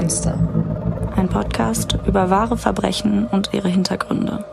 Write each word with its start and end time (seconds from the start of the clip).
Monster. 0.00 0.32
Ein 1.14 1.28
Podcast 1.28 1.98
über 2.06 2.30
wahre 2.30 2.56
Verbrechen 2.56 3.26
und 3.26 3.50
ihre 3.52 3.68
Hintergründe. 3.68 4.46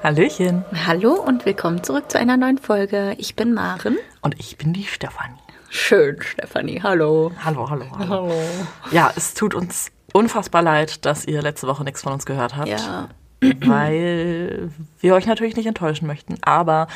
Hallöchen. 0.00 0.64
Hallo 0.86 1.14
und 1.14 1.44
willkommen 1.44 1.82
zurück 1.82 2.08
zu 2.08 2.20
einer 2.20 2.36
neuen 2.36 2.58
Folge. 2.58 3.16
Ich 3.18 3.34
bin 3.34 3.52
Maren. 3.52 3.98
Und 4.22 4.38
ich 4.38 4.56
bin 4.56 4.72
die 4.72 4.84
Stefanie. 4.84 5.40
Schön, 5.70 6.22
Stefanie. 6.22 6.80
Hallo. 6.80 7.32
Hallo, 7.44 7.68
hallo, 7.68 7.86
hallo. 7.90 8.08
hallo. 8.08 8.32
Ja, 8.92 9.12
es 9.16 9.34
tut 9.34 9.54
uns 9.54 9.90
unfassbar 10.12 10.62
leid, 10.62 11.04
dass 11.04 11.24
ihr 11.24 11.42
letzte 11.42 11.66
Woche 11.66 11.82
nichts 11.82 12.02
von 12.02 12.12
uns 12.12 12.24
gehört 12.24 12.56
habt. 12.56 12.68
Ja. 12.68 13.08
Weil 13.40 14.70
wir 15.00 15.14
euch 15.16 15.26
natürlich 15.26 15.56
nicht 15.56 15.66
enttäuschen 15.66 16.06
möchten. 16.06 16.36
Aber 16.42 16.86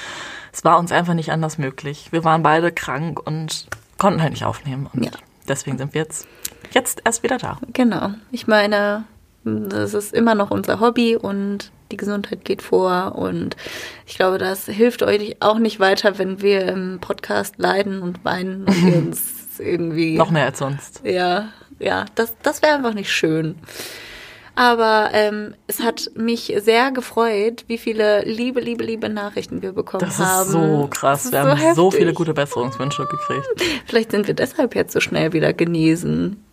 es 0.52 0.65
war 0.65 0.79
uns 0.79 0.93
einfach 0.93 1.15
nicht 1.15 1.33
anders 1.33 1.59
möglich. 1.59 2.12
Wir 2.12 2.23
waren 2.23 2.45
beide 2.45 2.70
krank 2.70 3.19
und 3.19 3.66
konnten 3.98 4.23
halt 4.23 4.30
nicht 4.30 4.45
aufnehmen. 4.45 4.88
Und 4.93 5.06
ja. 5.06 5.11
Deswegen 5.48 5.78
sind 5.78 5.95
wir 5.95 6.02
jetzt 6.02 6.27
jetzt 6.74 7.02
erst 7.05 7.23
wieder 7.23 7.38
da. 7.38 7.59
Genau. 7.73 8.10
Ich 8.30 8.46
meine, 8.46 9.05
das 9.45 9.95
ist 9.95 10.14
immer 10.14 10.34
noch 10.34 10.50
unser 10.50 10.80
Hobby 10.80 11.16
und 11.16 11.70
die 11.91 11.96
Gesundheit 11.96 12.45
geht 12.45 12.62
vor. 12.62 13.14
Und 13.16 13.56
ich 14.06 14.16
glaube, 14.16 14.38
das 14.38 14.66
hilft 14.66 15.02
euch 15.02 15.36
auch 15.41 15.59
nicht 15.59 15.80
weiter, 15.80 16.19
wenn 16.19 16.41
wir 16.41 16.66
im 16.66 16.98
Podcast 17.00 17.56
leiden 17.59 18.02
und 18.02 18.24
weinen 18.24 18.64
und 18.64 18.86
wir 18.86 18.97
uns 19.06 19.59
irgendwie. 19.59 20.16
noch 20.16 20.30
mehr 20.30 20.47
als 20.47 20.59
sonst. 20.59 21.02
Ja, 21.05 21.48
ja, 21.78 22.06
das, 22.14 22.34
das 22.42 22.62
wäre 22.62 22.74
einfach 22.74 22.95
nicht 22.95 23.11
schön. 23.11 23.56
Aber 24.55 25.11
ähm, 25.12 25.55
es 25.66 25.80
hat 25.80 26.11
mich 26.15 26.52
sehr 26.59 26.91
gefreut, 26.91 27.65
wie 27.69 27.79
viele 27.79 28.23
liebe, 28.24 28.61
liebe, 28.61 28.84
liebe 28.84 29.09
Nachrichten 29.09 29.62
wir 29.62 29.73
bekommen 29.73 30.05
das 30.05 30.19
haben. 30.19 30.38
Das 30.38 30.47
ist 30.47 30.52
so 30.52 30.88
krass. 30.91 31.25
Ist 31.25 31.33
wir 31.33 31.42
so 31.42 31.48
haben 31.48 31.56
heftig. 31.59 31.77
so 31.77 31.91
viele 31.91 32.12
gute 32.12 32.34
Besserungswünsche 32.34 33.06
gekriegt. 33.06 33.47
Vielleicht 33.87 34.11
sind 34.11 34.27
wir 34.27 34.34
deshalb 34.34 34.75
jetzt 34.75 34.92
so 34.92 35.00
schnell 35.00 35.33
wieder 35.33 35.53
genesen. 35.53 36.45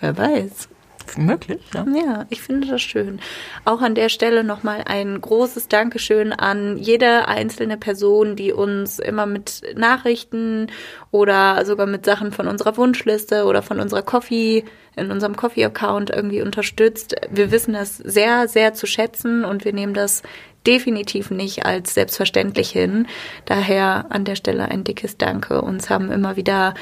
Wer 0.00 0.16
weiß. 0.16 0.68
Möglich, 1.16 1.60
ja. 1.74 1.84
Ja, 1.94 2.26
ich 2.30 2.42
finde 2.42 2.68
das 2.68 2.82
schön. 2.82 3.20
Auch 3.64 3.80
an 3.80 3.94
der 3.94 4.08
Stelle 4.08 4.44
nochmal 4.44 4.82
ein 4.86 5.20
großes 5.20 5.68
Dankeschön 5.68 6.32
an 6.32 6.76
jede 6.76 7.28
einzelne 7.28 7.76
Person, 7.76 8.36
die 8.36 8.52
uns 8.52 8.98
immer 8.98 9.26
mit 9.26 9.62
Nachrichten 9.76 10.68
oder 11.10 11.64
sogar 11.64 11.86
mit 11.86 12.04
Sachen 12.04 12.32
von 12.32 12.48
unserer 12.48 12.76
Wunschliste 12.76 13.44
oder 13.44 13.62
von 13.62 13.80
unserer 13.80 14.02
Coffee, 14.02 14.64
in 14.96 15.10
unserem 15.10 15.36
Coffee-Account 15.36 16.10
irgendwie 16.10 16.42
unterstützt. 16.42 17.14
Wir 17.30 17.50
wissen 17.50 17.74
das 17.74 17.96
sehr, 17.96 18.48
sehr 18.48 18.74
zu 18.74 18.86
schätzen 18.86 19.44
und 19.44 19.64
wir 19.64 19.72
nehmen 19.72 19.94
das 19.94 20.22
definitiv 20.66 21.30
nicht 21.30 21.64
als 21.64 21.94
selbstverständlich 21.94 22.70
hin. 22.70 23.06
Daher 23.44 24.06
an 24.10 24.24
der 24.24 24.36
Stelle 24.36 24.68
ein 24.68 24.84
dickes 24.84 25.16
Danke. 25.16 25.62
Uns 25.62 25.90
haben 25.90 26.10
immer 26.10 26.36
wieder 26.36 26.74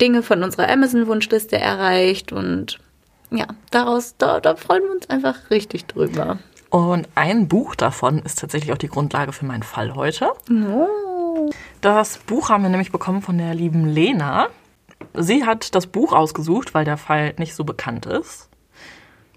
Dinge 0.00 0.22
von 0.22 0.42
unserer 0.42 0.68
Amazon-Wunschliste 0.68 1.56
erreicht 1.56 2.32
und 2.32 2.78
ja, 3.30 3.46
daraus, 3.70 4.16
da, 4.18 4.40
da 4.40 4.56
freuen 4.56 4.82
wir 4.82 4.92
uns 4.92 5.08
einfach 5.08 5.50
richtig 5.50 5.86
drüber. 5.86 6.38
Und 6.70 7.08
ein 7.14 7.48
Buch 7.48 7.74
davon 7.74 8.20
ist 8.20 8.38
tatsächlich 8.38 8.72
auch 8.72 8.78
die 8.78 8.88
Grundlage 8.88 9.32
für 9.32 9.44
meinen 9.44 9.64
Fall 9.64 9.94
heute. 9.94 10.30
Oh. 10.50 11.50
Das 11.80 12.18
Buch 12.18 12.48
haben 12.48 12.62
wir 12.62 12.70
nämlich 12.70 12.92
bekommen 12.92 13.22
von 13.22 13.38
der 13.38 13.54
lieben 13.54 13.86
Lena. 13.86 14.48
Sie 15.14 15.44
hat 15.44 15.74
das 15.74 15.86
Buch 15.86 16.12
ausgesucht, 16.12 16.74
weil 16.74 16.84
der 16.84 16.96
Fall 16.96 17.34
nicht 17.38 17.54
so 17.54 17.64
bekannt 17.64 18.06
ist. 18.06 18.48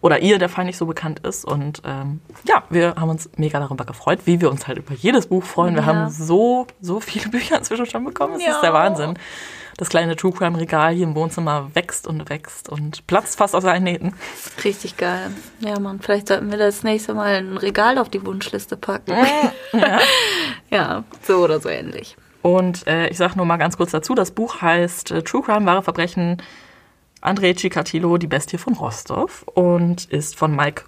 Oder 0.02 0.20
ihr 0.20 0.38
der 0.38 0.50
Fall 0.50 0.66
nicht 0.66 0.78
so 0.78 0.86
bekannt 0.86 1.20
ist. 1.20 1.46
Und 1.46 1.82
ähm, 1.86 2.20
ja, 2.46 2.64
wir 2.70 2.96
haben 2.96 3.10
uns 3.10 3.30
mega 3.38 3.60
darüber 3.60 3.86
gefreut, 3.86 4.20
wie 4.26 4.42
wir 4.42 4.52
uns 4.52 4.68
halt 4.68 4.78
über 4.78 4.94
jedes 4.94 5.28
Buch 5.28 5.44
freuen. 5.44 5.76
Wir 5.76 5.84
ja. 5.84 5.88
haben 5.88 6.10
so, 6.10 6.68
so 6.82 7.00
viele 7.00 7.30
Bücher 7.32 7.58
inzwischen 7.58 7.86
schon 7.86 8.04
bekommen. 8.04 8.34
Das 8.34 8.44
ja. 8.44 8.52
ist 8.52 8.62
der 8.62 8.74
Wahnsinn 8.74 9.18
das 9.78 9.90
kleine 9.90 10.16
True 10.16 10.32
Crime 10.32 10.58
Regal 10.60 10.94
hier 10.94 11.06
im 11.06 11.16
Wohnzimmer 11.16 11.72
wächst 11.74 12.08
und 12.08 12.30
wächst 12.30 12.70
und 12.70 13.06
platzt 13.08 13.38
fast 13.38 13.56
aus 13.56 13.64
seinen 13.64 13.84
Nähten. 13.84 14.14
Richtig 14.64 14.98
geil. 14.98 15.32
Ja, 15.60 15.80
Mann, 15.80 16.00
vielleicht 16.00 16.28
sollten 16.28 16.52
wir 16.52 16.58
das 16.58 16.84
nächste 16.84 17.14
Mal 17.14 17.36
ein 17.36 17.58
Regal 17.58 17.98
auf 17.98 18.10
die 18.10 18.26
Wunschliste 18.26 18.78
packen. 18.78 19.12
Ja, 19.74 20.00
ja 20.70 21.04
so 21.22 21.38
oder 21.38 21.60
so 21.60 21.70
ähnlich. 21.70 22.16
Und 22.42 22.86
äh, 22.88 23.08
ich 23.08 23.18
sage 23.18 23.38
nur 23.38 23.46
mal 23.46 23.58
ganz 23.58 23.78
kurz 23.78 23.92
dazu, 23.92 24.16
das 24.16 24.32
Buch 24.32 24.62
heißt 24.62 25.12
äh, 25.12 25.24
True 25.24 25.42
Crime, 25.42 25.66
wahre 25.66 25.82
Verbrechen, 25.82 26.42
André 27.22 27.58
Cicatillo, 27.58 28.18
die 28.18 28.28
Bestie 28.28 28.58
von 28.58 28.74
Rostov 28.74 29.44
und 29.54 30.06
ist 30.06 30.36
von 30.36 30.54
Mike 30.54 30.84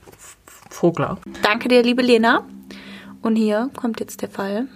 Vogler. 0.69 1.17
Danke 1.41 1.69
dir, 1.69 1.81
liebe 1.81 2.01
Lena. 2.01 2.45
Und 3.21 3.37
hier 3.37 3.69
kommt 3.75 4.01
jetzt 4.01 4.21
der 4.21 4.29
Fall, 4.29 4.67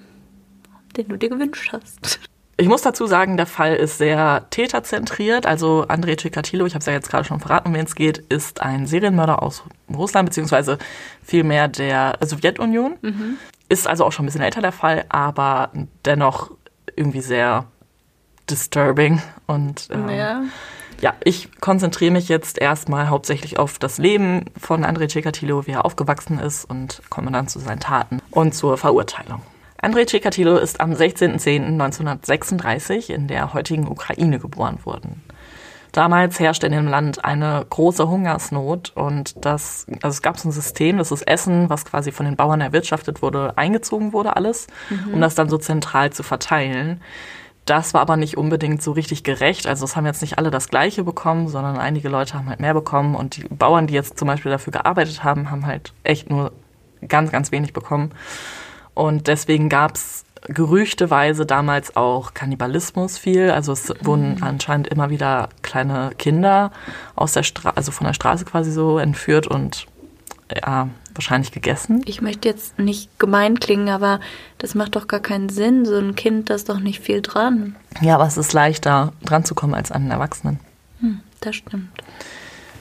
den 0.96 1.10
du 1.10 1.18
dir 1.18 1.30
gewünscht 1.30 1.74
hast. 1.74 2.20
Ich 2.60 2.68
muss 2.68 2.82
dazu 2.82 3.08
sagen, 3.08 3.38
der 3.38 3.46
Fall 3.46 3.74
ist 3.78 4.00
sehr 4.00 4.46
täterzentriert. 4.50 5.46
Also 5.46 5.86
Andrei 5.88 6.18
Chikatilo, 6.18 6.66
ich 6.66 6.74
habe 6.74 6.82
es 6.82 6.88
ja 6.88 6.92
jetzt 6.92 7.10
gerade 7.10 7.24
schon 7.24 7.40
verraten, 7.40 7.70
um 7.70 7.74
wen 7.74 7.86
es 7.86 7.96
geht, 7.96 8.18
ist 8.18 8.62
ein 8.62 8.86
Serienmörder 8.86 9.42
aus 9.42 9.64
Russland, 9.90 10.28
beziehungsweise 10.28 10.78
vielmehr 11.24 11.70
der 11.70 12.18
Sowjetunion. 12.22 12.98
Mhm. 13.02 13.38
Ist 13.70 13.88
also 13.88 14.04
auch 14.04 14.12
schon 14.12 14.26
ein 14.26 14.28
bisschen 14.28 14.42
älter 14.42 14.62
der 14.62 14.74
Fall, 14.74 15.06
aber 15.08 15.72
dennoch 16.04 16.52
irgendwie 16.98 17.22
sehr 17.22 17.66
disturbing. 18.50 19.22
Und 19.48 19.88
ähm, 19.94 20.10
ja. 20.10 20.42
ja, 21.00 21.14
ich 21.24 21.62
konzentriere 21.62 22.12
mich 22.12 22.28
jetzt 22.28 22.58
erstmal 22.58 23.08
hauptsächlich 23.08 23.58
auf 23.58 23.80
das 23.80 24.00
Leben 24.00 24.44
von 24.60 24.84
Andrei 24.84 25.08
Chikatilo, 25.08 25.66
wie 25.66 25.72
er 25.72 25.86
aufgewachsen 25.86 26.40
ist 26.40 26.66
und 26.66 27.02
komme 27.10 27.32
dann 27.32 27.48
zu 27.48 27.60
seinen 27.60 27.80
Taten 27.80 28.22
und 28.32 28.54
zur 28.54 28.78
Verurteilung. 28.78 29.44
Andrei 29.82 30.06
Chikatilo 30.06 30.58
ist 30.58 30.82
am 30.82 30.92
16.10.1936 30.92 33.12
in 33.12 33.28
der 33.28 33.54
heutigen 33.54 33.88
Ukraine 33.88 34.40
geboren 34.40 34.80
worden. 34.84 35.22
Damals 35.92 36.40
herrschte 36.40 36.68
in 36.68 36.74
dem 36.74 36.88
Land 36.88 37.26
eine 37.26 37.66
große 37.68 38.08
Hungersnot 38.08 38.92
und 38.96 39.44
das, 39.44 39.88
also 40.04 40.16
es 40.16 40.22
gab 40.22 40.38
so 40.38 40.50
ein 40.50 40.52
System, 40.52 40.98
dass 40.98 41.10
das 41.10 41.24
Essen, 41.24 41.68
was 41.70 41.86
quasi 41.86 42.12
von 42.12 42.28
den 42.28 42.36
Bauern 42.36 42.62
erwirtschaftet 42.62 43.24
wurde, 43.24 43.58
eingezogen 43.58 44.14
wurde 44.14 44.36
alles, 44.36 44.68
mhm. 44.90 45.16
um 45.16 45.22
das 45.22 45.34
dann 45.34 45.50
so 45.50 45.58
zentral 45.58 46.12
zu 46.12 46.22
verteilen. 46.22 47.02
Das 47.66 47.94
war 47.94 48.02
aber 48.02 48.18
nicht 48.18 48.38
unbedingt 48.38 48.84
so 48.84 48.92
richtig 48.92 49.24
gerecht. 49.24 49.66
Also 49.66 49.86
es 49.86 49.96
haben 49.96 50.06
jetzt 50.06 50.22
nicht 50.22 50.38
alle 50.38 50.52
das 50.52 50.70
Gleiche 50.70 51.04
bekommen, 51.04 51.48
sondern 51.48 51.78
einige 51.78 52.10
Leute 52.10 52.36
haben 52.36 52.50
halt 52.50 52.60
mehr 52.60 52.74
bekommen 52.74 53.16
und 53.16 53.38
die 53.38 53.44
Bauern, 53.44 53.88
die 53.88 53.96
jetzt 53.96 54.20
zum 54.20 54.28
Beispiel 54.28 54.52
dafür 54.52 54.72
gearbeitet 54.72 55.24
haben, 55.24 55.50
haben 55.50 55.66
halt 55.66 55.94
echt 56.04 56.30
nur 56.30 56.52
ganz, 57.08 57.32
ganz 57.32 57.52
wenig 57.52 57.74
bekommen. 57.74 58.12
Und 59.00 59.28
deswegen 59.28 59.70
gab 59.70 59.96
es 59.96 60.26
gerüchteweise 60.50 61.46
damals 61.46 61.96
auch 61.96 62.34
Kannibalismus 62.34 63.18
viel. 63.18 63.50
Also 63.50 63.72
es 63.72 63.94
wurden 64.02 64.36
mhm. 64.36 64.44
anscheinend 64.44 64.90
immer 64.90 65.10
wieder 65.10 65.48
kleine 65.62 66.12
Kinder 66.18 66.74
aus 67.16 67.32
der 67.32 67.44
Straße, 67.44 67.78
also 67.78 67.94
von 67.94 68.08
der 68.08 68.14
Straße 68.14 68.44
quasi 68.44 68.74
so 68.74 69.00
entführt 69.00 69.48
und 69.48 69.88
ja, 70.54 70.90
wahrscheinlich 71.14 71.54
gegessen. 71.54 72.02
Ich 72.04 72.22
möchte 72.22 72.50
jetzt 72.50 72.78
nicht 72.78 73.18
gemein 73.20 73.62
klingen, 73.62 73.88
aber 73.88 74.20
das 74.58 74.76
macht 74.76 74.98
doch 74.98 75.08
gar 75.08 75.22
keinen 75.22 75.48
Sinn. 75.48 75.86
So 75.86 75.98
ein 75.98 76.16
Kind, 76.16 76.50
da 76.50 76.56
ist 76.56 76.68
doch 76.68 76.82
nicht 76.82 77.00
viel 77.00 77.22
dran. 77.22 77.78
Ja, 78.02 78.16
aber 78.16 78.28
es 78.28 78.36
ist 78.36 78.52
leichter 78.52 79.14
dran 79.24 79.46
zu 79.46 79.56
kommen 79.56 79.76
als 79.76 79.94
an 79.94 80.02
einen 80.02 80.12
Erwachsenen. 80.12 80.60
Hm, 81.00 81.22
das 81.40 81.56
stimmt. 81.56 81.88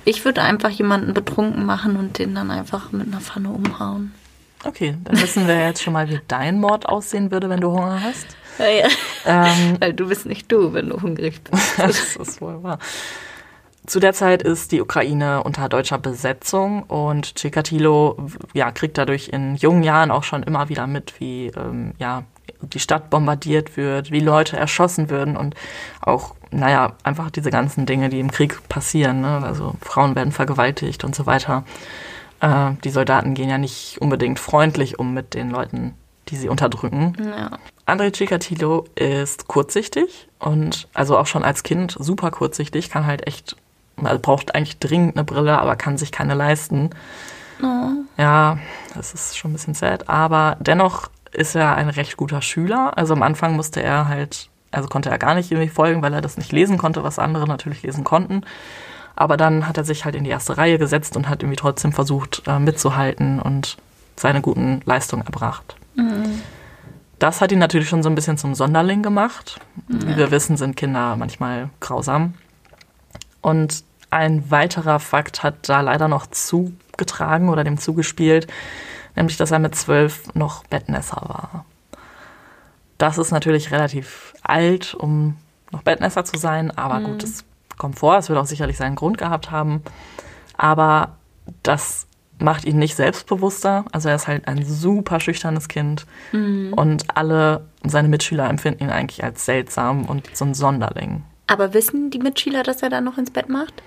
Ich 0.05 0.25
würde 0.25 0.43
einfach 0.43 0.71
jemanden 0.71 1.15
betrunken 1.15 1.65
machen 1.65 1.95
und 1.95 2.19
den 2.19 2.35
dann 2.35 2.51
einfach 2.51 2.91
mit 2.91 3.07
einer 3.07 3.21
Pfanne 3.21 3.51
umhauen. 3.51 4.15
Okay, 4.65 4.97
dann 5.05 5.21
wissen 5.21 5.47
wir 5.47 5.59
jetzt 5.59 5.83
schon 5.83 5.93
mal, 5.93 6.09
wie 6.09 6.21
dein 6.27 6.61
Mord 6.61 6.89
aussehen 6.89 7.31
würde, 7.31 7.49
wenn 7.49 7.61
du 7.61 7.71
Hunger 7.71 8.03
hast. 8.03 8.27
Ja, 8.59 8.67
ja. 8.67 8.89
Ähm, 9.25 9.77
Weil 9.81 9.93
du 9.93 10.09
bist 10.09 10.27
nicht 10.27 10.51
du, 10.51 10.73
wenn 10.73 10.89
du 10.89 11.01
hungrig 11.01 11.43
bist. 11.45 11.75
das 11.79 12.17
ist 12.17 12.41
wohl 12.41 12.63
wahr. 12.63 12.79
Zu 13.87 14.01
der 14.01 14.13
Zeit 14.13 14.43
ist 14.43 14.73
die 14.73 14.83
Ukraine 14.83 15.43
unter 15.43 15.69
deutscher 15.69 15.97
Besetzung 15.97 16.83
und 16.83 17.37
Chikatilo 17.37 18.19
ja, 18.53 18.71
kriegt 18.71 18.99
dadurch 18.99 19.29
in 19.29 19.57
jungen 19.57 19.83
Jahren 19.83 20.11
auch 20.11 20.25
schon 20.25 20.43
immer 20.43 20.69
wieder 20.69 20.87
mit, 20.87 21.19
wie 21.21 21.47
ähm, 21.57 21.95
ja, 21.99 22.25
die 22.61 22.81
Stadt 22.81 23.09
bombardiert 23.09 23.79
wird, 23.79 24.11
wie 24.11 24.21
Leute 24.21 24.59
erschossen 24.59 25.09
würden 25.09 25.39
und 25.39 25.55
auch, 26.03 26.35
naja, 26.51 26.97
einfach 27.03 27.31
diese 27.31 27.51
ganzen 27.51 27.87
Dinge, 27.87 28.11
die 28.11 28.21
im 28.21 28.31
Krieg 28.31 28.69
passieren. 28.69 29.23
Ne? 29.23 29.41
Also 29.43 29.75
Frauen 29.81 30.15
werden 30.15 30.33
vergewaltigt 30.33 31.05
und 31.05 31.15
so 31.15 31.25
weiter. 31.25 31.65
Äh, 32.41 32.73
die 32.85 32.91
Soldaten 32.91 33.35
gehen 33.35 33.49
ja 33.49 33.59
nicht 33.59 33.99
unbedingt 34.01 34.39
freundlich 34.39 34.99
um 34.99 35.15
mit 35.15 35.35
den 35.35 35.51
Leuten, 35.51 35.95
die 36.29 36.37
sie 36.37 36.49
unterdrücken. 36.49 37.17
Ja. 37.19 37.59
André 37.87 38.13
Chikatilo 38.13 38.85
ist 38.95 39.49
kurzsichtig 39.49 40.29
und 40.39 40.89
also 40.93 41.17
auch 41.17 41.27
schon 41.27 41.43
als 41.43 41.63
Kind 41.63 41.97
super 41.99 42.31
kurzsichtig, 42.31 42.91
kann 42.91 43.07
halt 43.07 43.27
echt, 43.27 43.57
also 43.97 44.19
braucht 44.21 44.55
eigentlich 44.55 44.79
dringend 44.79 45.17
eine 45.17 45.25
Brille, 45.25 45.59
aber 45.59 45.77
kann 45.77 45.97
sich 45.97 46.13
keine 46.13 46.35
leisten. 46.35 46.91
Oh. 47.63 47.91
Ja, 48.19 48.59
das 48.95 49.15
ist 49.15 49.39
schon 49.39 49.51
ein 49.51 49.55
bisschen 49.55 49.75
sad, 49.75 50.09
aber 50.09 50.57
dennoch 50.61 51.09
ist 51.33 51.55
er 51.55 51.77
ein 51.77 51.89
recht 51.89 52.17
guter 52.17 52.43
Schüler. 52.43 52.97
Also 52.97 53.15
am 53.15 53.23
Anfang 53.23 53.57
musste 53.57 53.83
er 53.83 54.09
halt, 54.09 54.49
also 54.71 54.89
konnte 54.89 55.11
er 55.11 55.19
gar 55.19 55.35
nicht 55.35 55.51
irgendwie 55.51 55.71
folgen, 55.71 56.03
weil 56.03 56.15
er 56.15 56.21
das 56.21 56.37
nicht 56.37 56.53
lesen 56.53 56.79
konnte, 56.79 57.03
was 57.03 57.19
andere 57.19 57.47
natürlich 57.47 57.83
lesen 57.83 58.05
konnten. 58.05 58.43
Aber 59.21 59.37
dann 59.37 59.67
hat 59.67 59.77
er 59.77 59.83
sich 59.83 60.05
halt 60.05 60.15
in 60.15 60.23
die 60.23 60.31
erste 60.31 60.59
Reihe 60.59 60.79
gesetzt 60.79 61.17
und 61.17 61.29
hat 61.29 61.43
irgendwie 61.43 61.57
trotzdem 61.57 61.93
versucht, 61.93 62.45
äh, 62.47 62.61
mitzuhalten 62.61 63.41
und 63.41 63.77
seine 64.15 64.41
guten 64.41 64.81
Leistungen 64.85 65.27
erbracht. 65.27 65.75
Mhm. 65.97 66.41
Das 67.19 67.41
hat 67.41 67.51
ihn 67.51 67.59
natürlich 67.59 67.89
schon 67.89 68.05
so 68.05 68.09
ein 68.09 68.15
bisschen 68.15 68.39
zum 68.39 68.55
Sonderling 68.55 69.03
gemacht. 69.03 69.59
Ja. 69.89 70.07
Wie 70.07 70.17
wir 70.17 70.31
wissen, 70.31 70.57
sind 70.57 70.77
Kinder 70.77 71.17
manchmal 71.17 71.71
grausam. 71.81 72.35
Und 73.41 73.83
ein 74.11 74.53
weiterer 74.53 75.01
Fakt 75.01 75.43
hat 75.43 75.69
da 75.69 75.81
leider 75.81 76.07
noch 76.07 76.29
zugetragen 76.29 77.49
oder 77.49 77.65
dem 77.65 77.77
zugespielt, 77.77 78.47
nämlich 79.17 79.37
dass 79.37 79.51
er 79.51 79.59
mit 79.59 79.75
zwölf 79.75 80.33
noch 80.35 80.63
Bettnässer 80.67 81.23
war. 81.23 81.65
Das 82.99 83.19
ist 83.19 83.33
natürlich 83.33 83.73
relativ 83.73 84.35
alt, 84.45 84.95
um 84.95 85.39
noch 85.73 85.83
Bettnässer 85.83 86.25
zu 86.25 86.39
sein, 86.39 86.71
aber 86.71 87.01
mhm. 87.01 87.05
gut, 87.05 87.25
es 87.25 87.45
kommt 87.79 87.99
vor, 87.99 88.17
es 88.17 88.29
wird 88.29 88.39
auch 88.39 88.47
sicherlich 88.47 88.77
seinen 88.77 88.97
Grund 88.97 89.19
gehabt 89.19 89.51
haben. 89.51 89.83
Aber 90.57 91.17
das 91.63 92.07
macht 92.39 92.65
ihn 92.65 92.79
nicht 92.79 92.97
selbstbewusster. 92.97 93.85
Also 93.93 94.09
er 94.09 94.17
ist 94.17 94.29
halt 94.29 94.47
ein 94.47 94.65
super 94.65 95.21
schüchternes 95.21 95.69
Kind 95.69 96.07
mhm. 96.33 96.73
und 96.75 97.17
alle 97.17 97.67
seine 97.85 98.09
Mitschüler 98.09 98.49
empfinden 98.49 98.85
ihn 98.85 98.91
eigentlich 98.91 99.25
als 99.25 99.45
seltsam 99.45 100.05
und 100.05 100.29
so 100.35 100.45
ein 100.45 100.55
Sonderling. 100.55 101.25
Aber 101.47 101.75
wissen 101.75 102.11
die 102.11 102.19
Mitschüler, 102.19 102.63
dass 102.63 102.83
er 102.83 102.91
dann 102.91 103.05
noch 103.05 103.19
ins 103.19 103.31
Bett 103.31 103.49
macht? 103.49 103.83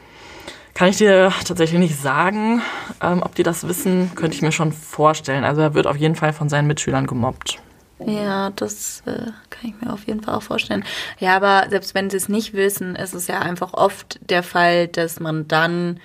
Kann 0.74 0.90
ich 0.90 0.98
dir 0.98 1.32
tatsächlich 1.46 1.80
nicht 1.80 2.02
sagen. 2.02 2.62
Ähm, 3.02 3.22
ob 3.24 3.36
die 3.36 3.44
das 3.44 3.68
wissen, 3.68 4.12
könnte 4.16 4.36
ich 4.36 4.42
mir 4.42 4.52
schon 4.52 4.72
vorstellen. 4.72 5.44
Also 5.44 5.62
er 5.62 5.74
wird 5.74 5.86
auf 5.86 5.98
jeden 5.98 6.16
Fall 6.16 6.34
von 6.34 6.50
seinen 6.50 6.68
Mitschülern 6.68 7.08
gemobbt. 7.08 7.60
Ja, 8.06 8.50
das 8.52 9.04
äh, 9.06 9.32
kann 9.50 9.70
ich 9.70 9.82
mir 9.82 9.92
auf 9.94 10.08
jeden 10.08 10.22
Fall 10.22 10.36
auch 10.36 10.44
vorstellen. 10.44 10.84
Ja, 11.20 11.36
aber 11.36 11.70
selbst 11.70 11.94
wenn 11.94 12.10
sie 12.10 12.18
es 12.18 12.30
nicht 12.30 12.54
wissen, 12.54 12.96
ist 12.96 13.14
es 13.14 13.28
ja 13.28 13.40
einfach 13.40 13.74
oft 13.74 14.20
der 14.30 14.44
Fall, 14.44 14.88
dass 14.88 15.20
man 15.20 15.48
dann 15.48 16.00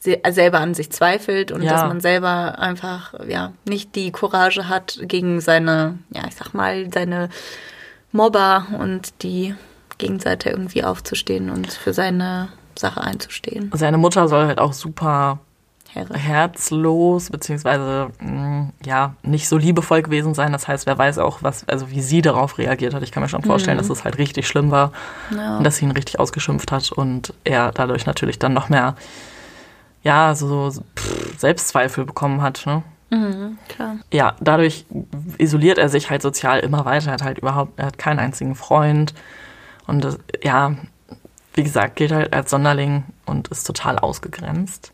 selber 0.00 0.60
an 0.60 0.72
sich 0.72 0.90
zweifelt 0.90 1.52
und 1.52 1.62
ja. 1.62 1.72
dass 1.72 1.82
man 1.82 2.00
selber 2.00 2.58
einfach 2.58 3.12
ja 3.28 3.52
nicht 3.68 3.94
die 3.94 4.12
Courage 4.12 4.66
hat 4.66 4.98
gegen 5.02 5.42
seine 5.42 5.98
ja 6.10 6.22
ich 6.26 6.36
sag 6.36 6.54
mal 6.54 6.90
seine 6.90 7.28
Mobber 8.10 8.66
und 8.78 9.22
die 9.22 9.54
Gegenseite 9.98 10.48
irgendwie 10.48 10.84
aufzustehen 10.84 11.50
und 11.50 11.70
für 11.70 11.92
seine 11.92 12.48
Sache 12.78 13.02
einzustehen. 13.02 13.70
Seine 13.74 13.98
Mutter 13.98 14.26
soll 14.26 14.46
halt 14.46 14.58
auch 14.58 14.72
super 14.72 15.38
Herre. 15.92 16.14
herzlos 16.16 17.30
beziehungsweise 17.30 18.10
mm, 18.20 18.70
ja 18.84 19.14
nicht 19.22 19.48
so 19.48 19.56
liebevoll 19.56 20.02
gewesen 20.02 20.34
sein. 20.34 20.52
Das 20.52 20.68
heißt, 20.68 20.86
wer 20.86 20.96
weiß 20.96 21.18
auch, 21.18 21.42
was 21.42 21.68
also 21.68 21.90
wie 21.90 22.00
sie 22.00 22.22
darauf 22.22 22.58
reagiert 22.58 22.94
hat. 22.94 23.02
Ich 23.02 23.12
kann 23.12 23.22
mir 23.22 23.28
schon 23.28 23.42
vorstellen, 23.42 23.76
mhm. 23.76 23.82
dass 23.82 23.90
es 23.90 24.04
halt 24.04 24.18
richtig 24.18 24.46
schlimm 24.46 24.70
war 24.70 24.92
ja. 25.34 25.58
und 25.58 25.64
dass 25.64 25.76
sie 25.76 25.84
ihn 25.84 25.90
richtig 25.90 26.18
ausgeschimpft 26.18 26.70
hat 26.72 26.92
und 26.92 27.34
er 27.44 27.72
dadurch 27.72 28.06
natürlich 28.06 28.38
dann 28.38 28.52
noch 28.52 28.68
mehr 28.68 28.94
ja, 30.02 30.34
so 30.34 30.70
pff, 30.70 31.38
Selbstzweifel 31.38 32.04
bekommen 32.04 32.42
hat. 32.42 32.64
Ne? 32.66 32.82
Mhm. 33.10 33.58
Ja, 34.12 34.36
dadurch 34.40 34.86
isoliert 35.38 35.78
er 35.78 35.88
sich 35.88 36.10
halt 36.10 36.22
sozial 36.22 36.60
immer 36.60 36.84
weiter. 36.84 37.08
Er 37.08 37.14
hat 37.14 37.22
halt 37.22 37.38
überhaupt, 37.38 37.78
er 37.78 37.86
hat 37.86 37.98
keinen 37.98 38.18
einzigen 38.18 38.54
Freund. 38.54 39.14
Und 39.86 40.04
das, 40.04 40.18
ja, 40.42 40.76
wie 41.54 41.62
gesagt, 41.62 41.96
gilt 41.96 42.12
halt 42.12 42.32
als 42.32 42.50
Sonderling 42.50 43.04
und 43.26 43.48
ist 43.48 43.66
total 43.66 43.98
ausgegrenzt. 43.98 44.92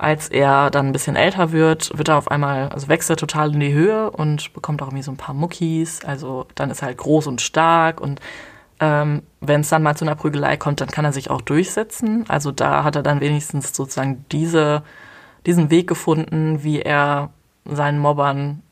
Als 0.00 0.30
er 0.30 0.70
dann 0.70 0.86
ein 0.86 0.92
bisschen 0.92 1.14
älter 1.14 1.52
wird, 1.52 1.96
wird 1.98 2.08
er 2.08 2.16
auf 2.16 2.30
einmal, 2.30 2.70
also 2.70 2.88
wächst 2.88 3.10
er 3.10 3.16
total 3.16 3.52
in 3.52 3.60
die 3.60 3.74
Höhe 3.74 4.10
und 4.10 4.54
bekommt 4.54 4.80
auch 4.80 4.86
irgendwie 4.86 5.02
so 5.02 5.10
ein 5.10 5.18
paar 5.18 5.34
Muckis. 5.34 6.02
Also 6.06 6.46
dann 6.54 6.70
ist 6.70 6.80
er 6.80 6.86
halt 6.86 6.96
groß 6.96 7.26
und 7.26 7.42
stark 7.42 8.00
und 8.00 8.18
ähm, 8.80 9.22
wenn 9.42 9.60
es 9.60 9.68
dann 9.68 9.82
mal 9.82 9.94
zu 9.94 10.06
einer 10.06 10.14
Prügelei 10.14 10.56
kommt, 10.56 10.80
dann 10.80 10.88
kann 10.88 11.04
er 11.04 11.12
sich 11.12 11.28
auch 11.28 11.42
durchsetzen. 11.42 12.24
Also 12.28 12.50
da 12.50 12.82
hat 12.82 12.96
er 12.96 13.02
dann 13.02 13.20
wenigstens 13.20 13.74
sozusagen 13.74 14.24
diese, 14.32 14.82
diesen 15.44 15.70
Weg 15.70 15.86
gefunden, 15.86 16.62
wie 16.62 16.80
er 16.80 17.28
seinen 17.66 17.98
Mobbern 17.98 18.62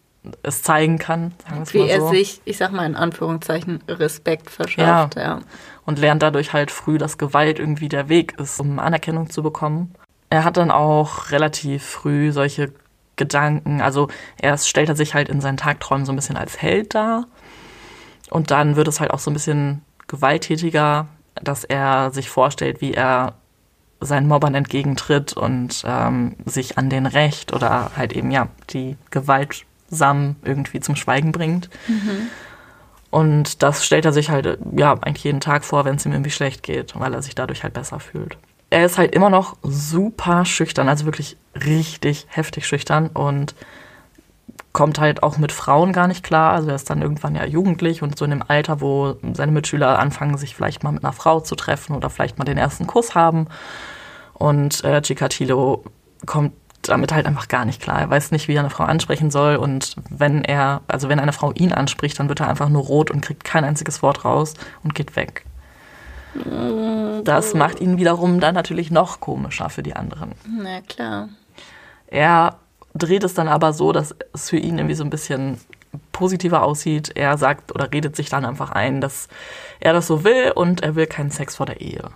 es 0.43 0.63
zeigen 0.63 0.99
kann. 0.99 1.35
wie 1.73 1.91
er 1.91 2.01
so. 2.01 2.09
sich, 2.09 2.41
ich 2.47 2.57
sag 2.57 2.73
mal 2.73 2.87
in 2.87 2.97
Anführungszeichen, 2.97 3.83
Respekt 3.87 4.49
verschafft. 4.49 5.17
Ja. 5.17 5.23
ja. 5.23 5.41
Und 5.85 5.99
lernt 5.99 6.23
dadurch 6.23 6.55
halt 6.55 6.71
früh, 6.71 6.97
dass 6.97 7.19
Gewalt 7.19 7.59
irgendwie 7.59 7.91
der 7.91 8.09
Weg 8.09 8.39
ist, 8.41 8.59
um 8.61 8.79
Anerkennung 8.79 9.29
zu 9.29 9.43
bekommen. 9.43 9.95
Er 10.31 10.45
hat 10.45 10.57
dann 10.57 10.71
auch 10.71 11.31
relativ 11.31 11.85
früh 11.85 12.33
solche 12.33 12.73
Gedanken, 13.17 13.81
also 13.81 14.09
erst 14.41 14.69
stellt 14.69 14.89
er 14.89 14.97
sich 14.97 15.15
halt 15.15 15.29
in 15.29 15.41
seinen 15.41 15.57
Tagträumen 15.57 16.07
so 16.07 16.13
ein 16.13 16.17
bisschen 16.17 16.37
als 16.37 16.63
Held 16.63 16.95
dar. 16.95 17.27
Und 18.31 18.51
dann 18.51 18.77
wird 18.77 18.89
es 18.89 19.01
halt 19.01 19.11
auch 19.11 19.19
so 19.19 19.31
ein 19.31 19.35
bisschen 19.35 19.83
gewalttätiger, 20.07 21.09
dass 21.35 21.65
er 21.65 22.11
sich 22.13 22.31
vorstellt, 22.31 22.81
wie 22.81 22.95
er 22.95 23.35
seinen 24.01 24.29
Mobbern 24.29 24.55
entgegentritt 24.55 25.33
und 25.33 25.83
ähm, 25.85 26.37
sich 26.45 26.79
an 26.79 26.89
den 26.89 27.07
Recht 27.07 27.53
oder 27.53 27.91
halt 27.97 28.13
eben 28.13 28.31
ja 28.31 28.49
die 28.71 28.97
gewaltsam 29.11 30.37
irgendwie 30.45 30.81
zum 30.81 30.95
Schweigen 30.95 31.33
bringt. 31.33 31.69
Mhm. 31.89 32.29
Und 33.11 33.63
das 33.63 33.85
stellt 33.85 34.05
er 34.05 34.13
sich 34.13 34.31
halt 34.31 34.59
ja 34.77 34.93
eigentlich 34.93 35.25
jeden 35.25 35.41
Tag 35.41 35.65
vor, 35.65 35.85
wenn 35.85 35.97
es 35.97 36.07
ihm 36.07 36.13
irgendwie 36.13 36.31
schlecht 36.31 36.63
geht, 36.63 36.99
weil 36.99 37.15
er 37.15 37.23
sich 37.23 37.35
dadurch 37.35 37.63
halt 37.63 37.75
besser 37.75 37.99
fühlt. 37.99 38.37
Er 38.71 38.85
ist 38.85 38.99
halt 38.99 39.15
immer 39.15 39.31
noch 39.31 39.57
super 39.63 40.45
schüchtern, 40.45 40.89
also 40.89 41.05
wirklich 41.05 41.37
richtig 41.55 42.27
heftig 42.29 42.67
schüchtern 42.67 43.09
und 43.09 43.55
kommt 44.73 45.01
halt 45.01 45.23
auch 45.23 45.39
mit 45.39 45.53
Frauen 45.53 45.93
gar 45.93 46.07
nicht 46.07 46.23
klar. 46.23 46.53
Also 46.53 46.69
er 46.69 46.75
ist 46.75 46.91
dann 46.91 47.03
irgendwann 47.03 47.35
ja 47.35 47.45
jugendlich 47.45 48.03
und 48.03 48.19
so 48.19 48.25
in 48.25 48.31
dem 48.31 48.45
Alter, 48.47 48.81
wo 48.81 49.17
seine 49.33 49.53
Mitschüler 49.53 49.99
anfangen, 49.99 50.37
sich 50.37 50.55
vielleicht 50.55 50.85
mal 50.85 50.93
mit 50.93 51.03
einer 51.03 51.13
Frau 51.13 51.41
zu 51.41 51.55
treffen 51.57 51.97
oder 51.97 52.11
vielleicht 52.11 52.39
mal 52.39 52.45
den 52.45 52.59
ersten 52.59 52.87
Kuss 52.87 53.15
haben. 53.15 53.49
Und 54.35 54.85
äh, 54.85 55.03
Chikatilo 55.03 55.85
kommt 56.27 56.53
damit 56.83 57.13
halt 57.13 57.27
einfach 57.27 57.49
gar 57.49 57.65
nicht 57.65 57.83
klar. 57.83 58.01
Er 58.01 58.11
weiß 58.11 58.31
nicht, 58.31 58.49
wie 58.49 58.55
er 58.55 58.61
eine 58.61 58.71
Frau 58.71 58.85
ansprechen 58.85 59.31
soll. 59.31 59.57
Und 59.57 59.97
wenn 60.11 60.45
er, 60.45 60.83
also 60.87 61.09
wenn 61.09 61.19
eine 61.19 61.33
Frau 61.33 61.53
ihn 61.53 61.73
anspricht, 61.73 62.19
dann 62.19 62.29
wird 62.29 62.41
er 62.41 62.49
einfach 62.49 62.69
nur 62.69 62.83
rot 62.83 63.11
und 63.11 63.21
kriegt 63.21 63.45
kein 63.45 63.65
einziges 63.65 64.03
Wort 64.03 64.25
raus 64.25 64.55
und 64.85 64.95
geht 64.95 65.17
weg. 65.17 65.45
Das 67.25 67.55
macht 67.55 67.81
ihn 67.81 67.99
wiederum 67.99 68.41
dann 68.41 68.55
natürlich 68.55 68.91
noch 68.91 69.21
komischer 69.21 69.71
für 69.71 69.83
die 69.83 69.97
anderen. 69.97 70.33
Na 70.47 70.81
klar. 70.83 71.29
Er 72.07 72.57
dreht 72.95 73.25
es 73.25 73.35
dann 73.35 73.49
aber 73.49 73.73
so, 73.73 73.93
dass 73.93 74.15
es 74.33 74.51
für 74.51 74.57
ihn 74.57 74.79
irgendwie 74.79 74.95
so 74.95 75.05
ein 75.05 75.11
bisschen 75.11 75.59
positiver 76.13 76.63
aussieht. 76.63 77.13
Er 77.17 77.39
sagt 77.39 77.75
oder 77.75 77.93
redet 77.93 78.17
sich 78.17 78.29
dann 78.29 78.45
einfach 78.45 78.71
ein, 78.71 79.01
dass 79.01 79.29
er 79.81 79.93
das 79.93 80.07
so 80.07 80.25
will 80.25 80.53
und 80.55 80.83
er 80.83 80.95
will 80.95 81.07
keinen 81.07 81.31
Sex 81.31 81.57
vor 81.57 81.67
der 81.67 81.81
Ehe. 81.81 82.11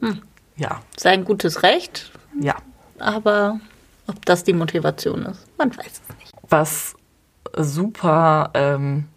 Hm. 0.00 0.22
Ja. 0.56 0.80
Sein 0.96 1.24
gutes 1.24 1.62
Recht. 1.62 2.12
Ja. 2.40 2.56
Aber 2.98 3.60
ob 4.06 4.24
das 4.26 4.44
die 4.44 4.52
Motivation 4.52 5.26
ist, 5.26 5.46
man 5.58 5.76
weiß 5.76 6.02
es 6.08 6.16
nicht. 6.18 6.32
Was 6.48 6.94
super 7.56 8.50
ähm, 8.54 9.08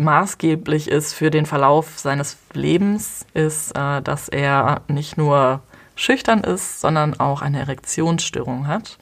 maßgeblich 0.00 0.88
ist 0.88 1.14
für 1.14 1.30
den 1.30 1.46
Verlauf 1.46 1.98
seines 1.98 2.38
Lebens, 2.52 3.26
ist, 3.34 3.76
äh, 3.76 4.02
dass 4.02 4.28
er 4.28 4.80
nicht 4.88 5.16
nur 5.16 5.60
schüchtern 5.94 6.40
ist, 6.40 6.80
sondern 6.80 7.20
auch 7.20 7.42
eine 7.42 7.60
Erektionsstörung 7.60 8.66
hat. 8.66 8.98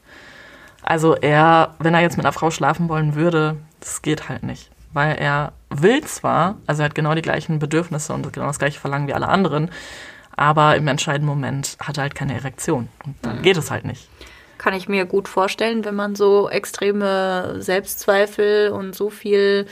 Also 0.82 1.14
er, 1.14 1.74
wenn 1.78 1.94
er 1.94 2.00
jetzt 2.00 2.16
mit 2.16 2.26
einer 2.26 2.32
Frau 2.32 2.50
schlafen 2.50 2.88
wollen 2.88 3.14
würde, 3.14 3.56
das 3.80 4.02
geht 4.02 4.28
halt 4.28 4.42
nicht. 4.42 4.70
Weil 4.92 5.16
er 5.16 5.52
will 5.70 6.02
zwar, 6.04 6.56
also 6.66 6.82
er 6.82 6.86
hat 6.86 6.94
genau 6.94 7.14
die 7.14 7.22
gleichen 7.22 7.58
Bedürfnisse 7.58 8.12
und 8.12 8.32
genau 8.32 8.46
das 8.46 8.58
gleiche 8.58 8.80
Verlangen 8.80 9.06
wie 9.06 9.14
alle 9.14 9.28
anderen, 9.28 9.70
aber 10.36 10.76
im 10.76 10.88
entscheidenden 10.88 11.28
Moment 11.28 11.76
hat 11.80 11.98
er 11.98 12.02
halt 12.02 12.14
keine 12.14 12.34
Erektion. 12.34 12.88
Und 13.04 13.16
dann 13.22 13.38
mhm. 13.38 13.42
geht 13.42 13.56
es 13.56 13.70
halt 13.70 13.84
nicht. 13.84 14.08
Kann 14.56 14.74
ich 14.74 14.88
mir 14.88 15.04
gut 15.04 15.28
vorstellen, 15.28 15.84
wenn 15.84 15.94
man 15.94 16.16
so 16.16 16.48
extreme 16.48 17.56
Selbstzweifel 17.58 18.70
und 18.70 18.94
so 18.94 19.08
viel 19.10 19.66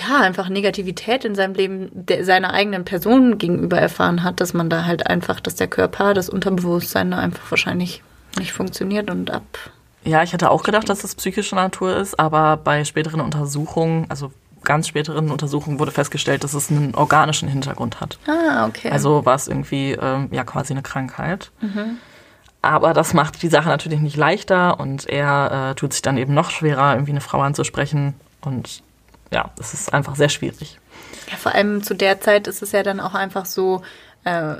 ja, 0.00 0.20
einfach 0.20 0.48
Negativität 0.48 1.24
in 1.24 1.34
seinem 1.34 1.54
Leben 1.54 1.90
der, 1.92 2.24
seiner 2.24 2.52
eigenen 2.52 2.84
Person 2.84 3.38
gegenüber 3.38 3.78
erfahren 3.78 4.24
hat, 4.24 4.40
dass 4.40 4.52
man 4.52 4.68
da 4.68 4.84
halt 4.84 5.06
einfach, 5.06 5.40
dass 5.40 5.54
der 5.54 5.68
Körper, 5.68 6.14
das 6.14 6.28
Unterbewusstsein 6.28 7.12
einfach 7.12 7.50
wahrscheinlich 7.50 8.02
nicht 8.38 8.52
funktioniert 8.52 9.10
und 9.10 9.30
ab. 9.30 9.44
Ja, 10.04 10.22
ich 10.22 10.32
hätte 10.32 10.50
auch 10.50 10.64
gedacht, 10.64 10.88
dass 10.88 11.04
es 11.04 11.14
psychische 11.14 11.54
Natur 11.54 11.96
ist, 11.96 12.18
aber 12.18 12.56
bei 12.56 12.84
späteren 12.84 13.20
Untersuchungen, 13.20 14.06
also 14.08 14.32
ganz 14.64 14.88
späteren 14.88 15.30
Untersuchungen 15.30 15.78
wurde 15.78 15.92
festgestellt, 15.92 16.42
dass 16.42 16.54
es 16.54 16.70
einen 16.70 16.94
organischen 16.94 17.48
Hintergrund 17.48 18.00
hat. 18.00 18.18
Ah, 18.26 18.66
okay. 18.66 18.90
Also 18.90 19.24
war 19.24 19.34
es 19.34 19.46
irgendwie 19.46 19.92
ähm, 19.92 20.28
ja 20.32 20.42
quasi 20.44 20.72
eine 20.72 20.82
Krankheit. 20.82 21.52
Mhm. 21.60 21.98
Aber 22.62 22.94
das 22.94 23.12
macht 23.12 23.42
die 23.42 23.48
Sache 23.48 23.68
natürlich 23.68 24.00
nicht 24.00 24.16
leichter 24.16 24.80
und 24.80 25.06
er 25.06 25.70
äh, 25.70 25.74
tut 25.74 25.92
sich 25.92 26.00
dann 26.00 26.16
eben 26.16 26.32
noch 26.32 26.50
schwerer, 26.50 26.94
irgendwie 26.94 27.12
eine 27.12 27.20
Frau 27.20 27.40
anzusprechen. 27.42 28.14
Und 28.40 28.82
ja, 29.34 29.50
es 29.58 29.74
ist 29.74 29.92
einfach 29.92 30.16
sehr 30.16 30.28
schwierig. 30.28 30.78
Ja, 31.30 31.36
vor 31.36 31.54
allem 31.54 31.82
zu 31.82 31.94
der 31.94 32.20
Zeit 32.20 32.46
ist 32.46 32.62
es 32.62 32.72
ja 32.72 32.82
dann 32.82 33.00
auch 33.00 33.14
einfach 33.14 33.46
so, 33.46 33.82
äh, 34.24 34.54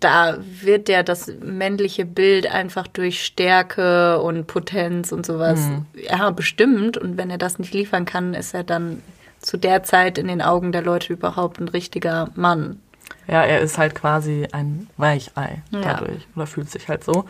da 0.00 0.38
wird 0.40 0.88
ja 0.88 1.02
das 1.02 1.30
männliche 1.40 2.04
Bild 2.04 2.50
einfach 2.50 2.86
durch 2.86 3.24
Stärke 3.24 4.20
und 4.20 4.46
Potenz 4.46 5.12
und 5.12 5.26
sowas 5.26 5.60
mhm. 5.60 5.86
ja, 5.94 6.30
bestimmt. 6.30 6.96
Und 6.96 7.16
wenn 7.16 7.30
er 7.30 7.38
das 7.38 7.58
nicht 7.58 7.74
liefern 7.74 8.06
kann, 8.06 8.34
ist 8.34 8.54
er 8.54 8.64
dann 8.64 9.02
zu 9.40 9.58
der 9.58 9.82
Zeit 9.82 10.16
in 10.16 10.26
den 10.26 10.40
Augen 10.40 10.72
der 10.72 10.82
Leute 10.82 11.12
überhaupt 11.12 11.60
ein 11.60 11.68
richtiger 11.68 12.30
Mann. 12.34 12.80
Ja, 13.26 13.42
er 13.42 13.60
ist 13.60 13.76
halt 13.76 13.94
quasi 13.94 14.48
ein 14.52 14.88
Weichei 14.96 15.62
dadurch 15.70 16.22
ja. 16.22 16.36
oder 16.36 16.46
fühlt 16.46 16.70
sich 16.70 16.88
halt 16.88 17.04
so. 17.04 17.26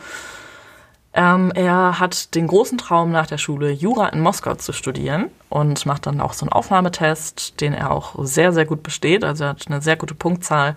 Ähm, 1.17 1.53
er 1.55 1.97
hat 1.99 2.35
den 2.35 2.45
großen 2.45 2.77
Traum, 2.77 3.11
nach 3.11 3.25
der 3.25 3.37
Schule 3.37 3.71
Jura 3.71 4.09
in 4.09 4.19
Moskau 4.19 4.55
zu 4.55 4.73
studieren 4.73 5.29
und 5.47 5.85
macht 5.85 6.07
dann 6.07 6.19
auch 6.19 6.33
so 6.33 6.43
einen 6.43 6.51
Aufnahmetest, 6.51 7.61
den 7.61 7.73
er 7.73 7.91
auch 7.91 8.15
sehr, 8.25 8.51
sehr 8.51 8.65
gut 8.65 8.83
besteht. 8.83 9.23
Also 9.23 9.45
er 9.45 9.51
hat 9.51 9.63
eine 9.67 9.81
sehr 9.81 9.95
gute 9.95 10.13
Punktzahl, 10.13 10.75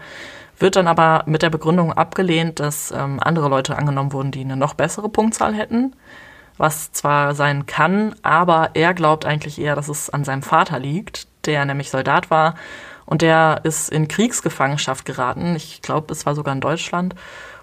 wird 0.57 0.77
dann 0.77 0.87
aber 0.87 1.25
mit 1.27 1.43
der 1.43 1.51
Begründung 1.51 1.93
abgelehnt, 1.93 2.61
dass 2.61 2.93
ähm, 2.93 3.19
andere 3.21 3.49
Leute 3.49 3.77
angenommen 3.77 4.13
wurden, 4.13 4.31
die 4.31 4.43
eine 4.43 4.57
noch 4.57 4.75
bessere 4.75 5.09
Punktzahl 5.09 5.55
hätten. 5.55 5.97
Was 6.57 6.93
zwar 6.93 7.35
sein 7.35 7.67
kann, 7.67 8.15
aber 8.23 8.71
er 8.75 8.95
glaubt 8.95 9.27
eigentlich 9.27 9.61
eher, 9.61 9.75
dass 9.75 9.89
es 9.89 10.09
an 10.11 10.25
seinem 10.25 10.43
Vater 10.43 10.79
liegt, 10.79 11.27
der 11.47 11.65
nämlich 11.65 11.91
Soldat 11.91 12.31
war 12.31 12.55
und 13.07 13.23
der 13.23 13.61
ist 13.65 13.91
in 13.91 14.07
Kriegsgefangenschaft 14.07 15.05
geraten. 15.05 15.57
Ich 15.57 15.83
glaube, 15.83 16.13
es 16.13 16.27
war 16.27 16.35
sogar 16.35 16.55
in 16.55 16.61
Deutschland 16.61 17.15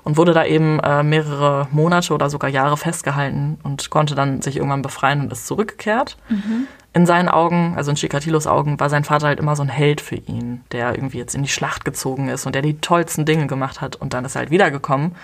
und 0.05 0.17
wurde 0.17 0.33
da 0.33 0.45
eben 0.45 0.79
äh, 0.79 1.03
mehrere 1.03 1.67
Monate 1.71 2.13
oder 2.13 2.29
sogar 2.29 2.49
Jahre 2.49 2.77
festgehalten 2.77 3.57
und 3.63 3.89
konnte 3.89 4.15
dann 4.15 4.41
sich 4.41 4.55
irgendwann 4.55 4.83
befreien 4.83 5.19
und 5.19 5.31
ist 5.31 5.47
zurückgekehrt. 5.47 6.15
Mhm. 6.29 6.67
In 6.93 7.05
seinen 7.05 7.27
Augen, 7.27 7.73
also 7.75 7.89
in 7.89 7.97
Chikatilos 7.97 8.47
Augen, 8.47 8.79
war 8.79 8.89
sein 8.89 9.03
Vater 9.03 9.27
halt 9.27 9.39
immer 9.39 9.55
so 9.55 9.63
ein 9.63 9.69
Held 9.69 9.99
für 9.99 10.15
ihn, 10.15 10.63
der 10.71 10.95
irgendwie 10.95 11.17
jetzt 11.17 11.35
in 11.35 11.41
die 11.41 11.49
Schlacht 11.49 11.83
gezogen 11.83 12.29
ist 12.29 12.45
und 12.45 12.53
der 12.53 12.61
die 12.61 12.77
tollsten 12.77 13.25
Dinge 13.25 13.47
gemacht 13.47 13.81
hat 13.81 13.95
und 13.95 14.13
dann 14.13 14.23
ist 14.23 14.35
er 14.35 14.41
halt 14.41 14.51
wiedergekommen 14.51 15.15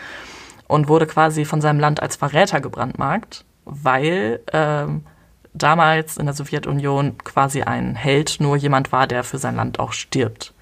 und 0.68 0.90
wurde 0.90 1.06
quasi 1.06 1.46
von 1.46 1.62
seinem 1.62 1.80
Land 1.80 2.02
als 2.02 2.16
Verräter 2.16 2.60
gebrandmarkt, 2.60 3.46
weil 3.66 4.40
ähm, 4.52 5.06
damals 5.54 6.18
in 6.18 6.26
der 6.26 6.34
Sowjetunion 6.34 7.20
quasi 7.20 7.62
ein 7.62 7.96
Held 7.96 8.38
nur 8.40 8.58
jemand 8.58 8.92
war, 8.92 9.06
der 9.06 9.24
für 9.24 9.38
sein 9.38 9.56
Land 9.56 9.80
auch 9.80 9.94
stirbt. 9.94 10.54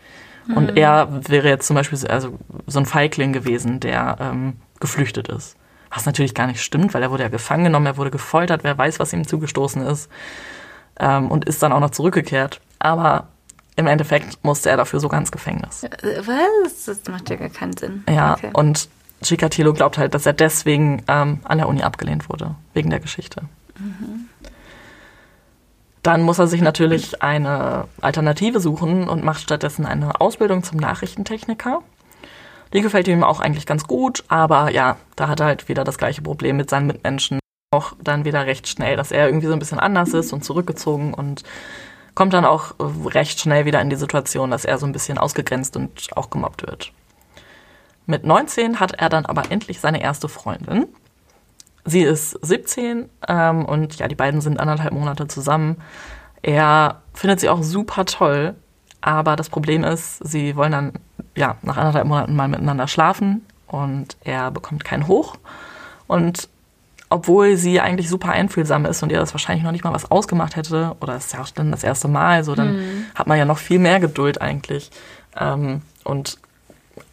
Und 0.48 0.72
mhm. 0.72 0.77
er 0.77 1.08
wäre 1.27 1.48
jetzt 1.48 1.67
zum 1.67 1.75
Beispiel 1.75 2.08
also 2.08 2.38
so 2.65 2.79
ein 2.79 2.86
Feigling 2.86 3.34
gewesen, 3.34 3.79
der 3.79 4.17
ähm, 4.19 4.58
geflüchtet 4.79 5.27
ist. 5.27 5.55
Was 5.91 6.05
natürlich 6.05 6.36
gar 6.36 6.48
nicht 6.48 6.62
stimmt, 6.62 6.93
weil 6.93 7.01
er 7.01 7.12
wurde 7.12 7.24
ja 7.24 7.29
gefangen 7.29 7.65
genommen, 7.65 7.86
er 7.86 7.98
wurde 7.98 8.12
gefoltert, 8.12 8.63
wer 8.63 8.77
weiß, 8.77 9.00
was 9.00 9.13
ihm 9.13 9.27
zugestoßen 9.27 9.81
ist. 9.86 10.10
Ähm, 11.00 11.29
und 11.29 11.46
ist 11.46 11.63
dann 11.63 11.72
auch 11.72 11.79
noch 11.79 11.91
zurückgekehrt. 11.91 12.62
Aber 12.79 13.27
im 13.75 13.88
Endeffekt 13.88 14.43
musste 14.43 14.69
er 14.69 14.77
dafür 14.77 15.00
sogar 15.00 15.19
ins 15.19 15.31
Gefängnis. 15.31 15.84
Äh, 15.84 16.22
was? 16.25 16.86
Das 16.86 17.00
macht 17.10 17.29
ja 17.29 17.38
gar 17.38 17.50
keinen 17.50 17.75
Sinn. 17.77 18.03
Ja, 18.10 18.34
okay. 18.34 18.50
und 18.53 18.89
Chikatilo 19.22 19.74
glaubt 19.74 19.98
halt, 19.98 20.13
dass 20.13 20.25
er 20.25 20.34
deswegen 20.34 21.03
ähm, 21.08 21.39
an 21.43 21.58
der 21.58 21.67
Uni 21.67 21.81
abgelehnt 21.84 22.29
wurde, 22.29 22.55
wegen 22.74 22.89
der 22.89 23.00
Geschichte. 23.00 23.41
Mhm. 23.77 24.27
Dann 26.03 26.21
muss 26.21 26.39
er 26.39 26.47
sich 26.47 26.61
natürlich 26.61 27.21
eine 27.21 27.85
Alternative 28.01 28.59
suchen 28.59 29.09
und 29.09 29.23
macht 29.23 29.41
stattdessen 29.41 29.85
eine 29.85 30.21
Ausbildung 30.21 30.63
zum 30.63 30.77
Nachrichtentechniker. 30.77 31.81
Die 32.73 32.81
gefällt 32.81 33.07
ihm 33.07 33.23
auch 33.23 33.39
eigentlich 33.39 33.65
ganz 33.65 33.85
gut, 33.85 34.23
aber 34.27 34.71
ja, 34.71 34.97
da 35.15 35.27
hat 35.27 35.39
er 35.39 35.47
halt 35.47 35.67
wieder 35.67 35.83
das 35.83 35.97
gleiche 35.97 36.21
Problem 36.21 36.57
mit 36.57 36.69
seinen 36.69 36.87
Mitmenschen. 36.87 37.39
Auch 37.71 37.93
dann 38.01 38.25
wieder 38.25 38.45
recht 38.45 38.67
schnell, 38.67 38.95
dass 38.95 39.11
er 39.11 39.27
irgendwie 39.27 39.47
so 39.47 39.53
ein 39.53 39.59
bisschen 39.59 39.79
anders 39.79 40.13
ist 40.13 40.33
und 40.33 40.43
zurückgezogen 40.43 41.13
und 41.13 41.43
kommt 42.15 42.33
dann 42.33 42.45
auch 42.45 42.75
recht 43.05 43.39
schnell 43.39 43.65
wieder 43.65 43.81
in 43.81 43.89
die 43.89 43.95
Situation, 43.95 44.51
dass 44.51 44.65
er 44.65 44.77
so 44.77 44.85
ein 44.85 44.91
bisschen 44.91 45.17
ausgegrenzt 45.17 45.75
und 45.75 46.09
auch 46.15 46.29
gemobbt 46.29 46.65
wird. 46.65 46.91
Mit 48.05 48.23
19 48.23 48.79
hat 48.79 48.93
er 48.93 49.09
dann 49.09 49.25
aber 49.25 49.51
endlich 49.51 49.79
seine 49.79 50.01
erste 50.01 50.29
Freundin. 50.29 50.87
Sie 51.86 52.01
ist 52.01 52.31
17 52.45 53.09
ähm, 53.27 53.65
und 53.65 53.98
ja, 54.00 54.07
die 54.07 54.15
beiden 54.15 54.41
sind 54.41 54.59
anderthalb 54.59 54.93
Monate 54.93 55.27
zusammen. 55.27 55.77
Er 56.41 57.01
findet 57.13 57.39
sie 57.39 57.50
auch 57.50 57.63
super 57.63 58.05
toll, 58.05 58.55
aber 59.01 59.36
das 59.36 59.50
Problem 59.50 59.83
ist, 59.83 60.17
sie 60.25 60.55
wollen 60.55 60.71
dann 60.71 60.93
ja 61.36 61.55
nach 61.62 61.77
anderthalb 61.77 62.05
Monaten 62.05 62.36
mal 62.36 62.48
miteinander 62.48 62.88
schlafen 62.88 63.45
und 63.67 64.17
er 64.24 64.51
bekommt 64.51 64.83
keinen 64.83 65.07
Hoch. 65.07 65.36
Und 66.07 66.50
obwohl 67.09 67.57
sie 67.57 67.79
eigentlich 67.79 68.09
super 68.09 68.29
einfühlsam 68.31 68.86
ist 68.86 69.01
und 69.01 69.12
ihr 69.12 69.19
das 69.19 69.33
wahrscheinlich 69.33 69.63
noch 69.63 69.71
nicht 69.71 69.83
mal 69.83 69.93
was 69.93 70.12
ausgemacht 70.12 70.55
hätte, 70.55 70.95
oder 71.01 71.15
es 71.15 71.27
ist 71.27 71.33
ja 71.33 71.41
auch 71.41 71.50
dann 71.50 71.71
das 71.71 71.83
erste 71.83 72.07
Mal, 72.07 72.43
so 72.43 72.55
dann 72.55 72.77
mhm. 72.77 73.05
hat 73.15 73.27
man 73.27 73.38
ja 73.38 73.45
noch 73.45 73.57
viel 73.57 73.79
mehr 73.79 74.00
Geduld 74.00 74.41
eigentlich. 74.41 74.91
Ähm, 75.39 75.81
und 76.03 76.38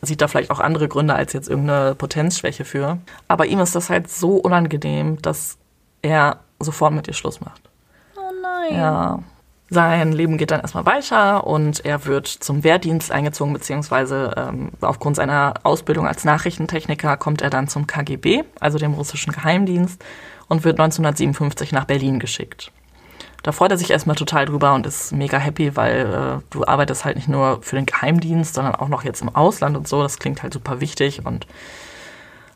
sieht 0.03 0.21
da 0.21 0.29
vielleicht 0.29 0.51
auch 0.51 0.61
andere 0.61 0.89
Gründe 0.89 1.15
als 1.15 1.33
jetzt 1.33 1.49
irgendeine 1.49 1.95
Potenzschwäche 1.95 2.65
für. 2.65 2.99
Aber 3.29 3.47
ihm 3.47 3.61
ist 3.61 3.75
das 3.75 3.91
halt 3.91 4.11
so 4.11 4.37
unangenehm, 4.37 5.21
dass 5.23 5.59
er 6.03 6.41
sofort 6.59 6.93
mit 6.93 7.09
ihr 7.09 7.15
Schluss 7.15 7.41
macht. 7.41 7.63
Oh 8.17 8.21
nein. 8.43 8.77
Ja. 8.77 9.19
Sein 9.69 10.13
Leben 10.13 10.39
geht 10.39 10.53
dann 10.53 10.61
erstmal 10.61 10.87
weiter 10.87 11.45
und 11.45 11.85
er 11.85 12.07
wird 12.07 12.29
zum 12.29 12.63
Wehrdienst 12.63 13.11
eingezogen, 13.11 13.53
beziehungsweise 13.53 14.33
ähm, 14.37 14.71
aufgrund 14.81 15.17
seiner 15.17 15.55
Ausbildung 15.65 16.07
als 16.07 16.25
Nachrichtentechniker 16.25 17.17
kommt 17.17 17.43
er 17.43 17.51
dann 17.51 17.67
zum 17.67 17.89
KGB, 17.89 18.45
also 18.61 18.79
dem 18.79 18.95
russischen 18.95 19.33
Geheimdienst, 19.33 20.05
und 20.47 20.63
wird 20.63 20.79
1957 20.79 21.73
nach 21.73 21.85
Berlin 21.85 22.21
geschickt 22.21 22.71
da 23.47 23.53
freut 23.53 23.71
er 23.71 23.79
sich 23.79 23.91
erstmal 23.91 24.17
total 24.17 24.45
drüber 24.45 24.75
und 24.75 24.87
ist 24.87 25.13
mega 25.13 25.39
happy, 25.39 25.77
weil 25.77 26.01
äh, 26.01 26.43
du 26.51 26.67
arbeitest 26.67 27.05
halt 27.05 27.15
nicht 27.15 27.29
nur 27.29 27.63
für 27.63 27.77
den 27.77 27.87
Geheimdienst, 27.87 28.55
sondern 28.55 28.75
auch 28.75 28.89
noch 28.89 29.05
jetzt 29.05 29.23
im 29.23 29.33
Ausland 29.33 29.77
und 29.77 29.87
so. 29.87 30.03
Das 30.03 30.19
klingt 30.19 30.43
halt 30.43 30.53
super 30.53 30.81
wichtig 30.81 31.25
und 31.25 31.47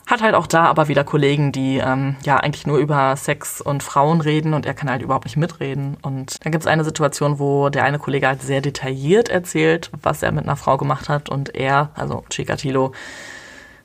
hat 0.09 0.20
halt 0.20 0.35
auch 0.35 0.49
da 0.49 0.64
aber 0.64 0.88
wieder 0.88 1.04
Kollegen, 1.04 1.52
die 1.52 1.78
ähm, 1.78 2.16
ja 2.25 2.38
eigentlich 2.38 2.66
nur 2.66 2.78
über 2.78 3.14
Sex 3.14 3.61
und 3.61 3.85
Frauen 3.85 4.20
reden 4.20 4.52
und 4.52 4.66
er 4.66 4.75
kann 4.75 4.90
halt 4.90 5.00
überhaupt 5.02 5.26
nicht 5.26 5.37
mitreden. 5.37 5.97
Und 6.02 6.44
dann 6.44 6.50
gibt 6.50 6.64
es 6.64 6.66
eine 6.66 6.82
Situation, 6.82 7.38
wo 7.38 7.68
der 7.68 7.85
eine 7.85 8.00
Kollege 8.00 8.26
halt 8.26 8.42
sehr 8.42 8.61
detailliert 8.61 9.28
erzählt, 9.28 9.92
was 10.02 10.25
er 10.25 10.32
mit 10.32 10.42
einer 10.42 10.56
Frau 10.56 10.76
gemacht 10.76 11.09
hat 11.09 11.28
und 11.28 11.54
er, 11.54 11.90
also 11.94 12.25
Chikatilo, 12.30 12.90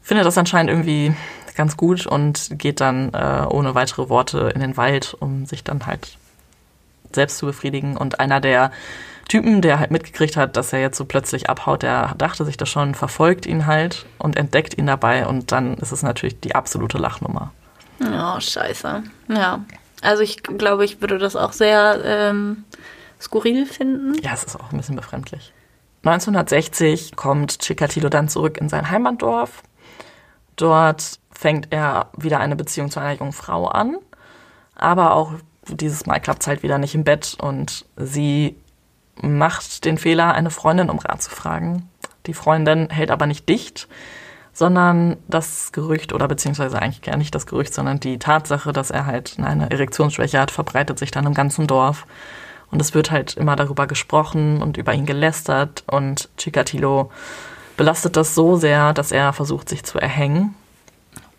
findet 0.01 0.25
das 0.25 0.39
anscheinend 0.39 0.71
irgendwie 0.71 1.13
ganz 1.55 1.77
gut 1.77 2.07
und 2.07 2.50
geht 2.57 2.81
dann 2.81 3.13
äh, 3.13 3.45
ohne 3.47 3.75
weitere 3.75 4.09
Worte 4.09 4.51
in 4.55 4.62
den 4.62 4.75
Wald, 4.75 5.15
um 5.19 5.45
sich 5.45 5.63
dann 5.63 5.85
halt 5.85 6.17
selbst 7.15 7.38
zu 7.38 7.45
befriedigen. 7.45 7.98
Und 7.98 8.19
einer 8.19 8.39
der 8.39 8.72
Typen, 9.27 9.62
der 9.62 9.79
halt 9.79 9.91
mitgekriegt 9.91 10.38
hat, 10.38 10.55
dass 10.55 10.72
er 10.72 10.81
jetzt 10.81 10.98
so 10.98 11.05
plötzlich 11.05 11.50
abhaut, 11.50 11.81
der 11.81 12.13
dachte 12.17 12.45
sich 12.45 12.57
das 12.57 12.69
schon, 12.69 12.93
verfolgt 12.93 13.45
ihn 13.45 13.65
halt 13.65 14.05
und 14.19 14.38
entdeckt 14.38 14.77
ihn 14.77 14.86
dabei. 14.86 15.25
Und 15.25 15.51
dann 15.51 15.75
ist 15.75 15.91
es 15.91 16.03
natürlich 16.03 16.39
die 16.39 16.53
absolute 16.53 16.98
Lachnummer. 16.98 17.51
Oh, 18.01 18.39
scheiße. 18.39 19.03
Ja. 19.29 19.65
Also 20.01 20.22
ich 20.22 20.43
glaube, 20.43 20.86
ich 20.86 21.01
würde 21.01 21.17
das 21.17 21.36
auch 21.36 21.53
sehr 21.53 22.01
ähm, 22.03 22.65
skurril 23.19 23.65
finden. 23.65 24.13
Ja, 24.22 24.34
es 24.34 24.43
ist 24.43 24.55
auch 24.55 24.72
ein 24.72 24.77
bisschen 24.77 24.95
befremdlich. 24.95 25.53
1960 26.03 27.15
kommt 27.15 27.60
Chikatilo 27.60 28.10
dann 28.10 28.29
zurück 28.29 28.57
in 28.60 28.69
sein 28.69 28.91
Heimatdorf. 28.91 29.63
Dort 30.55 31.19
fängt 31.31 31.67
er 31.72 32.10
wieder 32.15 32.39
eine 32.39 32.55
Beziehung 32.55 32.91
zu 32.91 33.00
einer 33.00 33.17
jungen 33.17 33.34
Frau 33.34 33.67
an, 33.67 33.98
aber 34.75 35.15
auch 35.15 35.34
dieses 35.67 36.05
Mal 36.05 36.19
klappt 36.19 36.43
es 36.43 36.48
halt 36.48 36.63
wieder 36.63 36.77
nicht 36.77 36.95
im 36.95 37.03
Bett 37.03 37.38
und 37.39 37.86
sie 37.95 38.55
macht 39.22 39.86
den 39.86 39.98
Fehler, 39.98 40.34
eine 40.34 40.50
Freundin 40.50 40.89
um 40.89 41.00
Rat 41.00 41.22
zu 41.22 41.29
fragen. 41.29 41.89
Die 42.25 42.34
Freundin 42.34 42.89
hält 42.89 43.12
aber 43.12 43.27
nicht 43.27 43.48
dicht, 43.48 43.88
sondern 44.53 45.17
das 45.27 45.72
Gerücht 45.72 46.13
oder 46.13 46.27
beziehungsweise 46.27 46.81
eigentlich 46.81 47.01
gar 47.01 47.17
nicht 47.17 47.36
das 47.36 47.45
Gerücht, 47.45 47.74
sondern 47.74 48.00
die 48.00 48.19
Tatsache, 48.19 48.74
dass 48.74 48.91
er 48.91 49.05
halt 49.05 49.36
eine 49.39 49.69
Erektionsschwäche 49.69 50.39
hat, 50.39 50.51
verbreitet 50.51 50.98
sich 51.00 51.12
dann 51.12 51.25
im 51.25 51.34
ganzen 51.34 51.67
Dorf. 51.67 52.05
Und 52.72 52.81
es 52.81 52.93
wird 52.93 53.12
halt 53.12 53.36
immer 53.36 53.55
darüber 53.55 53.86
gesprochen 53.88 54.62
und 54.62 54.77
über 54.77 54.93
ihn 54.93 55.05
gelästert 55.05 55.84
und 55.88 56.29
Chikatilo 56.38 57.12
belastet 57.77 58.15
das 58.15 58.34
so 58.34 58.55
sehr, 58.55 58.93
dass 58.93 59.12
er 59.12 59.34
versucht, 59.34 59.69
sich 59.69 59.84
zu 59.84 60.00
erhängen. 60.00 60.55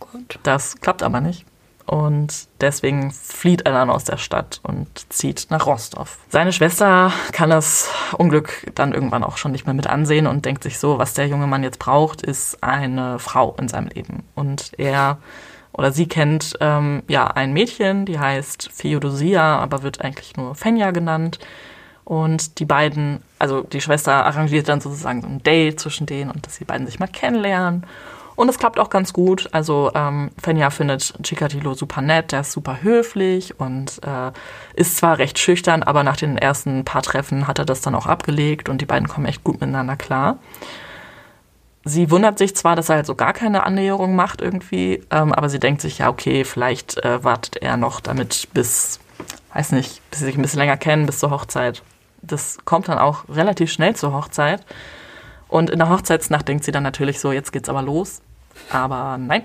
Oh. 0.01 0.19
Das 0.43 0.81
klappt 0.81 1.03
aber 1.03 1.21
nicht. 1.21 1.45
Und 1.87 2.49
deswegen 2.61 3.13
flieht 3.13 3.63
er 3.63 3.73
dann 3.73 3.91
aus 3.91 4.03
der 4.03 4.17
Stadt 4.17 4.61
und 4.65 4.89
zieht 5.13 5.47
nach 5.51 5.67
Rostov. 5.67 6.19
Seine 6.29 6.53
Schwester 6.53 7.13
kann 7.31 7.49
das 7.49 7.89
Unglück 8.19 8.73
dann 8.75 8.93
irgendwann 8.93 9.23
auch 9.23 9.37
schon 9.37 9.53
nicht 9.53 9.67
mehr 9.67 9.75
mit 9.75 9.87
ansehen 9.87 10.27
und 10.27 10.45
denkt 10.45 10.65
sich 10.65 10.81
so, 10.81 10.99
was 10.99 11.15
der 11.15 11.29
junge 11.29 11.47
Mann 11.47 11.63
jetzt 11.63 11.79
braucht, 11.79 12.23
ist 12.23 12.63
eine 12.63 13.21
Frau 13.21 13.55
in 13.59 13.69
seinem 13.69 13.87
Leben. 13.87 14.25
Und 14.35 14.73
er 14.79 15.19
oder 15.73 15.93
sie 15.93 16.09
kennt 16.09 16.57
ähm, 16.61 17.03
ja 17.07 17.27
ein 17.27 17.53
Mädchen, 17.53 18.07
die 18.07 18.19
heißt 18.19 18.71
Theodosia, 18.79 19.59
aber 19.59 19.83
wird 19.83 20.01
eigentlich 20.01 20.37
nur 20.37 20.55
Fenja 20.55 20.91
genannt. 20.91 21.39
Und 22.03 22.61
die 22.61 22.65
beiden, 22.65 23.21
also 23.39 23.61
die 23.63 23.81
Schwester 23.81 24.25
arrangiert 24.25 24.69
dann 24.69 24.81
sozusagen 24.81 25.23
so 25.23 25.29
ein 25.29 25.43
Date 25.43 25.79
zwischen 25.79 26.07
denen 26.07 26.31
und 26.31 26.47
dass 26.47 26.59
die 26.59 26.65
beiden 26.65 26.87
sich 26.87 26.99
mal 26.99 27.09
kennenlernen. 27.09 27.85
Und 28.37 28.51
es 28.51 28.59
klappt 28.59 28.79
auch 28.79 28.91
ganz 28.91 29.13
gut. 29.15 29.49
Also 29.53 29.91
ähm, 29.95 30.31
Fenja 30.41 30.69
findet 30.71 31.15
Chikatilo 31.23 31.75
super 31.75 32.03
nett, 32.03 32.33
der 32.33 32.43
ist 32.43 32.53
super 32.53 32.83
höflich 32.83 33.59
und 33.59 34.01
äh, 34.05 34.31
ist 34.75 34.99
zwar 34.99 35.19
recht 35.19 35.39
schüchtern, 35.39 35.83
aber 35.83 36.05
nach 36.05 36.17
den 36.17 36.37
ersten 36.37 36.85
paar 36.85 37.03
Treffen 37.03 37.49
hat 37.49 37.59
er 37.59 37.65
das 37.65 37.81
dann 37.81 37.95
auch 37.95 38.07
abgelegt 38.07 38.69
und 38.69 38.81
die 38.83 38.87
beiden 38.87 39.09
kommen 39.09 39.27
echt 39.27 39.43
gut 39.43 39.61
miteinander 39.61 39.97
klar. 39.97 40.39
Sie 41.89 42.11
wundert 42.11 42.37
sich 42.37 42.55
zwar, 42.55 42.77
dass 42.77 42.89
er 42.89 42.97
halt 42.97 43.07
so 43.07 43.15
gar 43.15 43.33
keine 43.33 43.65
Annäherung 43.65 44.17
macht 44.17 44.43
irgendwie, 44.43 45.05
ähm, 45.11 45.33
aber 45.33 45.49
sie 45.49 45.61
denkt 45.61 45.81
sich, 45.81 45.99
ja, 45.99 46.09
okay, 46.11 46.45
vielleicht 46.45 47.03
äh, 47.05 47.25
wartet 47.25 47.57
er 47.63 47.77
noch 47.77 48.01
damit 48.01 48.49
bis, 48.53 48.99
weiß 49.55 49.73
nicht, 49.73 50.03
bis 50.11 50.19
sie 50.19 50.27
sich 50.27 50.37
ein 50.37 50.43
bisschen 50.43 50.59
länger 50.59 50.77
kennen, 50.77 51.07
bis 51.07 51.21
zur 51.21 51.31
Hochzeit. 51.31 51.83
Das 52.23 52.59
kommt 52.65 52.89
dann 52.89 52.99
auch 52.99 53.29
relativ 53.29 53.71
schnell 53.71 53.95
zur 53.95 54.13
Hochzeit. 54.13 54.67
Und 55.49 55.71
in 55.71 55.79
der 55.79 55.89
Hochzeitsnacht 55.89 56.49
denkt 56.49 56.65
sie 56.65 56.73
dann 56.73 56.83
natürlich 56.83 57.21
so, 57.21 57.33
jetzt 57.33 57.53
geht's 57.53 57.69
aber 57.69 57.83
los. 57.83 58.21
Aber 58.71 59.19
nein. 59.19 59.43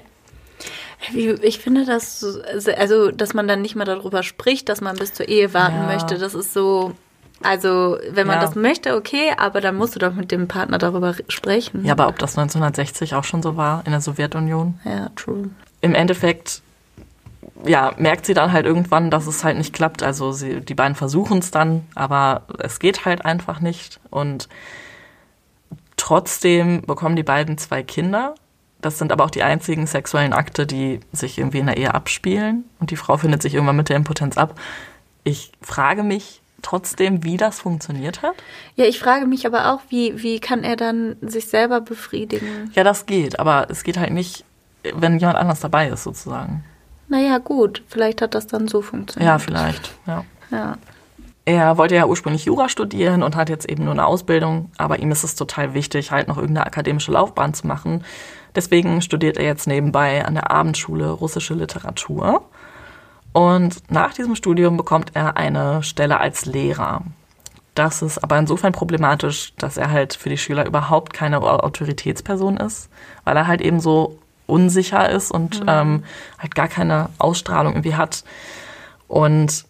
Ich 1.14 1.60
finde 1.60 1.86
das, 1.86 2.24
also, 2.78 3.12
dass 3.12 3.34
man 3.34 3.48
dann 3.48 3.62
nicht 3.62 3.76
mal 3.76 3.86
darüber 3.86 4.22
spricht, 4.22 4.70
dass 4.70 4.82
man 4.82 4.96
bis 4.98 5.14
zur 5.14 5.28
Ehe 5.28 5.54
warten 5.54 5.78
ja. 5.78 5.88
möchte, 5.88 6.18
das 6.20 6.36
ist 6.36 6.54
so, 6.54 6.94
also, 7.44 7.98
wenn 8.12 8.28
man 8.28 8.36
ja. 8.38 8.42
das 8.42 8.56
möchte, 8.56 8.96
okay, 8.96 9.34
aber 9.38 9.62
dann 9.62 9.76
musst 9.76 9.96
du 9.96 10.00
doch 10.00 10.14
mit 10.14 10.32
dem 10.32 10.48
Partner 10.48 10.78
darüber 10.78 11.16
sprechen. 11.28 11.84
Ja, 11.86 11.94
aber 11.94 12.08
ob 12.08 12.20
das 12.20 12.38
1960 12.38 13.16
auch 13.16 13.24
schon 13.24 13.42
so 13.42 13.58
war 13.58 13.84
in 13.86 13.92
der 13.92 14.02
Sowjetunion? 14.02 14.80
Ja, 14.86 15.10
true. 15.16 15.50
Im 15.82 15.96
Endeffekt, 15.96 16.62
ja, 17.66 17.94
merkt 17.98 18.28
sie 18.28 18.36
dann 18.36 18.52
halt 18.52 18.66
irgendwann, 18.66 19.10
dass 19.10 19.26
es 19.26 19.44
halt 19.44 19.58
nicht 19.58 19.74
klappt. 19.74 20.04
Also, 20.04 20.32
sie, 20.32 20.62
die 20.62 20.76
beiden 20.76 20.96
versuchen 20.96 21.40
es 21.40 21.50
dann, 21.50 21.84
aber 21.96 22.44
es 22.60 22.80
geht 22.80 23.06
halt 23.06 23.26
einfach 23.26 23.60
nicht. 23.60 24.00
Und 24.12 24.48
trotzdem 26.02 26.82
bekommen 26.82 27.16
die 27.16 27.24
beiden 27.24 27.60
zwei 27.60 27.84
Kinder. 27.84 28.34
Das 28.82 28.98
sind 28.98 29.12
aber 29.12 29.24
auch 29.24 29.30
die 29.30 29.44
einzigen 29.44 29.86
sexuellen 29.86 30.34
Akte, 30.34 30.66
die 30.66 31.00
sich 31.12 31.38
irgendwie 31.38 31.60
in 31.60 31.68
der 31.68 31.78
Ehe 31.78 31.94
abspielen. 31.94 32.66
Und 32.80 32.90
die 32.90 32.96
Frau 32.96 33.18
findet 33.18 33.44
sich 33.44 33.54
irgendwann 33.54 33.76
mit 33.76 33.90
der 33.90 33.98
Impotenz 33.98 34.36
ab. 34.36 34.60
Ich 35.24 35.52
frage 35.62 36.02
mich, 36.02 36.42
trotzdem, 36.64 37.24
wie 37.24 37.38
das 37.38 37.60
funktioniert 37.60 38.24
hat? 38.24 38.34
Ja, 38.76 38.86
ich 38.86 39.00
frage 39.00 39.28
mich 39.28 39.46
aber 39.46 39.72
auch, 39.72 39.82
wie, 39.90 40.24
wie 40.24 40.40
kann 40.40 40.64
er 40.64 40.76
dann 40.76 41.18
sich 41.22 41.48
selber 41.48 41.82
befriedigen? 41.82 42.72
Ja, 42.74 42.84
das 42.84 43.06
geht, 43.06 43.40
aber 43.40 43.68
es 43.70 43.84
geht 43.84 44.00
halt 44.00 44.12
nicht, 44.12 44.44
wenn 44.84 45.20
jemand 45.20 45.38
anders 45.38 45.60
dabei 45.60 45.90
ist, 45.90 46.04
sozusagen. 46.04 46.64
Naja, 47.10 47.38
gut, 47.38 47.84
vielleicht 47.88 48.24
hat 48.24 48.34
das 48.34 48.48
dann 48.48 48.68
so 48.68 48.82
funktioniert. 48.82 49.30
Ja, 49.30 49.38
vielleicht, 49.38 49.92
ja. 50.08 50.26
Ja. 50.50 50.78
Er 51.46 51.78
wollte 51.78 51.96
ja 51.96 52.06
ursprünglich 52.06 52.46
Jura 52.46 52.70
studieren 52.70 53.24
und 53.24 53.36
hat 53.36 53.50
jetzt 53.50 53.68
eben 53.68 53.84
nur 53.84 53.94
eine 53.94 54.06
Ausbildung, 54.06 54.72
aber 54.78 55.00
ihm 55.00 55.12
ist 55.12 55.24
es 55.24 55.36
total 55.36 55.74
wichtig, 55.74 56.12
halt 56.12 56.28
noch 56.28 56.38
irgendeine 56.38 56.68
akademische 56.68 57.12
Laufbahn 57.12 57.54
zu 57.54 57.66
machen. 57.66 58.04
Deswegen 58.56 59.02
studiert 59.02 59.38
er 59.38 59.46
jetzt 59.46 59.68
nebenbei 59.68 60.24
an 60.24 60.36
der 60.36 60.52
Abendschule 60.52 61.10
russische 61.10 61.56
Literatur 61.56 62.44
und 63.34 63.90
nach 63.90 64.14
diesem 64.14 64.36
Studium 64.36 64.78
bekommt 64.78 65.12
er 65.14 65.38
eine 65.38 65.84
Stelle 65.84 66.20
als 66.20 66.46
Lehrer. 66.46 67.02
Das 67.76 68.02
ist 68.02 68.22
aber 68.22 68.38
insofern 68.38 68.74
problematisch, 68.74 69.54
dass 69.58 69.78
er 69.78 69.92
halt 69.92 70.14
für 70.14 70.30
die 70.30 70.38
Schüler 70.38 70.66
überhaupt 70.66 71.14
keine 71.14 71.42
Autoritätsperson 71.42 72.58
ist, 72.58 72.90
weil 73.24 73.38
er 73.38 73.48
halt 73.48 73.62
eben 73.62 73.80
so 73.80 74.20
unsicher 74.46 75.10
ist 75.10 75.32
und 75.32 75.62
mhm. 75.62 75.70
ähm, 75.70 76.04
halt 76.38 76.54
gar 76.54 76.68
keine 76.68 77.10
Ausstrahlung 77.18 77.74
irgendwie 77.74 77.96
hat 77.96 78.26
und 79.08 79.66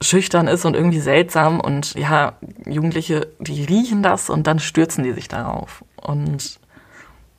schüchtern 0.00 0.46
ist 0.46 0.64
und 0.64 0.74
irgendwie 0.74 1.00
seltsam 1.00 1.60
und 1.60 1.94
ja, 1.94 2.34
Jugendliche, 2.66 3.28
die 3.40 3.64
riechen 3.64 4.02
das 4.02 4.30
und 4.30 4.46
dann 4.46 4.58
stürzen 4.58 5.04
die 5.04 5.12
sich 5.12 5.28
darauf. 5.28 5.84
Und 5.96 6.60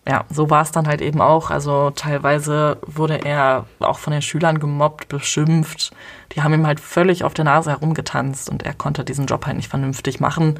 ja, 0.07 0.25
so 0.29 0.49
war 0.49 0.63
es 0.63 0.71
dann 0.71 0.87
halt 0.87 1.01
eben 1.01 1.21
auch. 1.21 1.51
Also 1.51 1.91
teilweise 1.91 2.77
wurde 2.85 3.23
er 3.23 3.65
auch 3.79 3.99
von 3.99 4.11
den 4.11 4.21
Schülern 4.21 4.59
gemobbt, 4.59 5.07
beschimpft. 5.07 5.91
Die 6.31 6.41
haben 6.41 6.53
ihm 6.53 6.67
halt 6.67 6.79
völlig 6.79 7.23
auf 7.23 7.33
der 7.33 7.45
Nase 7.45 7.69
herumgetanzt 7.69 8.49
und 8.49 8.63
er 8.63 8.73
konnte 8.73 9.05
diesen 9.05 9.27
Job 9.27 9.45
halt 9.45 9.57
nicht 9.57 9.69
vernünftig 9.69 10.19
machen. 10.19 10.59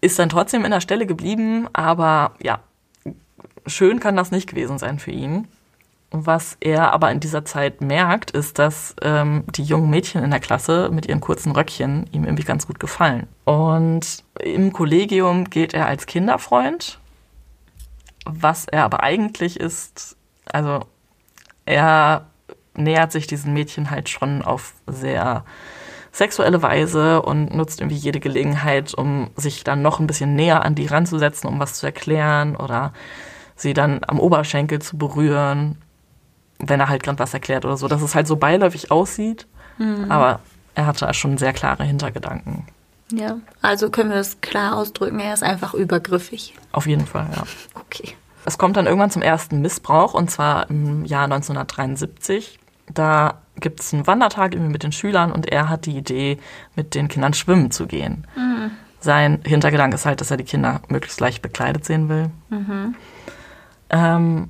Ist 0.00 0.18
dann 0.18 0.28
trotzdem 0.28 0.64
in 0.64 0.72
der 0.72 0.80
Stelle 0.80 1.06
geblieben, 1.06 1.68
aber 1.72 2.32
ja, 2.42 2.58
schön 3.66 4.00
kann 4.00 4.16
das 4.16 4.30
nicht 4.30 4.48
gewesen 4.48 4.78
sein 4.78 4.98
für 4.98 5.12
ihn. 5.12 5.48
Was 6.16 6.56
er 6.60 6.92
aber 6.92 7.10
in 7.10 7.18
dieser 7.18 7.44
Zeit 7.44 7.80
merkt, 7.80 8.30
ist, 8.30 8.60
dass 8.60 8.94
ähm, 9.02 9.44
die 9.50 9.64
jungen 9.64 9.90
Mädchen 9.90 10.22
in 10.22 10.30
der 10.30 10.38
Klasse 10.38 10.88
mit 10.92 11.06
ihren 11.06 11.20
kurzen 11.20 11.50
Röckchen 11.50 12.06
ihm 12.12 12.24
irgendwie 12.24 12.44
ganz 12.44 12.66
gut 12.68 12.78
gefallen. 12.78 13.26
Und 13.44 14.22
im 14.40 14.72
Kollegium 14.72 15.50
gilt 15.50 15.74
er 15.74 15.86
als 15.86 16.06
Kinderfreund 16.06 17.00
was 18.24 18.66
er 18.66 18.84
aber 18.84 19.02
eigentlich 19.02 19.60
ist, 19.60 20.16
also 20.46 20.80
er 21.66 22.26
nähert 22.74 23.12
sich 23.12 23.26
diesen 23.26 23.52
Mädchen 23.52 23.90
halt 23.90 24.08
schon 24.08 24.42
auf 24.42 24.74
sehr 24.86 25.44
sexuelle 26.10 26.62
Weise 26.62 27.22
und 27.22 27.54
nutzt 27.54 27.80
irgendwie 27.80 27.96
jede 27.96 28.20
Gelegenheit, 28.20 28.94
um 28.94 29.30
sich 29.36 29.64
dann 29.64 29.82
noch 29.82 30.00
ein 30.00 30.06
bisschen 30.06 30.34
näher 30.34 30.64
an 30.64 30.74
die 30.74 30.86
ranzusetzen, 30.86 31.48
um 31.48 31.58
was 31.58 31.74
zu 31.74 31.86
erklären 31.86 32.56
oder 32.56 32.92
sie 33.56 33.74
dann 33.74 34.00
am 34.06 34.20
Oberschenkel 34.20 34.80
zu 34.80 34.96
berühren, 34.96 35.78
wenn 36.58 36.80
er 36.80 36.88
halt 36.88 37.02
gerade 37.02 37.18
was 37.18 37.34
erklärt 37.34 37.64
oder 37.64 37.76
so, 37.76 37.88
dass 37.88 38.02
es 38.02 38.14
halt 38.14 38.26
so 38.26 38.36
beiläufig 38.36 38.90
aussieht, 38.90 39.46
mhm. 39.78 40.10
aber 40.10 40.40
er 40.74 40.86
hatte 40.86 41.12
schon 41.14 41.38
sehr 41.38 41.52
klare 41.52 41.84
Hintergedanken. 41.84 42.66
Ja, 43.12 43.36
also 43.60 43.90
können 43.90 44.10
wir 44.10 44.16
es 44.16 44.40
klar 44.40 44.76
ausdrücken, 44.76 45.20
er 45.20 45.34
ist 45.34 45.42
einfach 45.42 45.74
übergriffig. 45.74 46.54
Auf 46.72 46.86
jeden 46.86 47.06
Fall, 47.06 47.28
ja. 47.34 47.42
Okay. 47.74 48.14
Es 48.46 48.58
kommt 48.58 48.76
dann 48.76 48.86
irgendwann 48.86 49.10
zum 49.10 49.22
ersten 49.22 49.60
Missbrauch 49.60 50.14
und 50.14 50.30
zwar 50.30 50.68
im 50.68 51.04
Jahr 51.04 51.24
1973. 51.24 52.58
Da 52.92 53.40
gibt 53.56 53.80
es 53.80 53.94
einen 53.94 54.06
Wandertag 54.06 54.56
mit 54.56 54.82
den 54.82 54.92
Schülern 54.92 55.32
und 55.32 55.50
er 55.50 55.68
hat 55.68 55.86
die 55.86 55.96
Idee, 55.96 56.38
mit 56.76 56.94
den 56.94 57.08
Kindern 57.08 57.34
schwimmen 57.34 57.70
zu 57.70 57.86
gehen. 57.86 58.26
Mhm. 58.36 58.72
Sein 59.00 59.40
Hintergedanke 59.44 59.94
ist 59.94 60.06
halt, 60.06 60.20
dass 60.20 60.30
er 60.30 60.36
die 60.36 60.44
Kinder 60.44 60.80
möglichst 60.88 61.20
leicht 61.20 61.42
bekleidet 61.42 61.84
sehen 61.84 62.08
will. 62.08 62.30
Mhm. 62.50 62.94
Ähm, 63.90 64.48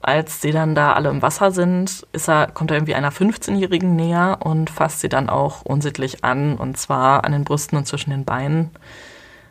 als 0.00 0.40
sie 0.40 0.52
dann 0.52 0.74
da 0.74 0.92
alle 0.92 1.10
im 1.10 1.22
Wasser 1.22 1.50
sind, 1.50 2.06
ist 2.12 2.28
er, 2.28 2.48
kommt 2.48 2.70
er 2.70 2.76
irgendwie 2.76 2.94
einer 2.94 3.12
15-Jährigen 3.12 3.96
näher 3.96 4.38
und 4.40 4.70
fasst 4.70 5.00
sie 5.00 5.08
dann 5.08 5.28
auch 5.28 5.62
unsittlich 5.62 6.24
an, 6.24 6.56
und 6.56 6.76
zwar 6.78 7.24
an 7.24 7.32
den 7.32 7.44
Brüsten 7.44 7.76
und 7.76 7.86
zwischen 7.86 8.10
den 8.10 8.24
Beinen. 8.24 8.70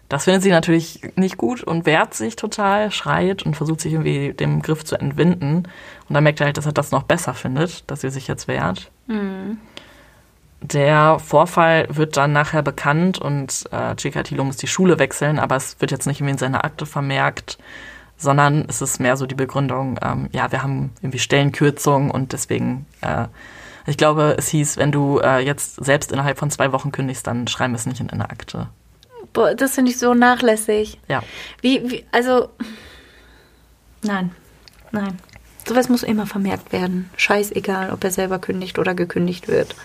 Das 0.10 0.24
findet 0.24 0.44
sie 0.44 0.52
natürlich 0.52 1.02
nicht 1.16 1.36
gut 1.38 1.64
und 1.64 1.86
wehrt 1.86 2.14
sich 2.14 2.38
total, 2.38 2.92
schreit 2.92 3.44
und 3.44 3.56
versucht 3.58 3.82
sich 3.82 3.92
irgendwie 3.92 4.32
dem 4.32 4.62
Griff 4.62 4.86
zu 4.86 4.96
entwinden. 4.96 5.68
Und 6.08 6.14
dann 6.14 6.24
merkt 6.24 6.40
er 6.40 6.46
halt, 6.46 6.58
dass 6.58 6.66
er 6.66 6.72
das 6.72 6.92
noch 6.92 7.04
besser 7.04 7.34
findet, 7.34 7.90
dass 7.92 8.02
sie 8.02 8.10
sich 8.10 8.28
jetzt 8.28 8.48
wehrt. 8.48 8.90
Mhm. 9.08 9.58
Der 10.62 11.20
Vorfall 11.20 11.88
wird 11.90 12.16
dann 12.16 12.32
nachher 12.32 12.64
bekannt 12.64 13.20
und 13.20 13.66
äh, 13.72 13.96
Chikatilo 13.96 14.44
muss 14.44 14.58
die 14.58 14.68
Schule 14.68 14.98
wechseln, 14.98 15.40
aber 15.40 15.58
es 15.58 15.80
wird 15.82 15.92
jetzt 15.92 16.08
nicht 16.08 16.20
irgendwie 16.20 16.32
in 16.32 16.38
seiner 16.38 16.64
Akte 16.64 16.86
vermerkt, 16.86 17.58
sondern 18.18 18.66
es 18.68 18.82
ist 18.82 19.00
mehr 19.00 19.16
so 19.16 19.26
die 19.26 19.36
Begründung, 19.36 20.00
ähm, 20.02 20.30
ja, 20.32 20.52
wir 20.52 20.64
haben 20.64 20.92
irgendwie 21.02 21.20
Stellenkürzung 21.20 22.12
und 22.12 22.34
deswegen, 22.34 22.86
äh, 23.02 23.26
ich 23.86 23.98
glaube, 23.98 24.36
es 24.38 24.48
hieß, 24.50 24.78
wenn 24.78 24.92
du 24.92 25.20
äh, 25.20 25.40
jetzt 25.40 25.84
selbst 25.84 26.12
innerhalb 26.12 26.38
von 26.38 26.52
zwei 26.52 26.72
Wochen 26.72 26.92
kündigst, 26.92 27.28
dann 27.28 27.48
schreiben 27.48 27.74
wir 27.74 27.78
es 27.78 27.86
nicht 27.86 28.02
in 28.02 28.08
deine 28.08 28.30
Akte. 28.30 28.68
Boah, 29.34 29.54
das 29.54 29.76
finde 29.76 29.92
ich 29.92 30.00
so 30.00 30.14
nachlässig. 30.14 31.00
Ja. 31.08 31.22
Wie, 31.62 31.90
wie, 31.90 32.06
also. 32.12 32.50
Nein. 34.02 34.32
Nein. 34.92 35.20
Sowas 35.68 35.90
muss 35.90 36.04
immer 36.04 36.26
vermerkt 36.26 36.72
werden. 36.72 37.10
Scheißegal, 37.18 37.92
ob 37.92 38.04
er 38.04 38.12
selber 38.12 38.40
kündigt 38.40 38.80
oder 38.80 38.96
gekündigt 38.96 39.48
wird. 39.48 39.76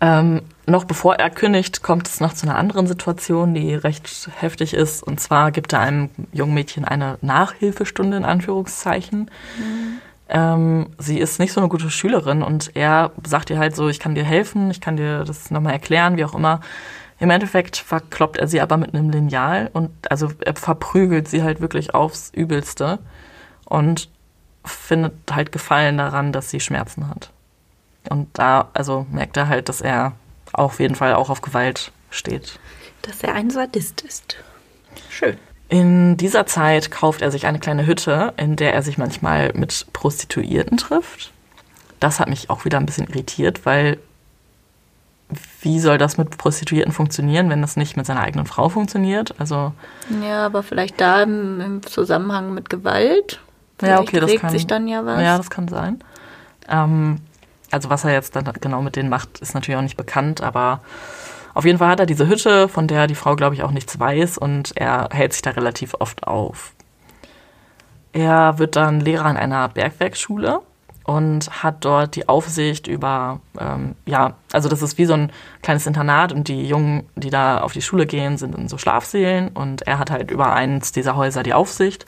Ähm, 0.00 0.42
noch 0.66 0.84
bevor 0.84 1.16
er 1.16 1.30
kündigt, 1.30 1.82
kommt 1.82 2.08
es 2.08 2.20
noch 2.20 2.32
zu 2.32 2.46
einer 2.46 2.56
anderen 2.56 2.86
Situation, 2.86 3.54
die 3.54 3.74
recht 3.74 4.30
heftig 4.38 4.72
ist. 4.72 5.02
Und 5.02 5.20
zwar 5.20 5.50
gibt 5.52 5.72
er 5.72 5.80
einem 5.80 6.10
jungen 6.32 6.54
Mädchen 6.54 6.84
eine 6.84 7.18
Nachhilfestunde 7.20 8.16
in 8.16 8.24
Anführungszeichen. 8.24 9.30
Mhm. 9.58 10.00
Ähm, 10.28 10.86
sie 10.98 11.18
ist 11.18 11.40
nicht 11.40 11.52
so 11.52 11.60
eine 11.60 11.68
gute 11.68 11.90
Schülerin 11.90 12.42
und 12.42 12.76
er 12.76 13.10
sagt 13.26 13.50
ihr 13.50 13.58
halt 13.58 13.74
so, 13.74 13.88
ich 13.88 13.98
kann 13.98 14.14
dir 14.14 14.22
helfen, 14.22 14.70
ich 14.70 14.80
kann 14.80 14.96
dir 14.96 15.24
das 15.24 15.50
nochmal 15.50 15.72
erklären, 15.72 16.16
wie 16.16 16.24
auch 16.24 16.34
immer. 16.34 16.60
Im 17.18 17.30
Endeffekt 17.30 17.76
verkloppt 17.76 18.36
er 18.36 18.46
sie 18.46 18.60
aber 18.60 18.76
mit 18.76 18.94
einem 18.94 19.10
Lineal 19.10 19.70
und 19.72 19.90
also 20.08 20.30
er 20.40 20.54
verprügelt 20.54 21.28
sie 21.28 21.42
halt 21.42 21.60
wirklich 21.60 21.94
aufs 21.94 22.30
Übelste 22.32 23.00
und 23.64 24.08
findet 24.64 25.14
halt 25.30 25.50
Gefallen 25.50 25.98
daran, 25.98 26.32
dass 26.32 26.48
sie 26.48 26.60
Schmerzen 26.60 27.08
hat. 27.08 27.30
Und 28.08 28.28
da, 28.32 28.68
also 28.72 29.06
merkt 29.10 29.36
er 29.36 29.48
halt, 29.48 29.68
dass 29.68 29.80
er 29.80 30.12
auf 30.52 30.80
jeden 30.80 30.94
Fall 30.94 31.14
auch 31.14 31.30
auf 31.30 31.42
Gewalt 31.42 31.92
steht. 32.10 32.58
Dass 33.02 33.22
er 33.22 33.34
ein 33.34 33.50
Sadist 33.50 34.02
ist. 34.02 34.36
Schön. 35.08 35.36
In 35.68 36.16
dieser 36.16 36.46
Zeit 36.46 36.90
kauft 36.90 37.22
er 37.22 37.30
sich 37.30 37.46
eine 37.46 37.60
kleine 37.60 37.86
Hütte, 37.86 38.34
in 38.36 38.56
der 38.56 38.74
er 38.74 38.82
sich 38.82 38.98
manchmal 38.98 39.52
mit 39.54 39.86
Prostituierten 39.92 40.76
trifft. 40.76 41.32
Das 42.00 42.18
hat 42.18 42.28
mich 42.28 42.50
auch 42.50 42.64
wieder 42.64 42.78
ein 42.78 42.86
bisschen 42.86 43.06
irritiert, 43.06 43.64
weil 43.66 43.98
wie 45.60 45.78
soll 45.78 45.98
das 45.98 46.18
mit 46.18 46.36
Prostituierten 46.38 46.92
funktionieren, 46.92 47.50
wenn 47.50 47.60
das 47.60 47.76
nicht 47.76 47.96
mit 47.96 48.06
seiner 48.06 48.22
eigenen 48.22 48.46
Frau 48.46 48.68
funktioniert? 48.68 49.34
Also 49.38 49.72
ja, 50.22 50.46
aber 50.46 50.64
vielleicht 50.64 51.00
da 51.00 51.22
im, 51.22 51.60
im 51.60 51.82
Zusammenhang 51.86 52.52
mit 52.52 52.68
Gewalt. 52.68 53.40
Vielleicht 53.78 53.94
ja, 53.94 54.00
okay, 54.00 54.20
das 54.20 54.40
kann 54.40 54.50
sich 54.50 54.66
dann 54.66 54.88
ja 54.88 55.06
was. 55.06 55.22
Ja, 55.22 55.36
das 55.36 55.50
kann 55.50 55.68
sein. 55.68 56.02
Ähm, 56.68 57.20
also 57.70 57.90
was 57.90 58.04
er 58.04 58.12
jetzt 58.12 58.36
dann 58.36 58.50
genau 58.60 58.82
mit 58.82 58.96
denen 58.96 59.08
macht, 59.08 59.38
ist 59.40 59.54
natürlich 59.54 59.78
auch 59.78 59.82
nicht 59.82 59.96
bekannt, 59.96 60.42
aber 60.42 60.80
auf 61.54 61.64
jeden 61.64 61.78
Fall 61.78 61.88
hat 61.88 62.00
er 62.00 62.06
diese 62.06 62.28
Hütte, 62.28 62.68
von 62.68 62.86
der 62.86 63.06
die 63.06 63.14
Frau, 63.14 63.36
glaube 63.36 63.54
ich, 63.54 63.62
auch 63.62 63.72
nichts 63.72 63.98
weiß 63.98 64.38
und 64.38 64.76
er 64.76 65.08
hält 65.12 65.32
sich 65.32 65.42
da 65.42 65.50
relativ 65.50 65.94
oft 65.98 66.26
auf. 66.26 66.72
Er 68.12 68.58
wird 68.58 68.76
dann 68.76 69.00
Lehrer 69.00 69.30
in 69.30 69.36
einer 69.36 69.68
Bergwerkschule 69.68 70.60
und 71.04 71.62
hat 71.62 71.84
dort 71.84 72.14
die 72.14 72.28
Aufsicht 72.28 72.86
über, 72.86 73.40
ähm, 73.58 73.94
ja, 74.06 74.34
also 74.52 74.68
das 74.68 74.82
ist 74.82 74.98
wie 74.98 75.06
so 75.06 75.14
ein 75.14 75.32
kleines 75.62 75.86
Internat 75.86 76.32
und 76.32 76.48
die 76.48 76.66
Jungen, 76.66 77.08
die 77.16 77.30
da 77.30 77.60
auf 77.62 77.72
die 77.72 77.82
Schule 77.82 78.06
gehen, 78.06 78.36
sind 78.36 78.54
in 78.54 78.68
so 78.68 78.78
Schlafsälen 78.78 79.48
und 79.48 79.82
er 79.82 79.98
hat 79.98 80.10
halt 80.10 80.30
über 80.30 80.52
eins 80.52 80.92
dieser 80.92 81.16
Häuser 81.16 81.42
die 81.42 81.54
Aufsicht. 81.54 82.06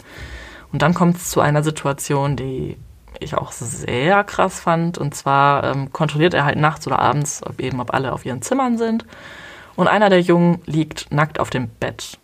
Und 0.73 0.83
dann 0.83 0.95
kommt 0.95 1.17
es 1.17 1.31
zu 1.31 1.41
einer 1.41 1.63
Situation, 1.63 2.37
die 2.37 2.77
ich 3.21 3.35
auch 3.37 3.53
sehr 3.53 4.25
krass 4.25 4.61
fand. 4.61 4.99
Und 4.99 5.15
zwar 5.15 5.65
ähm, 5.65 5.93
kontrolliert 5.93 6.35
er 6.35 6.45
halt 6.45 6.59
nachts 6.59 6.87
oder 6.87 6.99
abends 6.99 7.43
ob 7.45 7.61
eben, 7.61 7.81
ob 7.81 7.95
alle 7.95 8.13
auf 8.13 8.25
ihren 8.25 8.43
Zimmern 8.43 8.79
sind. 8.79 9.05
Und 9.77 9.89
einer 9.89 10.11
der 10.11 10.21
Jungen 10.21 10.61
liegt 10.67 11.11
nackt 11.11 11.41
auf 11.41 11.51
dem 11.51 11.69
Bett. 11.69 12.19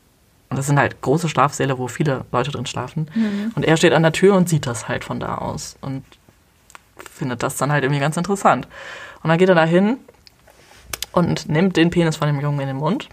Und 0.50 0.56
das 0.56 0.66
sind 0.66 0.78
halt 0.78 1.00
große 1.02 1.28
Schlafsäle, 1.28 1.78
wo 1.78 1.88
viele 1.88 2.24
Leute 2.32 2.50
drin 2.50 2.66
schlafen. 2.66 3.10
Mhm. 3.14 3.52
Und 3.54 3.64
er 3.64 3.76
steht 3.76 3.92
an 3.92 4.02
der 4.02 4.12
Tür 4.12 4.34
und 4.34 4.48
sieht 4.48 4.66
das 4.66 4.88
halt 4.88 5.04
von 5.04 5.20
da 5.20 5.36
aus. 5.36 5.76
Und 5.80 6.04
findet 6.96 7.42
das 7.42 7.56
dann 7.56 7.70
halt 7.70 7.84
irgendwie 7.84 8.00
ganz 8.00 8.16
interessant. 8.16 8.66
Und 9.22 9.28
dann 9.28 9.38
geht 9.38 9.48
er 9.48 9.54
da 9.54 9.64
hin 9.64 9.98
und 11.12 11.48
nimmt 11.48 11.76
den 11.76 11.90
Penis 11.90 12.16
von 12.16 12.28
dem 12.28 12.40
Jungen 12.40 12.60
in 12.60 12.68
den 12.68 12.76
Mund. 12.76 13.08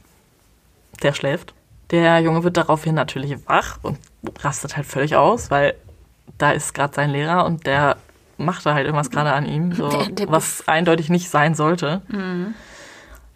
Der 1.03 1.13
schläft. 1.13 1.53
Der 1.91 2.19
Junge 2.19 2.43
wird 2.43 2.57
daraufhin 2.57 2.95
natürlich 2.95 3.35
wach 3.47 3.77
und 3.81 3.99
rastet 4.39 4.75
halt 4.75 4.87
völlig 4.87 5.15
aus, 5.15 5.51
weil 5.51 5.75
da 6.37 6.51
ist 6.51 6.73
gerade 6.73 6.93
sein 6.93 7.09
Lehrer 7.09 7.45
und 7.45 7.65
der 7.65 7.97
macht 8.37 8.65
da 8.65 8.73
halt 8.73 8.85
irgendwas 8.85 9.11
gerade 9.11 9.33
an 9.33 9.45
ihm, 9.45 9.73
so, 9.73 9.89
der, 9.89 10.07
der 10.07 10.31
was 10.31 10.67
eindeutig 10.67 11.09
nicht 11.09 11.29
sein 11.29 11.55
sollte. 11.55 12.01
Mhm. 12.07 12.53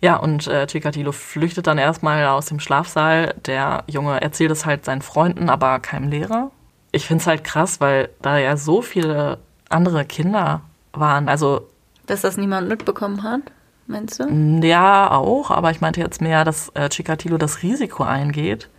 Ja, 0.02 0.16
und 0.16 0.48
äh, 0.48 0.66
Chikatilo 0.66 1.12
flüchtet 1.12 1.68
dann 1.68 1.78
erstmal 1.78 2.26
aus 2.28 2.46
dem 2.46 2.60
Schlafsaal. 2.60 3.36
Der 3.46 3.84
Junge 3.88 4.22
erzählt 4.22 4.52
es 4.52 4.66
halt 4.66 4.86
seinen 4.86 5.02
Freunden, 5.02 5.50
aber 5.50 5.80
keinem 5.80 6.10
Lehrer. 6.10 6.52
Ich 6.92 7.06
finde 7.06 7.22
es 7.22 7.28
halt 7.28 7.44
krass, 7.44 7.82
weil 7.82 8.10
da 8.22 8.38
ja 8.38 8.56
so 8.56 8.82
viele 8.82 9.40
andere 9.68 10.06
Kinder 10.06 10.62
waren. 10.94 11.28
Also. 11.28 11.68
Dass 12.08 12.22
das 12.22 12.38
niemand 12.38 12.70
mitbekommen 12.70 13.24
hat, 13.24 13.42
meinst 13.88 14.20
du? 14.20 14.66
Ja, 14.66 15.12
auch, 15.12 15.52
aber 15.52 15.70
ich 15.72 15.82
meinte 15.82 16.00
jetzt 16.00 16.22
mehr, 16.22 16.46
dass 16.46 16.70
äh, 16.76 16.88
Chikatilo 16.90 17.38
das 17.38 17.62
Risiko 17.62 18.04
eingeht, 18.04 18.70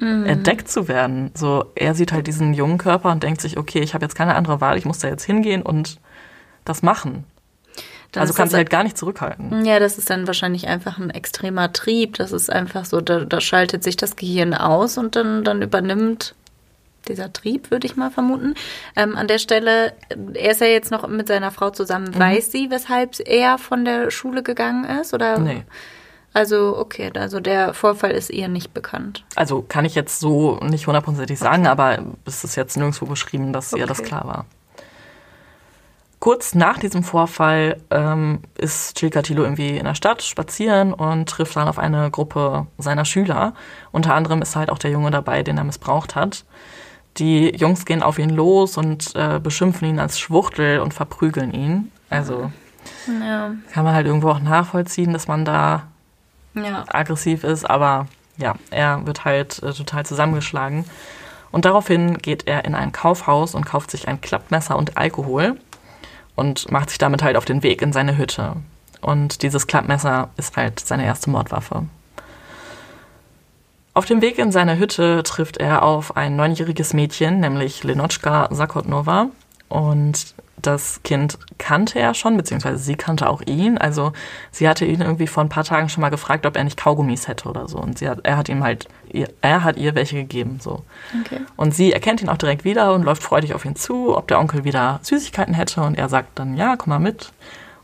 mhm. 0.00 0.26
entdeckt 0.26 0.68
zu 0.68 0.88
werden. 0.88 1.30
So, 1.34 1.66
er 1.74 1.94
sieht 1.94 2.12
halt 2.12 2.26
diesen 2.26 2.54
jungen 2.54 2.78
Körper 2.78 3.10
und 3.12 3.22
denkt 3.22 3.40
sich, 3.40 3.56
okay, 3.56 3.80
ich 3.80 3.94
habe 3.94 4.04
jetzt 4.04 4.14
keine 4.14 4.34
andere 4.34 4.60
Wahl, 4.60 4.76
ich 4.76 4.84
muss 4.84 4.98
da 4.98 5.08
jetzt 5.08 5.24
hingehen 5.24 5.62
und 5.62 5.98
das 6.64 6.82
machen. 6.82 7.24
Dann 8.12 8.22
also 8.22 8.34
kannst 8.34 8.52
du 8.52 8.56
halt 8.56 8.70
gar 8.70 8.82
nicht 8.82 8.98
zurückhalten. 8.98 9.64
Ja, 9.64 9.78
das 9.78 9.96
ist 9.96 10.10
dann 10.10 10.26
wahrscheinlich 10.26 10.66
einfach 10.66 10.98
ein 10.98 11.10
extremer 11.10 11.72
Trieb. 11.72 12.16
Das 12.16 12.32
ist 12.32 12.50
einfach 12.50 12.84
so, 12.84 13.00
da, 13.00 13.20
da 13.20 13.40
schaltet 13.40 13.84
sich 13.84 13.96
das 13.96 14.16
Gehirn 14.16 14.52
aus 14.52 14.98
und 14.98 15.14
dann, 15.14 15.44
dann 15.44 15.62
übernimmt 15.62 16.34
dieser 17.08 17.32
Trieb, 17.32 17.70
würde 17.70 17.86
ich 17.86 17.96
mal 17.96 18.10
vermuten. 18.10 18.54
Ähm, 18.96 19.16
an 19.16 19.28
der 19.28 19.38
Stelle, 19.38 19.92
er 20.34 20.50
ist 20.50 20.60
ja 20.60 20.66
jetzt 20.66 20.90
noch 20.90 21.06
mit 21.08 21.28
seiner 21.28 21.50
Frau 21.52 21.70
zusammen. 21.70 22.10
Mhm. 22.14 22.18
Weiß 22.18 22.50
sie, 22.50 22.70
weshalb 22.70 23.16
er 23.24 23.58
von 23.58 23.84
der 23.84 24.10
Schule 24.10 24.42
gegangen 24.42 24.84
ist? 25.00 25.14
Oder? 25.14 25.38
Nee. 25.38 25.62
Also, 26.32 26.76
okay, 26.78 27.10
also 27.14 27.40
der 27.40 27.74
Vorfall 27.74 28.12
ist 28.12 28.30
ihr 28.30 28.48
nicht 28.48 28.72
bekannt. 28.72 29.24
Also 29.34 29.62
kann 29.62 29.84
ich 29.84 29.94
jetzt 29.94 30.20
so 30.20 30.58
nicht 30.62 30.86
hundertprozentig 30.86 31.38
sagen, 31.38 31.62
okay. 31.62 31.70
aber 31.70 31.98
es 32.24 32.44
ist 32.44 32.56
jetzt 32.56 32.76
nirgendwo 32.76 33.06
beschrieben, 33.06 33.52
dass 33.52 33.72
okay. 33.72 33.82
ihr 33.82 33.86
das 33.86 34.02
klar 34.02 34.26
war. 34.26 34.46
Kurz 36.20 36.54
nach 36.54 36.78
diesem 36.78 37.02
Vorfall 37.02 37.80
ähm, 37.90 38.40
ist 38.58 38.98
Chikatilo 38.98 39.42
irgendwie 39.42 39.78
in 39.78 39.86
der 39.86 39.94
Stadt 39.94 40.22
spazieren 40.22 40.92
und 40.92 41.28
trifft 41.28 41.56
dann 41.56 41.66
auf 41.66 41.78
eine 41.78 42.10
Gruppe 42.10 42.66
seiner 42.76 43.06
Schüler. 43.06 43.54
Unter 43.90 44.14
anderem 44.14 44.42
ist 44.42 44.54
halt 44.54 44.70
auch 44.70 44.78
der 44.78 44.90
Junge 44.90 45.10
dabei, 45.10 45.42
den 45.42 45.56
er 45.56 45.64
missbraucht 45.64 46.14
hat. 46.14 46.44
Die 47.16 47.56
Jungs 47.56 47.86
gehen 47.86 48.02
auf 48.02 48.18
ihn 48.18 48.30
los 48.30 48.76
und 48.76 49.16
äh, 49.16 49.40
beschimpfen 49.42 49.88
ihn 49.88 49.98
als 49.98 50.20
Schwuchtel 50.20 50.80
und 50.80 50.92
verprügeln 50.92 51.52
ihn. 51.52 51.90
Also 52.10 52.52
ja. 53.06 53.52
kann 53.72 53.84
man 53.84 53.94
halt 53.94 54.06
irgendwo 54.06 54.28
auch 54.28 54.40
nachvollziehen, 54.40 55.14
dass 55.14 55.26
man 55.26 55.46
da 55.46 55.89
ja. 56.64 56.84
aggressiv 56.88 57.44
ist, 57.44 57.68
aber 57.68 58.06
ja, 58.36 58.54
er 58.70 59.06
wird 59.06 59.24
halt 59.24 59.62
äh, 59.62 59.72
total 59.72 60.06
zusammengeschlagen. 60.06 60.84
Und 61.52 61.64
daraufhin 61.64 62.18
geht 62.18 62.46
er 62.46 62.64
in 62.64 62.74
ein 62.74 62.92
Kaufhaus 62.92 63.54
und 63.54 63.66
kauft 63.66 63.90
sich 63.90 64.08
ein 64.08 64.20
Klappmesser 64.20 64.76
und 64.76 64.96
Alkohol 64.96 65.58
und 66.36 66.70
macht 66.70 66.90
sich 66.90 66.98
damit 66.98 67.22
halt 67.22 67.36
auf 67.36 67.44
den 67.44 67.62
Weg 67.62 67.82
in 67.82 67.92
seine 67.92 68.16
Hütte. 68.16 68.54
Und 69.00 69.42
dieses 69.42 69.66
Klappmesser 69.66 70.30
ist 70.36 70.56
halt 70.56 70.80
seine 70.80 71.04
erste 71.04 71.30
Mordwaffe. 71.30 71.86
Auf 73.92 74.04
dem 74.04 74.22
Weg 74.22 74.38
in 74.38 74.52
seine 74.52 74.78
Hütte 74.78 75.22
trifft 75.24 75.56
er 75.56 75.82
auf 75.82 76.16
ein 76.16 76.36
neunjähriges 76.36 76.94
Mädchen, 76.94 77.40
nämlich 77.40 77.82
Lenotschka 77.82 78.48
Sakotnova. 78.52 79.26
Und 79.68 80.34
das 80.66 81.02
Kind 81.02 81.38
kannte 81.58 81.98
er 81.98 82.14
schon, 82.14 82.36
beziehungsweise 82.36 82.78
sie 82.78 82.96
kannte 82.96 83.28
auch 83.28 83.42
ihn. 83.42 83.78
Also 83.78 84.12
sie 84.50 84.68
hatte 84.68 84.84
ihn 84.84 85.00
irgendwie 85.00 85.26
vor 85.26 85.42
ein 85.42 85.48
paar 85.48 85.64
Tagen 85.64 85.88
schon 85.88 86.00
mal 86.00 86.10
gefragt, 86.10 86.46
ob 86.46 86.56
er 86.56 86.64
nicht 86.64 86.76
Kaugummis 86.76 87.28
hätte 87.28 87.48
oder 87.48 87.68
so. 87.68 87.78
Und 87.78 88.00
hat, 88.02 88.20
er 88.24 88.36
hat 88.36 88.48
ihm 88.48 88.62
halt, 88.62 88.88
er 89.40 89.64
hat 89.64 89.76
ihr 89.76 89.94
welche 89.94 90.16
gegeben. 90.16 90.58
So. 90.60 90.82
Okay. 91.20 91.40
Und 91.56 91.74
sie 91.74 91.92
erkennt 91.92 92.22
ihn 92.22 92.28
auch 92.28 92.38
direkt 92.38 92.64
wieder 92.64 92.94
und 92.94 93.02
läuft 93.02 93.22
freudig 93.22 93.54
auf 93.54 93.64
ihn 93.64 93.76
zu, 93.76 94.16
ob 94.16 94.28
der 94.28 94.38
Onkel 94.38 94.64
wieder 94.64 95.00
Süßigkeiten 95.02 95.54
hätte. 95.54 95.82
Und 95.82 95.96
er 95.96 96.08
sagt 96.08 96.38
dann, 96.38 96.56
ja, 96.56 96.76
komm 96.76 96.90
mal 96.90 96.98
mit. 96.98 97.32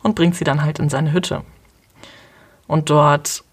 Und 0.03 0.15
bringt 0.15 0.37
sie 0.37 0.45
dann 0.45 0.63
halt 0.63 0.79
in 0.79 0.89
seine 0.89 1.13
Hütte. 1.13 1.43
Und 2.67 2.91
dort 2.91 3.45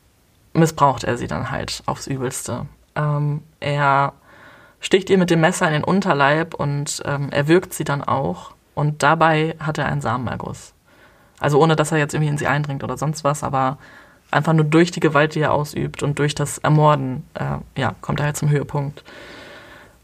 missbraucht 0.54 1.04
er 1.04 1.18
sie 1.18 1.28
dann 1.28 1.52
halt 1.52 1.84
aufs 1.86 2.08
Übelste. 2.08 2.68
Ähm, 2.96 3.42
er 3.60 4.14
sticht 4.80 5.10
ihr 5.10 5.18
mit 5.18 5.30
dem 5.30 5.42
Messer 5.42 5.68
in 5.68 5.74
den 5.74 5.84
Unterleib 5.84 6.54
und 6.54 7.02
ähm, 7.06 7.30
er 7.32 7.48
wirkt 7.48 7.74
sie 7.74 7.84
dann 7.84 8.04
auch. 8.04 8.52
Und 8.76 9.04
dabei 9.04 9.56
hat 9.60 9.78
er 9.78 9.86
einen 9.86 10.02
Samenerguss. 10.02 10.74
Also 11.40 11.62
ohne, 11.62 11.76
dass 11.76 11.92
er 11.92 11.98
jetzt 11.98 12.14
irgendwie 12.14 12.30
in 12.30 12.38
sie 12.38 12.48
eindringt 12.48 12.84
oder 12.84 12.98
sonst 12.98 13.24
was, 13.24 13.44
aber 13.44 13.78
einfach 14.32 14.54
nur 14.54 14.66
durch 14.66 14.92
die 14.92 15.00
Gewalt, 15.00 15.36
die 15.36 15.42
er 15.42 15.54
ausübt 15.54 16.04
und 16.04 16.20
durch 16.20 16.36
das 16.36 16.58
Ermorden, 16.58 17.26
äh, 17.34 17.58
ja, 17.80 17.96
kommt 18.02 18.20
er 18.20 18.28
halt 18.28 18.38
zum 18.38 18.50
Höhepunkt. 18.50 19.04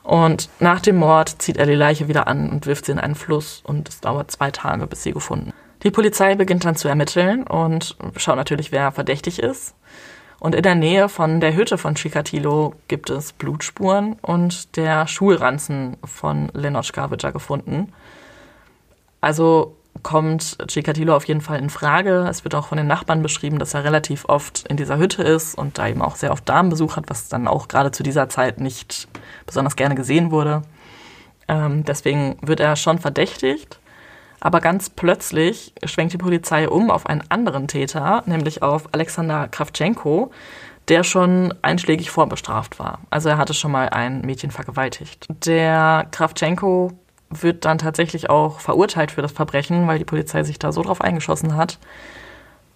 Und 0.04 0.50
nach 0.60 0.80
dem 0.80 0.98
Mord 0.98 1.42
zieht 1.42 1.58
er 1.58 1.66
die 1.66 1.76
Leiche 1.76 2.08
wieder 2.08 2.28
an 2.28 2.50
und 2.50 2.66
wirft 2.66 2.86
sie 2.86 2.92
in 2.92 3.00
einen 3.00 3.16
Fluss 3.16 3.62
und 3.64 3.90
es 3.90 4.02
dauert 4.02 4.32
zwei 4.32 4.52
Tage, 4.52 4.88
bis 4.88 5.04
sie 5.04 5.12
gefunden. 5.12 5.54
Die 5.84 5.92
Polizei 5.92 6.36
beginnt 6.36 6.66
dann 6.66 6.76
zu 6.76 6.88
ermitteln 6.88 7.44
und 7.44 7.96
schaut 8.18 8.36
natürlich, 8.36 8.72
wer 8.72 8.92
verdächtig 8.92 9.40
ist. 9.40 9.76
Und 10.40 10.56
in 10.56 10.64
der 10.64 10.76
Nähe 10.76 11.10
von 11.10 11.42
der 11.42 11.56
Hütte 11.56 11.78
von 11.78 11.96
Chikatilo 11.96 12.74
gibt 12.88 13.10
es 13.10 13.34
Blutspuren 13.34 14.14
und 14.22 14.78
der 14.78 15.06
Schulranzen 15.08 15.98
von 16.04 16.50
Lenotschka 16.54 17.12
wird 17.12 17.24
da 17.24 17.32
gefunden. 17.32 17.92
Also 19.22 19.76
kommt 20.04 20.58
Chikatilo 20.68 21.16
auf 21.16 21.26
jeden 21.26 21.42
Fall 21.42 21.60
in 21.60 21.70
Frage. 21.70 22.28
Es 22.30 22.44
wird 22.44 22.56
auch 22.56 22.68
von 22.68 22.78
den 22.78 22.88
Nachbarn 22.88 23.22
beschrieben, 23.22 23.60
dass 23.60 23.74
er 23.74 23.84
relativ 23.84 24.26
oft 24.26 24.66
in 24.68 24.78
dieser 24.78 24.98
Hütte 24.98 25.24
ist 25.24 25.56
und 25.56 25.78
da 25.78 25.88
eben 25.88 26.02
auch 26.02 26.16
sehr 26.16 26.32
oft 26.32 26.48
Damenbesuch 26.48 26.96
hat, 26.96 27.10
was 27.10 27.28
dann 27.28 27.48
auch 27.48 27.68
gerade 27.68 27.92
zu 27.92 28.04
dieser 28.04 28.30
Zeit 28.30 28.60
nicht 28.60 29.08
besonders 29.46 29.76
gerne 29.76 29.96
gesehen 29.96 30.32
wurde. 30.32 30.62
Ähm, 31.48 31.84
deswegen 31.84 32.38
wird 32.42 32.60
er 32.60 32.76
schon 32.76 33.00
verdächtigt. 33.00 33.80
Aber 34.42 34.62
ganz 34.62 34.90
plötzlich 34.90 35.74
schwenkt 35.84 36.14
die 36.14 36.18
Polizei 36.18 36.70
um 36.70 36.92
auf 36.92 37.06
einen 37.06 37.24
anderen 37.30 37.68
Täter, 37.68 38.24
nämlich 38.26 38.64
auf 38.64 38.88
Alexander 38.94 39.50
Kravchenko, 39.50 40.32
der 40.88 41.04
schon 41.04 41.54
einschlägig 41.62 42.10
vorbestraft 42.10 42.80
war. 42.80 43.00
Also 43.10 43.30
er 43.30 43.38
hatte 43.38 43.54
schon 43.54 43.72
mal 43.72 43.90
ein 43.90 44.22
Mädchen 44.22 44.52
vergewaltigt. 44.52 45.28
Der 45.46 46.08
Kravchenko 46.12 46.94
wird 47.30 47.66
dann 47.66 47.78
tatsächlich 47.78 48.30
auch 48.30 48.60
verurteilt 48.60 49.12
für 49.12 49.22
das 49.22 49.32
Verbrechen, 49.32 49.88
weil 49.88 50.00
die 50.00 50.06
Polizei 50.06 50.44
sich 50.44 50.60
da 50.60 50.72
so 50.72 50.82
drauf 50.82 51.02
eingeschossen 51.02 51.56
hat. 51.56 51.80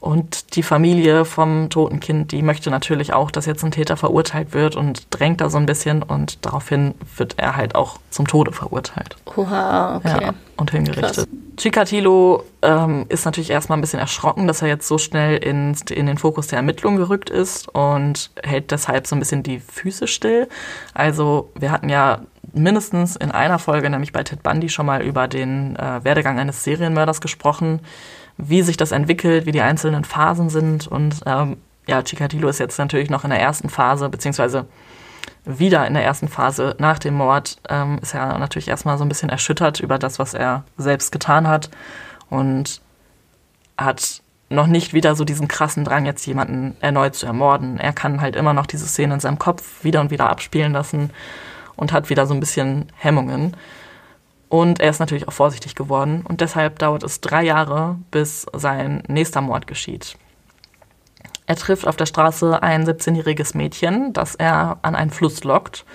Und 0.03 0.57
die 0.57 0.63
Familie 0.63 1.23
vom 1.23 1.69
toten 1.69 2.01
Kind, 2.01 2.33
die 2.33 2.41
möchte 2.41 2.69
natürlich 2.69 3.13
auch, 3.13 3.31
dass 3.31 3.45
jetzt 3.45 3.63
ein 3.63 3.71
Täter 3.71 3.95
verurteilt 3.95 4.53
wird 4.53 4.75
und 4.75 5.07
drängt 5.11 5.39
da 5.39 5.49
so 5.49 5.57
ein 5.57 5.65
bisschen 5.65 6.03
und 6.03 6.45
daraufhin 6.45 6.93
wird 7.15 7.35
er 7.37 7.55
halt 7.55 7.75
auch 7.75 7.99
zum 8.09 8.27
Tode 8.27 8.51
verurteilt. 8.51 9.15
Oha, 9.37 9.95
okay. 9.95 10.17
Ja, 10.21 10.33
und 10.57 10.71
hingerichtet. 10.71 11.15
Krass. 11.15 11.27
Chikatilo 11.55 12.43
ähm, 12.63 13.05
ist 13.07 13.23
natürlich 13.23 13.49
erstmal 13.49 13.77
ein 13.77 13.81
bisschen 13.81 14.01
erschrocken, 14.01 14.45
dass 14.45 14.61
er 14.61 14.67
jetzt 14.67 14.89
so 14.89 14.97
schnell 14.97 15.37
in, 15.37 15.73
in 15.89 16.05
den 16.05 16.17
Fokus 16.17 16.47
der 16.47 16.57
Ermittlung 16.57 16.97
gerückt 16.97 17.29
ist 17.29 17.69
und 17.69 18.29
hält 18.43 18.71
deshalb 18.71 19.07
so 19.07 19.15
ein 19.15 19.19
bisschen 19.19 19.41
die 19.41 19.61
Füße 19.61 20.07
still. 20.07 20.49
Also 20.93 21.49
wir 21.57 21.71
hatten 21.71 21.87
ja 21.87 22.23
mindestens 22.51 23.15
in 23.15 23.31
einer 23.31 23.59
Folge, 23.59 23.89
nämlich 23.89 24.11
bei 24.11 24.23
Ted 24.23 24.43
Bundy, 24.43 24.69
schon 24.69 24.85
mal 24.85 25.01
über 25.01 25.27
den 25.27 25.75
äh, 25.75 26.03
Werdegang 26.03 26.39
eines 26.39 26.63
Serienmörders 26.63 27.21
gesprochen 27.21 27.79
wie 28.37 28.61
sich 28.61 28.77
das 28.77 28.91
entwickelt, 28.91 29.45
wie 29.45 29.51
die 29.51 29.61
einzelnen 29.61 30.03
Phasen 30.03 30.49
sind. 30.49 30.87
Und 30.87 31.21
ähm, 31.25 31.57
ja, 31.87 32.01
Chikatilo 32.01 32.47
ist 32.47 32.59
jetzt 32.59 32.77
natürlich 32.77 33.09
noch 33.09 33.23
in 33.23 33.29
der 33.29 33.41
ersten 33.41 33.69
Phase, 33.69 34.09
beziehungsweise 34.09 34.65
wieder 35.45 35.85
in 35.87 35.93
der 35.93 36.03
ersten 36.03 36.27
Phase 36.27 36.75
nach 36.79 36.99
dem 36.99 37.15
Mord, 37.15 37.57
ähm, 37.69 37.99
ist 38.01 38.13
er 38.13 38.37
natürlich 38.37 38.69
erstmal 38.69 38.97
so 38.97 39.03
ein 39.03 39.09
bisschen 39.09 39.29
erschüttert 39.29 39.81
über 39.81 39.99
das, 39.99 40.17
was 40.17 40.33
er 40.33 40.63
selbst 40.77 41.11
getan 41.11 41.47
hat 41.47 41.69
und 42.29 42.81
hat 43.77 44.21
noch 44.49 44.67
nicht 44.67 44.93
wieder 44.93 45.15
so 45.15 45.25
diesen 45.25 45.47
krassen 45.47 45.83
Drang, 45.83 46.05
jetzt 46.05 46.25
jemanden 46.25 46.77
erneut 46.79 47.15
zu 47.15 47.25
ermorden. 47.25 47.77
Er 47.79 47.91
kann 47.91 48.21
halt 48.21 48.35
immer 48.35 48.53
noch 48.53 48.67
diese 48.67 48.85
Szene 48.85 49.15
in 49.15 49.19
seinem 49.19 49.39
Kopf 49.39 49.83
wieder 49.83 49.99
und 49.99 50.11
wieder 50.11 50.29
abspielen 50.29 50.73
lassen 50.73 51.11
und 51.75 51.91
hat 51.91 52.09
wieder 52.09 52.25
so 52.25 52.33
ein 52.33 52.39
bisschen 52.39 52.91
Hemmungen. 52.95 53.55
Und 54.49 54.79
er 54.79 54.91
ist 54.91 54.99
natürlich 54.99 55.27
auch 55.27 55.33
vorsichtig 55.33 55.75
geworden. 55.75 56.23
Und 56.27 56.41
deshalb 56.41 56.77
dauert 56.79 57.03
es 57.03 57.21
drei 57.21 57.43
Jahre, 57.43 57.97
bis 58.11 58.45
sein 58.53 59.01
nächster 59.07 59.41
Mord 59.41 59.65
geschieht. 59.65 60.15
Er 61.45 61.55
trifft 61.55 61.87
auf 61.87 61.95
der 61.95 62.05
Straße 62.05 62.61
ein 62.61 62.85
17-jähriges 62.85 63.57
Mädchen, 63.57 64.13
das 64.13 64.35
er 64.35 64.77
an 64.81 64.95
einen 64.95 65.11
Fluss 65.11 65.43
lockt. 65.43 65.85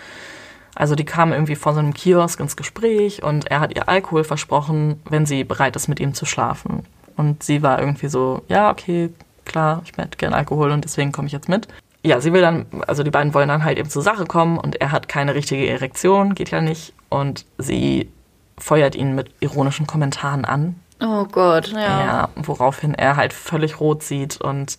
Also 0.74 0.94
die 0.94 1.04
kamen 1.04 1.32
irgendwie 1.32 1.56
vor 1.56 1.72
so 1.72 1.78
einem 1.80 1.94
Kiosk 1.94 2.38
ins 2.40 2.56
Gespräch 2.56 3.22
und 3.22 3.50
er 3.50 3.60
hat 3.60 3.74
ihr 3.74 3.88
Alkohol 3.88 4.24
versprochen, 4.24 5.00
wenn 5.08 5.26
sie 5.26 5.44
bereit 5.44 5.74
ist, 5.74 5.88
mit 5.88 5.98
ihm 6.00 6.14
zu 6.14 6.26
schlafen. 6.26 6.84
Und 7.16 7.42
sie 7.42 7.62
war 7.62 7.80
irgendwie 7.80 8.08
so, 8.08 8.42
ja, 8.48 8.70
okay, 8.70 9.10
klar, 9.44 9.82
ich 9.84 9.96
hätte 9.96 10.18
gern 10.18 10.34
Alkohol 10.34 10.70
und 10.70 10.84
deswegen 10.84 11.10
komme 11.10 11.26
ich 11.26 11.32
jetzt 11.32 11.48
mit. 11.48 11.66
Ja, 12.04 12.20
sie 12.20 12.32
will 12.32 12.40
dann, 12.40 12.66
also 12.86 13.02
die 13.02 13.10
beiden 13.10 13.34
wollen 13.34 13.48
dann 13.48 13.64
halt 13.64 13.78
eben 13.78 13.90
zur 13.90 14.02
Sache 14.02 14.24
kommen 14.24 14.58
und 14.58 14.80
er 14.80 14.92
hat 14.92 15.08
keine 15.08 15.34
richtige 15.34 15.68
Erektion, 15.68 16.34
geht 16.34 16.50
ja 16.50 16.60
nicht. 16.60 16.94
Und 17.08 17.44
sie 17.58 18.10
feuert 18.56 18.94
ihn 18.94 19.14
mit 19.14 19.30
ironischen 19.40 19.86
Kommentaren 19.86 20.44
an. 20.44 20.76
Oh 21.00 21.24
Gott, 21.24 21.68
ja. 21.68 21.80
Ja, 21.80 22.28
woraufhin 22.36 22.94
er 22.94 23.16
halt 23.16 23.32
völlig 23.32 23.80
rot 23.80 24.02
sieht 24.02 24.40
und 24.40 24.78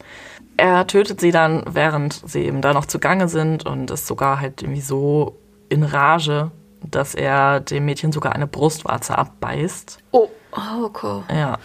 er 0.58 0.86
tötet 0.88 1.22
sie 1.22 1.32
dann, 1.32 1.64
während 1.70 2.22
sie 2.26 2.44
eben 2.44 2.62
da 2.62 2.74
noch 2.74 2.86
zugange 2.86 3.30
sind 3.30 3.66
und 3.66 3.92
ist 3.92 4.08
sogar 4.08 4.42
halt 4.42 4.62
irgendwie 4.62 4.82
so 4.82 5.38
in 5.70 5.84
Rage, 5.84 6.52
dass 6.82 7.16
er 7.16 7.62
dem 7.62 7.86
Mädchen 7.86 8.12
sogar 8.12 8.34
eine 8.34 8.48
Brustwarze 8.48 9.18
abbeißt. 9.18 10.00
Oh, 10.12 10.30
oh 10.52 10.86
okay. 10.86 11.22
Ja. 11.34 11.58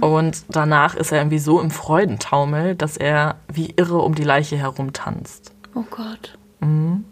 Und 0.00 0.44
danach 0.48 0.94
ist 0.94 1.12
er 1.12 1.18
irgendwie 1.18 1.38
so 1.38 1.60
im 1.60 1.70
Freudentaumel, 1.70 2.74
dass 2.74 2.96
er 2.96 3.36
wie 3.48 3.72
irre 3.76 3.98
um 3.98 4.14
die 4.14 4.24
Leiche 4.24 4.56
herumtanzt. 4.56 5.52
Oh 5.74 5.84
Gott. 5.90 6.36
Mhm. 6.60 7.04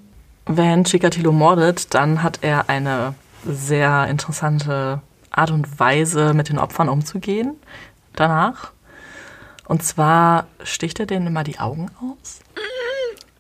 Wenn 0.47 0.85
Chikatilo 0.85 1.33
mordet, 1.33 1.95
dann 1.95 2.23
hat 2.23 2.41
er 2.43 2.69
eine 2.69 3.15
sehr 3.47 4.07
interessante 4.09 5.01
Art 5.31 5.51
und 5.51 5.81
Weise, 5.81 6.35
mit 6.35 6.49
den 6.49 6.59
Opfern 6.59 6.89
umzugehen 6.89 7.57
danach. 8.15 8.73
Und 9.67 9.83
zwar 9.83 10.47
sticht 10.63 11.01
er 11.01 11.07
denen 11.07 11.27
immer 11.27 11.43
die 11.43 11.59
Augen 11.59 11.91
aus. 12.01 12.41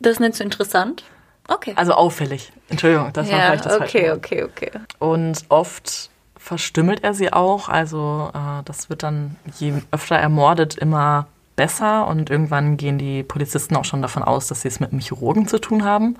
Das 0.00 0.14
ist 0.14 0.20
nicht 0.20 0.34
so 0.34 0.44
interessant. 0.44 1.04
Okay. 1.48 1.74
Also 1.76 1.92
auffällig. 1.92 2.52
Entschuldigung, 2.68 3.12
das 3.12 3.30
war 3.30 3.38
ja, 3.38 3.46
vielleicht 3.46 3.66
das 3.66 3.74
okay, 3.74 4.08
falsche 4.08 4.14
okay, 4.14 4.42
okay. 4.44 4.70
Und 4.98 5.44
oft 5.50 6.10
verstümmelt 6.44 7.02
er 7.02 7.14
sie 7.14 7.32
auch. 7.32 7.70
Also 7.70 8.30
äh, 8.34 8.62
das 8.66 8.90
wird 8.90 9.02
dann, 9.02 9.36
je 9.58 9.72
öfter 9.90 10.16
er 10.16 10.28
mordet, 10.28 10.74
immer 10.74 11.26
besser. 11.56 12.06
Und 12.06 12.28
irgendwann 12.28 12.76
gehen 12.76 12.98
die 12.98 13.22
Polizisten 13.22 13.74
auch 13.76 13.86
schon 13.86 14.02
davon 14.02 14.22
aus, 14.22 14.46
dass 14.48 14.60
sie 14.60 14.68
es 14.68 14.78
mit 14.78 14.92
einem 14.92 15.00
Chirurgen 15.00 15.48
zu 15.48 15.58
tun 15.58 15.84
haben. 15.84 16.16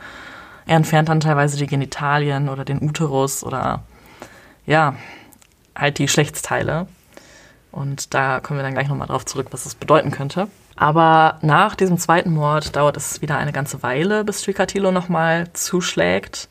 Er 0.66 0.76
entfernt 0.76 1.10
dann 1.10 1.20
teilweise 1.20 1.58
die 1.58 1.66
Genitalien 1.66 2.48
oder 2.48 2.64
den 2.64 2.82
Uterus 2.82 3.44
oder 3.44 3.82
ja, 4.64 4.94
halt 5.76 5.98
die 5.98 6.06
Geschlechtsteile. 6.06 6.86
Und 7.70 8.14
da 8.14 8.40
kommen 8.40 8.58
wir 8.58 8.64
dann 8.64 8.72
gleich 8.72 8.88
nochmal 8.88 9.08
drauf 9.08 9.26
zurück, 9.26 9.48
was 9.50 9.64
das 9.64 9.74
bedeuten 9.74 10.10
könnte. 10.10 10.48
Aber 10.74 11.36
nach 11.42 11.74
diesem 11.74 11.98
zweiten 11.98 12.32
Mord 12.32 12.74
dauert 12.74 12.96
es 12.96 13.20
wieder 13.20 13.36
eine 13.36 13.52
ganze 13.52 13.82
Weile, 13.82 14.24
bis 14.24 14.40
Strikatilo 14.40 14.90
nochmal 14.90 15.52
zuschlägt. 15.52 16.48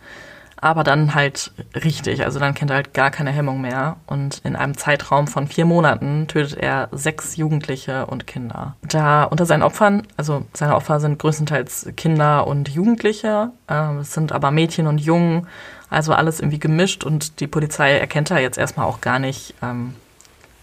Aber 0.64 0.86
dann 0.86 1.14
halt 1.14 1.52
richtig. 1.76 2.24
Also 2.24 2.40
dann 2.40 2.54
kennt 2.54 2.72
er 2.72 2.78
halt 2.78 2.94
gar 2.94 3.12
keine 3.12 3.32
Hemmung 3.32 3.60
mehr. 3.60 3.98
Und 4.08 4.40
in 4.46 4.56
einem 4.56 4.78
Zeitraum 4.78 5.28
von 5.28 5.46
vier 5.46 5.66
Monaten 5.66 6.26
tötet 6.30 6.58
er 6.58 6.88
sechs 6.94 7.36
Jugendliche 7.36 8.06
und 8.06 8.28
Kinder. 8.28 8.78
Da 8.82 9.26
unter 9.26 9.46
seinen 9.46 9.62
Opfern, 9.62 10.08
also 10.16 10.46
seine 10.54 10.78
Opfer 10.78 11.02
sind 11.02 11.20
größtenteils 11.20 11.90
Kinder 11.98 12.48
und 12.48 12.70
Jugendliche. 12.70 13.52
Ähm, 13.68 13.98
es 13.98 14.14
sind 14.14 14.32
aber 14.32 14.52
Mädchen 14.52 14.88
und 14.88 15.00
Jungen. 15.00 15.48
Also 15.90 16.14
alles 16.14 16.40
irgendwie 16.40 16.60
gemischt. 16.60 17.04
Und 17.04 17.42
die 17.42 17.48
Polizei 17.48 17.98
erkennt 17.98 18.32
da 18.32 18.38
jetzt 18.38 18.58
erstmal 18.58 18.86
auch 18.86 19.02
gar 19.02 19.20
nicht, 19.20 19.56
ähm, 19.62 19.96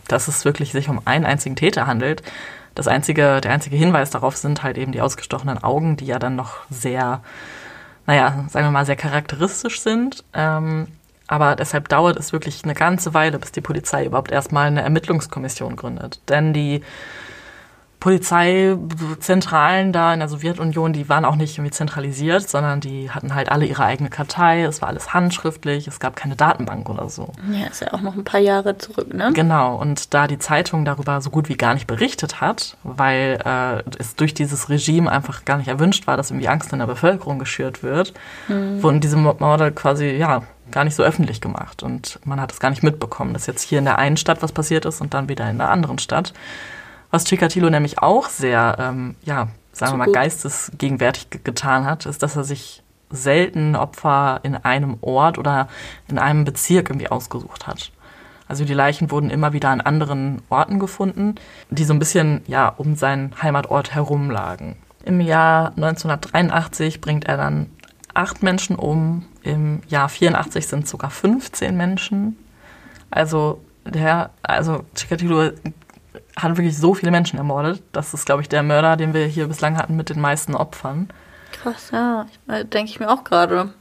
dass 0.09 0.29
es 0.29 0.47
wirklich 0.47 0.73
sich 0.73 0.89
um 0.89 1.03
einen 1.05 1.27
einzigen 1.27 1.57
Täter 1.57 1.87
handelt. 1.87 2.23
Das 2.75 2.89
einzige, 2.89 3.43
der 3.43 3.53
einzige 3.53 3.77
Hinweis 3.77 4.09
darauf 4.09 4.39
sind 4.39 4.63
halt 4.63 4.79
eben 4.79 4.93
die 4.93 5.03
ausgestochenen 5.03 5.63
Augen, 5.63 5.99
die 5.99 6.07
ja 6.07 6.19
dann 6.19 6.37
noch 6.37 6.57
sehr, 6.71 7.21
naja, 8.11 8.45
sagen 8.49 8.67
wir 8.67 8.73
mal, 8.73 8.85
sehr 8.85 8.97
charakteristisch 8.97 9.81
sind. 9.81 10.25
Ähm, 10.35 10.89
aber 11.29 11.55
deshalb 11.55 11.89
dauert 11.89 12.17
es 12.17 12.33
wirklich 12.33 12.65
eine 12.65 12.75
ganze 12.75 13.15
Weile, 13.15 13.39
bis 13.39 13.53
die 13.53 13.61
Polizei 13.61 14.05
überhaupt 14.05 14.33
erstmal 14.33 14.67
eine 14.67 14.83
Ermittlungskommission 14.83 15.77
gründet. 15.77 16.19
Denn 16.29 16.53
die 16.53 16.83
Polizeizentralen 18.01 19.93
da 19.93 20.15
in 20.15 20.21
der 20.21 20.29
Sowjetunion, 20.29 20.95
die 20.95 21.09
waren 21.11 21.27
auch 21.27 21.37
nicht 21.37 21.59
irgendwie 21.59 21.71
zentralisiert, 21.71 22.49
sondern 22.49 22.81
die 22.81 23.11
hatten 23.11 23.35
halt 23.35 23.53
alle 23.53 23.67
ihre 23.67 23.85
eigene 23.85 24.09
Kartei. 24.09 24.63
Es 24.63 24.81
war 24.81 24.89
alles 24.89 25.13
handschriftlich, 25.13 25.87
es 25.87 26.01
gab 26.01 26.17
keine 26.17 26.35
Datenbank 26.35 26.89
oder 26.89 27.11
so. 27.11 27.33
Ja, 27.53 27.67
ist 27.67 27.83
ja 27.83 27.93
auch 27.93 28.01
noch 28.01 28.17
ein 28.17 28.25
paar 28.25 28.41
Jahre 28.41 28.79
zurück, 28.79 29.13
ne? 29.13 29.31
Genau, 29.35 29.77
und 29.77 30.15
da 30.15 30.27
die 30.27 30.39
Zeitung 30.39 30.87
darüber 30.87 31.21
so 31.21 31.29
gut 31.29 31.51
wie 31.51 31.57
gar 31.57 31.75
nicht 31.75 31.87
berichtet 31.87 32.41
hat, 32.41 32.79
weil 32.83 33.39
äh, 33.45 33.83
es 33.99 34.17
durch 34.17 34.33
dieses 34.33 34.71
Regime 34.71 35.13
einfach 35.13 35.45
gar 35.45 35.59
nicht 35.59 35.69
erwünscht 35.69 36.07
war, 36.07 36.17
dass 36.17 36.31
irgendwie 36.31 36.49
Angst 36.49 36.73
in 36.73 36.79
der 36.79 36.87
Bevölkerung 36.87 37.39
geschürt 37.39 37.83
wird, 37.83 38.15
wurden 38.49 39.01
diese 39.01 39.17
Morde 39.17 39.73
quasi, 39.73 40.07
ja, 40.11 40.43
gar 40.71 40.85
nicht 40.85 40.95
so 40.95 41.03
öffentlich 41.03 41.41
gemacht. 41.41 41.83
Und 41.83 42.19
man 42.25 42.41
hat 42.41 42.53
es 42.53 42.61
gar 42.61 42.71
nicht 42.71 42.83
mitbekommen, 42.83 43.33
dass 43.33 43.47
jetzt 43.47 43.63
hier 43.63 43.79
in 43.79 43.85
der 43.85 43.99
einen 43.99 44.17
Stadt 44.17 44.43
was 44.43 44.53
passiert 44.53 44.85
ist 44.85 45.01
und 45.01 45.15
dann 45.15 45.29
wieder 45.29 45.49
in 45.51 45.59
der 45.59 45.71
anderen 45.71 45.99
Stadt. 45.99 46.33
Was 47.11 47.25
Chikatilo 47.25 47.69
nämlich 47.71 47.99
auch 48.01 48.29
sehr, 48.29 48.77
ähm, 48.79 49.17
ja, 49.23 49.49
sagen 49.73 49.91
So 49.91 49.95
wir 49.95 49.99
mal, 49.99 50.05
gut. 50.07 50.15
geistesgegenwärtig 50.15 51.31
ge- 51.31 51.41
getan 51.43 51.85
hat, 51.85 52.07
ist, 52.07 52.23
dass 52.23 52.37
er 52.37 52.45
sich 52.45 52.83
selten 53.11 53.75
Opfer 53.75 54.41
in 54.45 54.55
einem 54.55 54.99
Ort 55.01 55.37
oder 55.39 55.69
in 56.09 56.19
einem 56.19 56.45
Bezirk 56.45 56.91
irgendwie 56.91 57.09
ausgesucht 57.11 57.67
hat. 57.67 57.91
Also 58.47 58.65
die 58.65 58.75
Leichen 58.75 59.11
wurden 59.11 59.31
immer 59.31 59.53
wieder 59.53 59.69
an 59.71 59.81
anderen 59.81 60.43
Orten 60.49 60.79
gefunden, 60.79 61.35
die 61.71 61.85
so 61.85 61.93
ein 61.93 61.99
bisschen 61.99 62.43
ja 62.47 62.69
um 62.69 62.95
seinen 62.97 63.33
Heimatort 63.43 63.95
herum 63.95 64.31
lagen. 64.31 64.77
Im 65.05 65.21
Jahr 65.21 65.69
1983 65.77 67.01
bringt 67.01 67.25
er 67.27 67.37
dann 67.37 67.71
acht 68.15 68.43
Menschen 68.43 68.77
um. 68.77 69.25
Im 69.43 69.81
Jahr 69.89 70.09
84 70.09 70.67
sind 70.67 70.85
es 70.85 70.91
sogar 70.91 71.11
15 71.11 71.77
Menschen. 71.77 72.37
Also 73.11 73.61
der, 73.87 74.31
also 74.43 74.85
Chikatilo 74.95 75.51
hat 76.43 76.57
wirklich 76.57 76.77
so 76.77 76.95
viele 76.95 77.11
Menschen 77.11 77.39
ermordet. 77.39 77.83
Das 77.93 78.15
ist, 78.15 78.27
glaube 78.27 78.43
ich, 78.43 78.49
der 78.49 78.63
Mörder, 78.63 78.97
den 78.97 79.15
wir 79.15 79.27
hier 79.27 79.47
bislang 79.47 79.77
hatten 79.77 79.97
mit 79.97 80.09
den 80.09 80.21
meisten 80.21 80.55
Opfern. 80.55 81.09
Krass, 81.53 81.91
ja. 81.93 82.27
Denke 82.65 82.91
ich 82.91 83.01
mir 83.01 83.11
auch 83.11 83.25
gerade. 83.25 83.73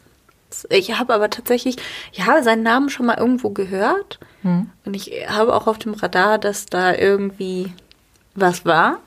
Ich 0.70 0.98
habe 0.98 1.14
aber 1.14 1.30
tatsächlich, 1.30 1.78
ich 2.12 2.26
habe 2.26 2.44
seinen 2.44 2.64
Namen 2.64 2.90
schon 2.90 3.06
mal 3.06 3.18
irgendwo 3.18 3.52
gehört. 3.52 4.20
Hm. 4.42 4.70
Und 4.86 4.96
ich 4.96 5.12
habe 5.30 5.54
auch 5.54 5.68
auf 5.68 5.78
dem 5.78 5.94
Radar, 5.94 6.38
dass 6.38 6.66
da 6.66 6.94
irgendwie 6.94 7.74
was 8.36 8.66
war. 8.66 8.98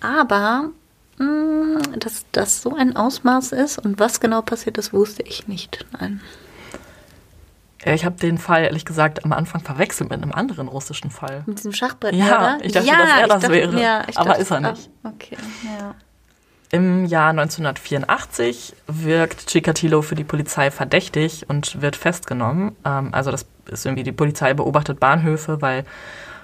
Aber 0.00 0.70
mh, 1.18 1.80
dass 1.98 2.24
das 2.32 2.62
so 2.62 2.74
ein 2.74 2.96
Ausmaß 2.96 3.52
ist 3.52 3.78
und 3.78 3.98
was 3.98 4.20
genau 4.20 4.42
passiert 4.42 4.78
ist, 4.78 4.92
wusste 4.92 5.22
ich 5.22 5.48
nicht. 5.48 5.84
Nein. 5.98 6.20
Ja, 7.84 7.92
ich 7.94 8.04
habe 8.04 8.16
den 8.16 8.38
Fall 8.38 8.64
ehrlich 8.64 8.84
gesagt 8.84 9.24
am 9.24 9.32
Anfang 9.32 9.60
verwechselt 9.62 10.10
mit 10.10 10.20
einem 10.22 10.32
anderen 10.32 10.66
russischen 10.68 11.10
Fall. 11.10 11.44
Mit 11.46 11.58
diesem 11.58 11.72
Schachbrett, 11.72 12.14
Ja, 12.14 12.26
oder? 12.56 12.58
ich 12.64 12.72
dachte, 12.72 12.86
dass 12.88 12.96
er 13.20 13.28
das 13.28 13.40
dachte- 13.42 13.52
wäre. 13.54 13.80
ja, 13.80 14.02
Aber 14.16 14.30
dachte- 14.30 14.42
ist 14.42 14.50
er 14.50 14.60
nicht. 14.60 14.90
ah, 15.04 15.08
okay, 15.14 15.36
ja. 15.64 15.94
Im 16.70 17.06
Jahr 17.06 17.32
1984 17.32 18.74
wirkt 18.88 19.46
Chikatilo 19.46 20.02
für 20.02 20.14
die 20.16 20.24
Polizei 20.24 20.70
verdächtig 20.70 21.48
und 21.48 21.80
wird 21.80 21.96
festgenommen. 21.96 22.76
Ähm, 22.84 23.10
also 23.12 23.30
das 23.30 23.46
ist 23.70 23.86
irgendwie, 23.86 24.02
die 24.02 24.12
Polizei 24.12 24.52
beobachtet 24.54 25.00
Bahnhöfe, 25.00 25.62
weil 25.62 25.84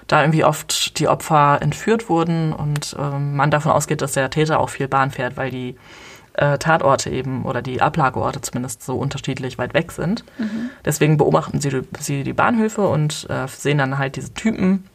da 0.07 0.21
irgendwie 0.21 0.43
oft 0.43 0.99
die 0.99 1.07
Opfer 1.07 1.59
entführt 1.61 2.09
wurden 2.09 2.53
und 2.53 2.95
ähm, 2.99 3.35
man 3.35 3.51
davon 3.51 3.71
ausgeht, 3.71 4.01
dass 4.01 4.13
der 4.13 4.29
Täter 4.29 4.59
auch 4.59 4.69
viel 4.69 4.87
Bahn 4.87 5.11
fährt, 5.11 5.35
weil 5.37 5.51
die 5.51 5.77
äh, 6.37 6.57
Tatorte 6.57 7.09
eben 7.09 7.45
oder 7.45 7.61
die 7.61 7.81
Ablageorte 7.81 8.41
zumindest 8.41 8.83
so 8.83 8.95
unterschiedlich 8.97 9.57
weit 9.57 9.73
weg 9.73 9.91
sind. 9.91 10.23
Deswegen 10.83 11.17
beobachten 11.17 11.61
sie, 11.61 11.81
sie 11.99 12.23
die 12.23 12.33
Bahnhöfe 12.33 12.87
und 12.87 13.27
äh, 13.29 13.47
sehen 13.47 13.77
dann 13.77 13.97
halt 13.97 14.15
diese 14.15 14.33
Typen 14.33 14.85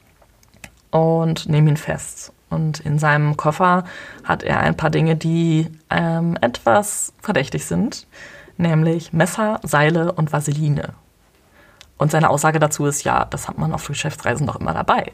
und 0.91 1.49
nehmen 1.49 1.69
ihn 1.69 1.77
fest. 1.77 2.33
Und 2.51 2.81
in 2.81 2.99
seinem 2.99 3.37
Koffer 3.37 3.85
hat 4.25 4.43
er 4.43 4.61
ein 4.61 4.77
paar 4.77 4.91
Dinge, 4.91 5.17
die 5.17 5.69
ähm, 5.89 6.37
etwas 6.41 7.13
verdächtig 7.23 7.65
sind, 7.65 8.07
nämlich 8.57 9.13
Messer, 9.13 9.61
Seile 9.63 10.13
und 10.13 10.33
Vaseline. 10.33 10.95
Und 11.97 12.11
seine 12.11 12.29
Aussage 12.31 12.59
dazu 12.59 12.87
ist, 12.87 13.05
ja, 13.05 13.25
das 13.25 13.47
hat 13.47 13.59
man 13.59 13.73
auf 13.73 13.87
Geschäftsreisen 13.87 14.47
doch 14.47 14.57
immer 14.57 14.73
dabei. 14.73 15.13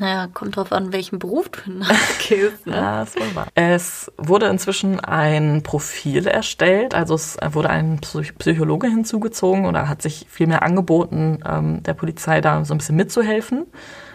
Naja, 0.00 0.28
kommt 0.32 0.56
drauf 0.56 0.72
an, 0.72 0.92
welchen 0.92 1.18
Beruf 1.18 1.48
du 1.48 1.70
nachgehst. 1.72 2.66
Ne? 2.66 2.76
Ja, 2.76 3.02
ist 3.02 3.18
wohl 3.18 3.34
wahr. 3.34 3.46
Es 3.54 4.12
wurde 4.16 4.46
inzwischen 4.46 5.00
ein 5.00 5.62
Profil 5.62 6.26
erstellt, 6.26 6.94
also 6.94 7.14
es 7.14 7.36
wurde 7.50 7.70
ein 7.70 7.98
Psych- 8.00 8.36
Psychologe 8.38 8.88
hinzugezogen 8.88 9.66
oder 9.66 9.88
hat 9.88 10.02
sich 10.02 10.26
vielmehr 10.28 10.62
angeboten, 10.62 11.40
ähm, 11.46 11.82
der 11.82 11.94
Polizei 11.94 12.40
da 12.40 12.64
so 12.64 12.74
ein 12.74 12.78
bisschen 12.78 12.96
mitzuhelfen. 12.96 13.66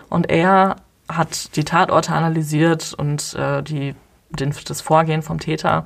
Und 0.09 0.29
er 0.29 0.77
hat 1.09 1.55
die 1.55 1.63
Tatorte 1.63 2.13
analysiert 2.13 2.93
und 2.93 3.33
äh, 3.35 3.61
die, 3.61 3.95
den, 4.29 4.53
das 4.67 4.81
Vorgehen 4.81 5.21
vom 5.21 5.39
Täter 5.39 5.85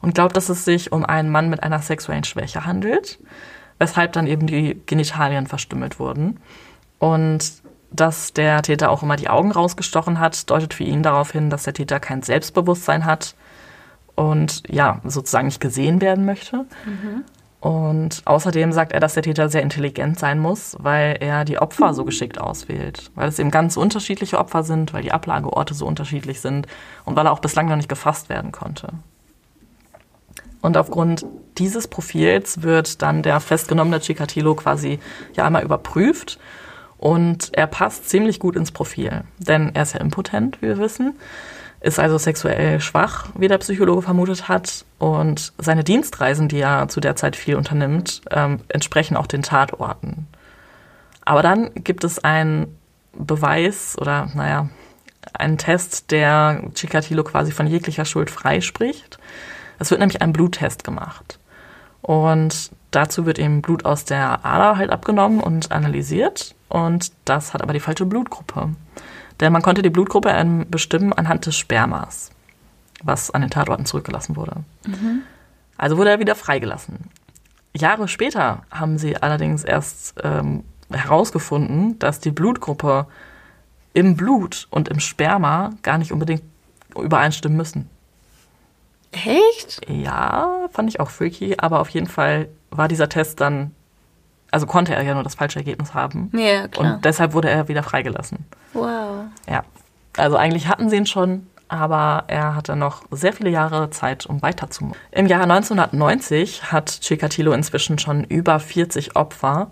und 0.00 0.14
glaubt, 0.14 0.36
dass 0.36 0.48
es 0.48 0.64
sich 0.64 0.92
um 0.92 1.04
einen 1.04 1.30
Mann 1.30 1.50
mit 1.50 1.62
einer 1.62 1.80
sexuellen 1.80 2.24
Schwäche 2.24 2.64
handelt, 2.64 3.18
weshalb 3.78 4.12
dann 4.12 4.26
eben 4.26 4.46
die 4.46 4.80
Genitalien 4.86 5.46
verstümmelt 5.46 5.98
wurden. 5.98 6.38
Und 6.98 7.62
dass 7.92 8.32
der 8.32 8.62
Täter 8.62 8.90
auch 8.90 9.02
immer 9.02 9.16
die 9.16 9.28
Augen 9.28 9.52
rausgestochen 9.52 10.18
hat, 10.18 10.50
deutet 10.50 10.74
für 10.74 10.84
ihn 10.84 11.02
darauf 11.02 11.32
hin, 11.32 11.50
dass 11.50 11.64
der 11.64 11.74
Täter 11.74 12.00
kein 12.00 12.22
Selbstbewusstsein 12.22 13.04
hat 13.04 13.34
und 14.14 14.62
ja, 14.68 15.00
sozusagen 15.04 15.46
nicht 15.46 15.60
gesehen 15.60 16.00
werden 16.00 16.24
möchte. 16.24 16.66
Mhm. 16.84 17.24
Und 17.60 18.22
außerdem 18.24 18.72
sagt 18.72 18.90
er, 18.90 18.98
dass 18.98 19.14
der 19.14 19.22
Täter 19.22 19.48
sehr 19.48 19.62
intelligent 19.62 20.18
sein 20.18 20.40
muss, 20.40 20.76
weil 20.80 21.16
er 21.20 21.44
die 21.44 21.58
Opfer 21.58 21.94
so 21.94 22.04
geschickt 22.04 22.40
auswählt. 22.40 23.12
Weil 23.14 23.28
es 23.28 23.38
eben 23.38 23.52
ganz 23.52 23.76
unterschiedliche 23.76 24.38
Opfer 24.38 24.64
sind, 24.64 24.92
weil 24.92 25.02
die 25.02 25.12
Ablageorte 25.12 25.72
so 25.72 25.86
unterschiedlich 25.86 26.40
sind 26.40 26.66
und 27.04 27.14
weil 27.14 27.26
er 27.26 27.32
auch 27.32 27.38
bislang 27.38 27.68
noch 27.68 27.76
nicht 27.76 27.88
gefasst 27.88 28.28
werden 28.28 28.50
konnte. 28.50 28.88
Und 30.60 30.76
aufgrund 30.76 31.24
dieses 31.58 31.86
Profils 31.86 32.62
wird 32.62 33.00
dann 33.00 33.22
der 33.22 33.38
festgenommene 33.38 34.00
Chikatilo 34.00 34.56
quasi 34.56 34.98
ja 35.34 35.46
einmal 35.46 35.62
überprüft 35.62 36.40
und 37.02 37.50
er 37.52 37.66
passt 37.66 38.08
ziemlich 38.08 38.38
gut 38.38 38.56
ins 38.56 38.70
Profil, 38.70 39.24
denn 39.38 39.74
er 39.74 39.82
ist 39.82 39.94
ja 39.94 40.00
impotent, 40.00 40.62
wie 40.62 40.68
wir 40.68 40.78
wissen 40.78 41.14
ist 41.82 41.98
also 41.98 42.16
sexuell 42.16 42.80
schwach, 42.80 43.30
wie 43.36 43.48
der 43.48 43.58
Psychologe 43.58 44.02
vermutet 44.02 44.48
hat. 44.48 44.84
Und 44.98 45.52
seine 45.58 45.82
Dienstreisen, 45.82 46.48
die 46.48 46.60
er 46.60 46.86
zu 46.88 47.00
der 47.00 47.16
Zeit 47.16 47.34
viel 47.34 47.56
unternimmt, 47.56 48.22
ähm, 48.30 48.60
entsprechen 48.68 49.16
auch 49.16 49.26
den 49.26 49.42
Tatorten. 49.42 50.28
Aber 51.24 51.42
dann 51.42 51.70
gibt 51.74 52.04
es 52.04 52.22
einen 52.22 52.78
Beweis 53.12 53.96
oder, 53.98 54.30
naja, 54.34 54.68
einen 55.32 55.58
Test, 55.58 56.10
der 56.12 56.62
Chikatilo 56.74 57.24
quasi 57.24 57.50
von 57.50 57.66
jeglicher 57.66 58.04
Schuld 58.04 58.30
freispricht. 58.30 59.18
Es 59.78 59.90
wird 59.90 60.00
nämlich 60.00 60.22
ein 60.22 60.32
Bluttest 60.32 60.84
gemacht. 60.84 61.40
Und 62.00 62.70
dazu 62.92 63.26
wird 63.26 63.38
eben 63.38 63.62
Blut 63.62 63.84
aus 63.84 64.04
der 64.04 64.44
Ader 64.44 64.76
halt 64.76 64.90
abgenommen 64.90 65.40
und 65.40 65.72
analysiert. 65.72 66.54
Und 66.68 67.12
das 67.24 67.52
hat 67.52 67.62
aber 67.62 67.72
die 67.72 67.80
falsche 67.80 68.06
Blutgruppe. 68.06 68.70
Denn 69.40 69.52
man 69.52 69.62
konnte 69.62 69.82
die 69.82 69.90
Blutgruppe 69.90 70.64
bestimmen 70.70 71.12
anhand 71.12 71.46
des 71.46 71.56
Spermas, 71.56 72.30
was 73.02 73.30
an 73.30 73.40
den 73.40 73.50
Tatorten 73.50 73.86
zurückgelassen 73.86 74.36
wurde. 74.36 74.56
Mhm. 74.86 75.22
Also 75.76 75.96
wurde 75.96 76.10
er 76.10 76.20
wieder 76.20 76.36
freigelassen. 76.36 77.10
Jahre 77.74 78.06
später 78.06 78.62
haben 78.70 78.98
sie 78.98 79.16
allerdings 79.16 79.64
erst 79.64 80.14
ähm, 80.22 80.64
herausgefunden, 80.90 81.98
dass 81.98 82.20
die 82.20 82.30
Blutgruppe 82.30 83.06
im 83.94 84.16
Blut 84.16 84.68
und 84.70 84.88
im 84.88 85.00
Sperma 85.00 85.70
gar 85.82 85.98
nicht 85.98 86.12
unbedingt 86.12 86.42
übereinstimmen 86.96 87.56
müssen. 87.56 87.90
Echt? 89.12 89.80
Ja, 89.88 90.68
fand 90.72 90.88
ich 90.88 91.00
auch 91.00 91.10
freaky, 91.10 91.56
aber 91.58 91.80
auf 91.80 91.88
jeden 91.90 92.06
Fall 92.06 92.48
war 92.70 92.88
dieser 92.88 93.08
Test 93.08 93.40
dann 93.40 93.72
also 94.52 94.66
konnte 94.66 94.94
er 94.94 95.02
ja 95.02 95.14
nur 95.14 95.24
das 95.24 95.34
falsche 95.34 95.58
Ergebnis 95.58 95.94
haben. 95.94 96.30
Ja, 96.34 96.68
klar. 96.68 96.94
Und 96.94 97.04
deshalb 97.04 97.32
wurde 97.32 97.50
er 97.50 97.66
wieder 97.68 97.82
freigelassen. 97.82 98.44
Wow. 98.74 99.24
Ja. 99.48 99.64
Also 100.16 100.36
eigentlich 100.36 100.68
hatten 100.68 100.90
sie 100.90 100.96
ihn 100.96 101.06
schon, 101.06 101.46
aber 101.68 102.24
er 102.28 102.54
hatte 102.54 102.76
noch 102.76 103.02
sehr 103.10 103.32
viele 103.32 103.48
Jahre 103.48 103.88
Zeit, 103.88 104.26
um 104.26 104.42
weiterzumachen. 104.42 105.00
Im 105.10 105.26
Jahr 105.26 105.42
1990 105.42 106.70
hat 106.70 107.00
Chikatilo 107.00 107.52
inzwischen 107.52 107.98
schon 107.98 108.24
über 108.24 108.60
40 108.60 109.16
Opfer. 109.16 109.70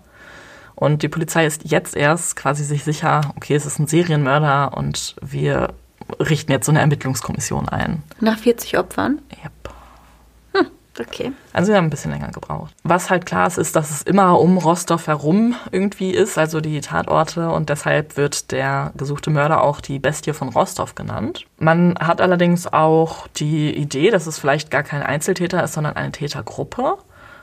Und 0.73 1.03
die 1.03 1.09
Polizei 1.09 1.45
ist 1.45 1.69
jetzt 1.69 1.95
erst 1.95 2.35
quasi 2.35 2.63
sich 2.63 2.83
sicher, 2.83 3.21
okay, 3.37 3.53
es 3.53 3.67
ist 3.67 3.77
ein 3.77 3.85
Serienmörder 3.85 4.75
und 4.75 5.15
wir 5.21 5.75
richten 6.19 6.51
jetzt 6.51 6.65
so 6.65 6.71
eine 6.71 6.79
Ermittlungskommission 6.81 7.69
ein. 7.69 8.03
Nach 8.19 8.37
40 8.37 8.77
Opfern? 8.77 9.19
Yep. 9.43 9.51
Okay. 10.99 11.31
Also 11.53 11.69
wir 11.71 11.77
haben 11.77 11.85
ein 11.85 11.89
bisschen 11.89 12.11
länger 12.11 12.31
gebraucht. 12.31 12.73
Was 12.83 13.09
halt 13.09 13.25
klar 13.25 13.47
ist, 13.47 13.57
ist, 13.57 13.75
dass 13.75 13.91
es 13.91 14.01
immer 14.01 14.39
um 14.39 14.57
Rostov 14.57 15.07
herum 15.07 15.55
irgendwie 15.71 16.11
ist, 16.11 16.37
also 16.37 16.59
die 16.59 16.81
Tatorte 16.81 17.49
und 17.49 17.69
deshalb 17.69 18.17
wird 18.17 18.51
der 18.51 18.91
gesuchte 18.97 19.29
Mörder 19.29 19.63
auch 19.63 19.79
die 19.79 19.99
Bestie 19.99 20.33
von 20.33 20.49
Rostov 20.49 20.95
genannt. 20.95 21.45
Man 21.57 21.97
hat 21.99 22.19
allerdings 22.19 22.71
auch 22.71 23.27
die 23.29 23.73
Idee, 23.75 24.11
dass 24.11 24.27
es 24.27 24.37
vielleicht 24.37 24.69
gar 24.69 24.83
kein 24.83 25.01
Einzeltäter 25.01 25.63
ist, 25.63 25.73
sondern 25.73 25.95
eine 25.95 26.11
Tätergruppe, 26.11 26.97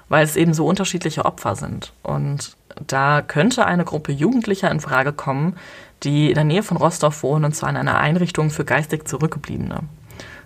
weil 0.09 0.25
es 0.25 0.37
eben 0.37 0.53
so 0.53 0.66
unterschiedliche 0.66 1.25
Opfer 1.25 1.57
sind. 1.57 1.92
Und 2.03 2.57
da 2.87 3.23
könnte 3.23 3.66
eine 3.66 3.85
Gruppe 3.85 4.12
Jugendlicher 4.12 4.71
in 4.71 4.81
Frage 4.81 5.12
kommen, 5.12 5.57
die 6.03 6.29
in 6.29 6.35
der 6.35 6.45
Nähe 6.45 6.63
von 6.63 6.77
Rostov 6.77 7.23
wohnen, 7.23 7.45
und 7.45 7.55
zwar 7.55 7.71
in 7.71 7.77
einer 7.77 7.99
Einrichtung 7.99 8.51
für 8.51 8.65
geistig 8.65 9.07
Zurückgebliebene 9.07 9.83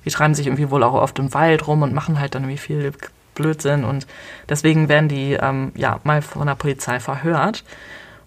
die 0.05 0.11
treiben 0.11 0.35
sich 0.35 0.47
irgendwie 0.47 0.71
wohl 0.71 0.83
auch 0.83 0.95
oft 0.95 1.19
im 1.19 1.33
Wald 1.35 1.67
rum 1.67 1.83
und 1.83 1.95
machen 1.95 2.19
halt 2.19 2.35
dann 2.35 2.43
irgendwie 2.43 2.59
viel 2.59 2.93
Blödsinn 3.35 3.85
und 3.85 4.07
deswegen 4.49 4.89
werden 4.89 5.09
die 5.09 5.35
ähm, 5.35 5.73
ja 5.75 6.01
mal 6.05 6.23
von 6.23 6.47
der 6.47 6.55
Polizei 6.55 7.01
verhört. 7.01 7.65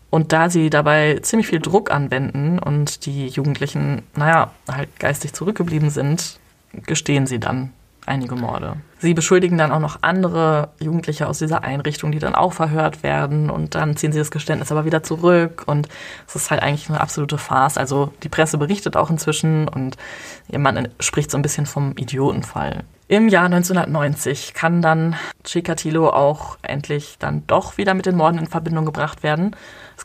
Und 0.10 0.32
da 0.32 0.50
sie 0.50 0.70
dabei 0.70 1.20
ziemlich 1.22 1.48
viel 1.48 1.60
Druck 1.60 1.92
anwenden 1.92 2.58
und 2.58 3.06
die 3.06 3.28
Jugendlichen, 3.28 4.04
naja, 4.16 4.52
halt 4.72 4.98
geistig 4.98 5.34
zurückgeblieben 5.34 5.90
sind, 5.90 6.40
gestehen 6.86 7.28
sie 7.28 7.40
dann 7.40 7.74
einige 8.08 8.36
Morde. 8.36 8.78
Sie 9.00 9.14
beschuldigen 9.14 9.58
dann 9.58 9.72
auch 9.72 9.80
noch 9.80 10.00
andere 10.02 10.70
Jugendliche 10.80 11.28
aus 11.28 11.40
dieser 11.40 11.64
Einrichtung, 11.64 12.12
die 12.12 12.20
dann 12.20 12.36
auch 12.36 12.54
verhört 12.54 13.04
werden 13.04 13.50
und 13.50 13.76
dann 13.76 13.98
ziehen 13.98 14.12
sie 14.12 14.20
das 14.20 14.32
Geständnis 14.32 14.72
aber 14.72 14.86
wieder 14.86 15.04
zurück 15.04 15.64
und 15.66 15.88
es 16.28 16.36
ist 16.36 16.52
halt 16.52 16.62
eigentlich 16.62 16.90
eine 16.90 17.02
absolute 17.02 17.38
Farce. 17.38 17.78
Also 17.78 18.14
die 18.24 18.30
Presse 18.30 18.58
berichtet 18.58 18.96
auch 18.98 19.10
inzwischen 19.10 19.68
und 19.68 19.98
ihr 20.50 20.60
Mann 20.60 20.88
spricht 21.00 21.32
so 21.32 21.38
ein 21.38 21.42
bisschen 21.42 21.66
vom 21.66 21.94
Idiotenfall. 21.98 22.84
Im 23.08 23.30
Jahr 23.30 23.46
1990 23.46 24.56
kann 24.56 24.82
dann 24.82 25.16
Chikatilo 25.44 26.10
auch 26.10 26.58
endlich 26.64 27.18
dann 27.20 27.46
doch 27.46 27.78
wieder 27.78 27.94
mit 27.94 28.08
den 28.08 28.16
Morden 28.16 28.40
in 28.40 28.48
Verbindung 28.48 28.86
gebracht 28.86 29.22
werden. 29.22 29.56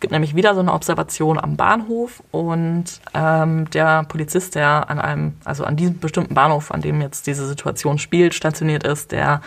Es 0.01 0.03
gibt 0.03 0.13
nämlich 0.13 0.35
wieder 0.35 0.55
so 0.55 0.61
eine 0.61 0.73
Observation 0.73 1.39
am 1.39 1.59
Bahnhof 1.59 2.23
und 2.31 2.85
ähm, 3.13 3.69
der 3.69 4.05
Polizist, 4.05 4.55
der 4.55 4.89
an 4.89 4.99
einem, 4.99 5.35
also 5.45 5.65
an 5.65 5.77
diesem 5.77 5.99
bestimmten 5.99 6.33
Bahnhof, 6.33 6.71
an 6.71 6.81
dem 6.81 7.03
jetzt 7.03 7.27
diese 7.27 7.47
Situation 7.47 7.99
spielt, 7.99 8.33
stationiert 8.33 8.83
ist, 8.83 9.13
der 9.13 9.43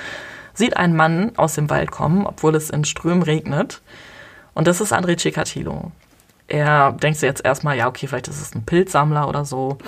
sieht 0.54 0.78
einen 0.78 0.96
Mann 0.96 1.32
aus 1.38 1.56
dem 1.56 1.72
Wald 1.72 1.89
kommen, 1.89 2.28
obwohl 2.28 2.54
es 2.54 2.70
in 2.70 2.86
Strömen 2.86 3.24
regnet. 3.24 3.82
Und 4.54 4.68
das 4.68 4.80
ist 4.80 4.94
André 4.94 5.16
Chikatilo. 5.16 5.92
Er 6.48 6.92
denkt 6.92 7.18
sich 7.18 7.28
jetzt 7.28 7.44
erstmal, 7.44 7.76
ja, 7.76 7.88
okay, 7.88 8.06
vielleicht 8.06 8.28
ist 8.28 8.39
es 8.39 8.54
ein 8.54 8.63
Pilzsammler 8.63 9.28
oder 9.28 9.46
so. 9.46 9.80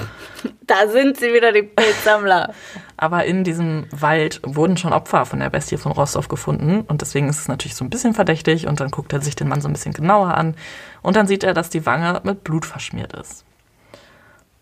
Da 0.62 0.88
sind 0.88 1.18
sie 1.18 1.32
wieder, 1.32 1.52
die 1.52 1.62
Pilzsammler. 1.62 2.56
Aber 2.98 3.26
in 3.26 3.44
diesem 3.44 3.88
Wald 3.92 4.40
wurden 4.44 4.78
schon 4.78 4.94
Opfer 4.94 5.26
von 5.26 5.40
der 5.40 5.50
Bestie 5.50 5.78
von 5.78 5.92
Rostov 5.92 6.28
gefunden. 6.28 6.82
Und 6.82 7.02
deswegen 7.02 7.28
ist 7.28 7.40
es 7.40 7.48
natürlich 7.48 7.76
so 7.76 7.84
ein 7.84 7.90
bisschen 7.90 8.14
verdächtig. 8.14 8.68
Und 8.68 8.80
dann 8.80 8.92
guckt 8.92 9.12
er 9.14 9.22
sich 9.22 9.36
den 9.36 9.50
Mann 9.50 9.62
so 9.62 9.68
ein 9.68 9.74
bisschen 9.74 9.94
genauer 9.94 10.34
an. 10.36 10.56
Und 11.02 11.16
dann 11.16 11.28
sieht 11.28 11.44
er, 11.44 11.54
dass 11.54 11.70
die 11.70 11.86
Wange 11.86 12.22
mit 12.24 12.44
Blut 12.44 12.66
verschmiert 12.66 13.14
ist. 13.14 13.46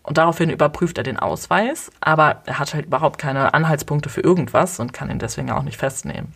Und 0.04 0.18
daraufhin 0.18 0.50
überprüft 0.50 0.98
er 0.98 1.04
den 1.04 1.18
Ausweis, 1.18 1.90
aber 2.00 2.42
er 2.44 2.58
hat 2.58 2.74
halt 2.74 2.84
überhaupt 2.86 3.18
keine 3.18 3.54
Anhaltspunkte 3.54 4.10
für 4.10 4.20
irgendwas 4.20 4.78
und 4.78 4.92
kann 4.92 5.10
ihn 5.10 5.18
deswegen 5.18 5.50
auch 5.50 5.62
nicht 5.62 5.78
festnehmen. 5.78 6.34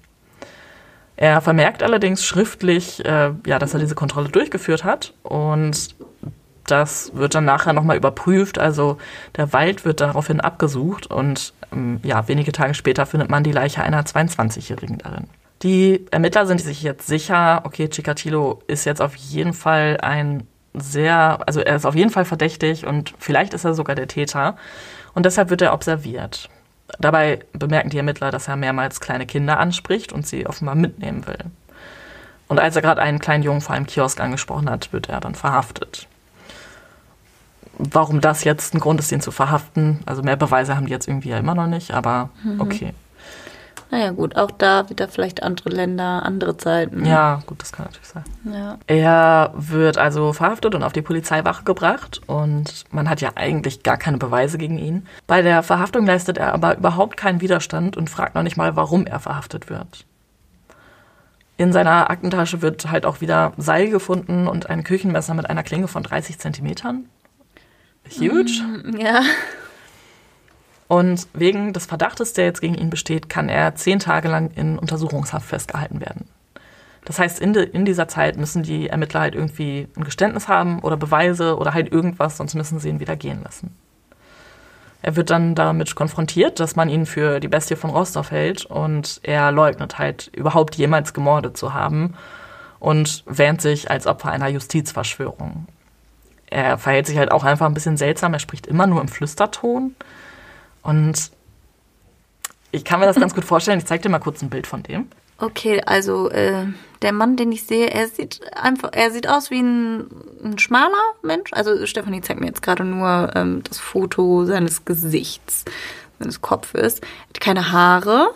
Er 1.17 1.43
vermerkt 1.43 1.83
allerdings 1.83 2.25
schriftlich, 2.25 3.05
äh, 3.05 3.33
ja, 3.45 3.59
dass 3.59 3.75
er 3.75 3.81
diese 3.81 3.95
Kontrolle 3.95 4.31
durchgeführt 4.31 4.85
hat. 4.85 5.13
Und 5.23 5.97
das 6.71 7.13
wird 7.15 7.35
dann 7.35 7.45
nachher 7.45 7.73
nochmal 7.73 7.97
überprüft. 7.97 8.59
Also 8.59 8.99
der 9.37 9.53
Wald 9.53 9.85
wird 9.85 10.01
daraufhin 10.01 10.41
abgesucht 10.41 11.07
und 11.07 11.53
ähm, 11.73 12.01
ja, 12.03 12.29
wenige 12.29 12.53
Tage 12.53 12.75
später 12.75 13.07
findet 13.07 13.31
man 13.31 13.45
die 13.45 13.53
Leiche 13.53 13.83
einer 13.83 14.03
22-Jährigen 14.03 14.99
darin. 14.99 15.29
Die 15.63 16.07
Ermittler 16.11 16.47
sind 16.47 16.61
sich 16.61 16.83
jetzt 16.83 17.07
sicher, 17.07 17.63
okay, 17.65 17.89
Chikatilo 17.89 18.63
ist 18.69 18.85
jetzt 18.85 19.03
auf 19.03 19.17
jeden 19.17 19.55
Fall 19.55 19.99
ein 20.01 20.47
sehr, 20.75 21.41
also 21.47 21.61
er 21.61 21.77
ist 21.77 21.87
auf 21.87 21.97
jeden 21.97 22.11
Fall 22.11 22.25
verdächtig 22.25 22.87
und 22.87 23.15
vielleicht 23.19 23.55
ist 23.55 23.65
er 23.65 23.75
sogar 23.75 23.97
der 23.97 24.07
Täter. 24.07 24.57
Und 25.15 25.27
deshalb 25.27 25.51
wird 25.51 25.63
er 25.63 25.73
observiert. 25.73 26.49
Dabei 27.01 27.41
bemerken 27.53 27.91
die 27.91 27.99
Ermittler, 27.99 28.31
dass 28.31 28.49
er 28.49 28.57
mehrmals 28.57 29.01
kleine 29.01 29.27
Kinder 29.27 29.59
anspricht 29.59 30.13
und 30.13 30.27
sie 30.27 30.47
offenbar 30.47 30.75
mitnehmen 30.75 31.27
will. 31.27 31.39
Und 32.49 32.59
als 32.59 32.77
er 32.77 32.83
gerade 32.83 33.03
einen 33.03 33.19
kleinen 33.19 33.43
Jungen 33.43 33.61
vor 33.61 33.75
einem 33.75 33.87
Kiosk 33.87 34.21
angesprochen 34.21 34.71
hat, 34.71 34.93
wird 34.93 35.09
er 35.09 35.21
dann 35.21 35.35
verhaftet. 35.35 36.08
Warum 37.79 38.21
das 38.21 38.45
jetzt 38.45 38.75
ein 38.75 38.81
Grund 38.81 39.01
ist, 39.01 39.13
ihn 39.13 39.21
zu 39.21 39.31
verhaften, 39.31 40.01
also 40.07 40.23
mehr 40.23 40.37
Beweise 40.37 40.77
haben 40.77 40.87
die 40.87 40.93
jetzt 40.93 41.09
irgendwie 41.09 41.31
ja 41.31 41.39
immer 41.39 41.55
noch 41.55 41.67
nicht, 41.67 41.93
aber 41.93 42.31
mhm. 42.43 42.61
okay. 42.61 42.95
Naja, 43.91 44.11
gut, 44.11 44.37
auch 44.37 44.51
da 44.51 44.91
wieder 44.91 45.09
vielleicht 45.09 45.43
andere 45.43 45.71
Länder, 45.71 46.23
andere 46.23 46.57
Zeiten. 46.59 47.07
Ja, 47.07 47.41
gut, 47.47 47.63
das 47.63 47.73
kann 47.73 47.87
natürlich 47.87 48.09
sein. 48.09 48.25
Ja. 48.45 48.79
Er 48.87 49.53
wird 49.55 49.97
also 49.97 50.35
verhaftet 50.35 50.75
und 50.75 50.83
auf 50.83 50.93
die 50.93 51.01
Polizeiwache 51.01 51.65
gebracht 51.65 52.21
und 52.27 52.85
man 52.91 53.09
hat 53.09 53.23
ja 53.23 53.31
eigentlich 53.37 53.83
gar 53.83 53.97
keine 53.97 54.19
Beweise 54.19 54.59
gegen 54.59 54.79
ihn. 54.79 55.07
Bei 55.27 55.41
der 55.41 55.63
Verhaftung 55.63 56.05
leistet 56.05 56.37
er 56.37 56.53
aber 56.53 56.77
überhaupt 56.77 57.17
keinen 57.17 57.41
Widerstand 57.41 57.97
und 57.97 58.11
fragt 58.11 58.35
noch 58.35 58.43
nicht 58.43 58.59
mal, 58.59 58.77
warum 58.77 59.07
er 59.07 59.21
verhaftet 59.21 59.71
wird. 59.71 60.05
In 61.57 61.73
seiner 61.73 62.11
Aktentasche 62.11 62.63
wird 62.63 62.91
halt 62.91 63.07
auch 63.07 63.21
wieder 63.21 63.53
Seil 63.57 63.89
gefunden 63.89 64.47
und 64.47 64.69
ein 64.71 64.85
Küchenmesser 64.85 65.35
mit 65.35 65.49
einer 65.49 65.63
Klinge 65.63 65.89
von 65.89 66.03
30 66.03 66.39
Zentimetern. 66.39 67.07
Huge. 68.11 68.63
Mm, 68.63 68.97
ja. 68.99 69.23
Und 70.89 71.29
wegen 71.35 71.73
des 71.73 71.87
Verdachtes, 71.87 72.33
der 72.33 72.47
jetzt 72.47 72.61
gegen 72.61 72.75
ihn 72.75 72.91
besteht, 72.91 73.29
kann 73.29 73.49
er 73.49 73.75
zehn 73.75 73.99
Tage 73.99 74.29
lang 74.29 74.51
in 74.55 74.79
Untersuchungshaft 74.79 75.47
festgehalten 75.47 76.01
werden. 76.01 76.29
Das 77.05 77.19
heißt, 77.19 77.41
in, 77.41 77.53
de, 77.53 77.65
in, 77.69 77.85
dieser 77.85 78.09
Zeit 78.09 78.37
müssen 78.37 78.63
die 78.63 78.89
Ermittler 78.89 79.21
halt 79.21 79.35
irgendwie 79.35 79.89
ein 79.97 80.05
Geständnis 80.05 80.49
haben 80.49 80.81
oder 80.81 80.97
Beweise 80.97 81.57
oder 81.57 81.73
halt 81.73 81.91
irgendwas, 81.93 82.37
sonst 82.37 82.55
müssen 82.55 82.81
sie 82.81 82.89
ihn 82.89 83.01
wieder 83.01 83.17
gehen 83.17 83.43
lassen. 83.43 83.75
Er 85.01 85.17
wird 85.17 85.31
dann 85.31 85.55
damit 85.55 85.95
konfrontiert, 85.95 86.59
dass 86.59 86.75
man 86.75 86.89
ihn 86.89 87.07
für 87.07 87.41
die 87.41 87.49
Bestie 87.49 87.77
von 87.77 87.91
Rostov 87.91 88.31
hält 88.31 88.67
und 88.67 89.21
er 89.23 89.53
leugnet 89.53 89.99
halt 89.99 90.31
überhaupt 90.35 90.75
jemals 90.75 91.15
gemordet 91.15 91.57
zu 91.57 91.73
haben 91.73 92.15
und 92.81 93.23
wähnt 93.27 93.63
sich 93.63 93.91
als 93.91 94.07
Opfer 94.07 94.31
einer 94.31 94.49
Justizverschwörung. 94.49 95.67
Er 96.51 96.79
verhält 96.79 97.07
sich 97.07 97.19
halt 97.19 97.31
auch 97.31 97.45
einfach 97.45 97.67
ein 97.67 97.75
bisschen 97.75 97.97
seltsam, 97.97 98.33
er 98.33 98.39
spricht 98.39 98.67
immer 98.67 98.87
nur 98.87 99.01
im 99.01 99.09
Flüsterton 99.09 99.95
und 100.83 101.31
ich 102.71 102.85
kann 102.85 103.01
mir 103.01 103.07
das 103.07 103.17
ganz 103.17 103.35
gut 103.35 103.45
vorstellen. 103.45 103.79
Ich 103.79 103.87
zeige 103.87 104.03
dir 104.03 104.09
mal 104.09 104.19
kurz 104.19 104.43
ein 104.43 104.51
Bild 104.51 104.67
von 104.67 104.83
dem. 104.83 105.09
Okay, 105.41 105.81
also 105.87 106.31
äh, 106.31 106.67
der 107.01 107.13
Mann, 107.13 107.37
den 107.37 107.53
ich 107.53 107.65
sehe, 107.65 107.91
er 107.91 108.09
sieht 108.09 108.41
einfach, 108.57 108.91
er 108.93 109.13
sieht 109.13 109.29
aus 109.29 109.51
wie 109.51 109.61
ein, 109.61 110.09
ein 110.43 110.59
schmaler 110.59 110.93
Mensch. 111.23 111.53
Also 111.53 111.87
Stefanie 111.87 112.23
zeigt 112.23 112.41
mir 112.41 112.47
jetzt 112.47 112.63
gerade 112.63 112.85
nur 112.85 113.31
ähm, 113.37 113.63
das 113.63 113.79
Foto 113.79 114.45
seines 114.45 114.85
Gesichts, 114.85 115.65
seines 116.19 116.43
Kopfes. 116.43 116.99
Er 116.99 117.29
hat 117.29 117.41
keine 117.41 117.71
Haare. 117.71 118.31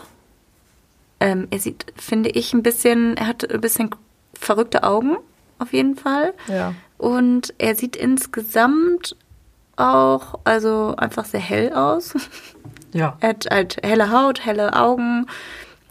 Ähm, 1.19 1.49
er 1.51 1.59
sieht, 1.59 1.87
finde 1.97 2.31
ich, 2.31 2.55
ein 2.55 2.63
bisschen, 2.63 3.17
er 3.17 3.27
hat 3.27 3.51
ein 3.51 3.61
bisschen 3.61 3.91
verrückte 4.35 4.85
Augen, 4.85 5.17
auf 5.59 5.73
jeden 5.73 5.97
Fall. 5.97 6.35
Ja. 6.47 6.75
Und 7.03 7.53
er 7.59 7.75
sieht 7.75 7.97
insgesamt 7.97 9.17
auch, 9.75 10.39
also 10.45 10.95
einfach 10.97 11.25
sehr 11.25 11.41
hell 11.41 11.73
aus. 11.73 12.15
Ja. 12.95 13.17
Er 13.21 13.31
hat 13.31 13.47
halt 13.51 13.79
helle 13.83 14.11
Haut, 14.13 14.45
helle 14.45 14.77
Augen, 14.77 15.25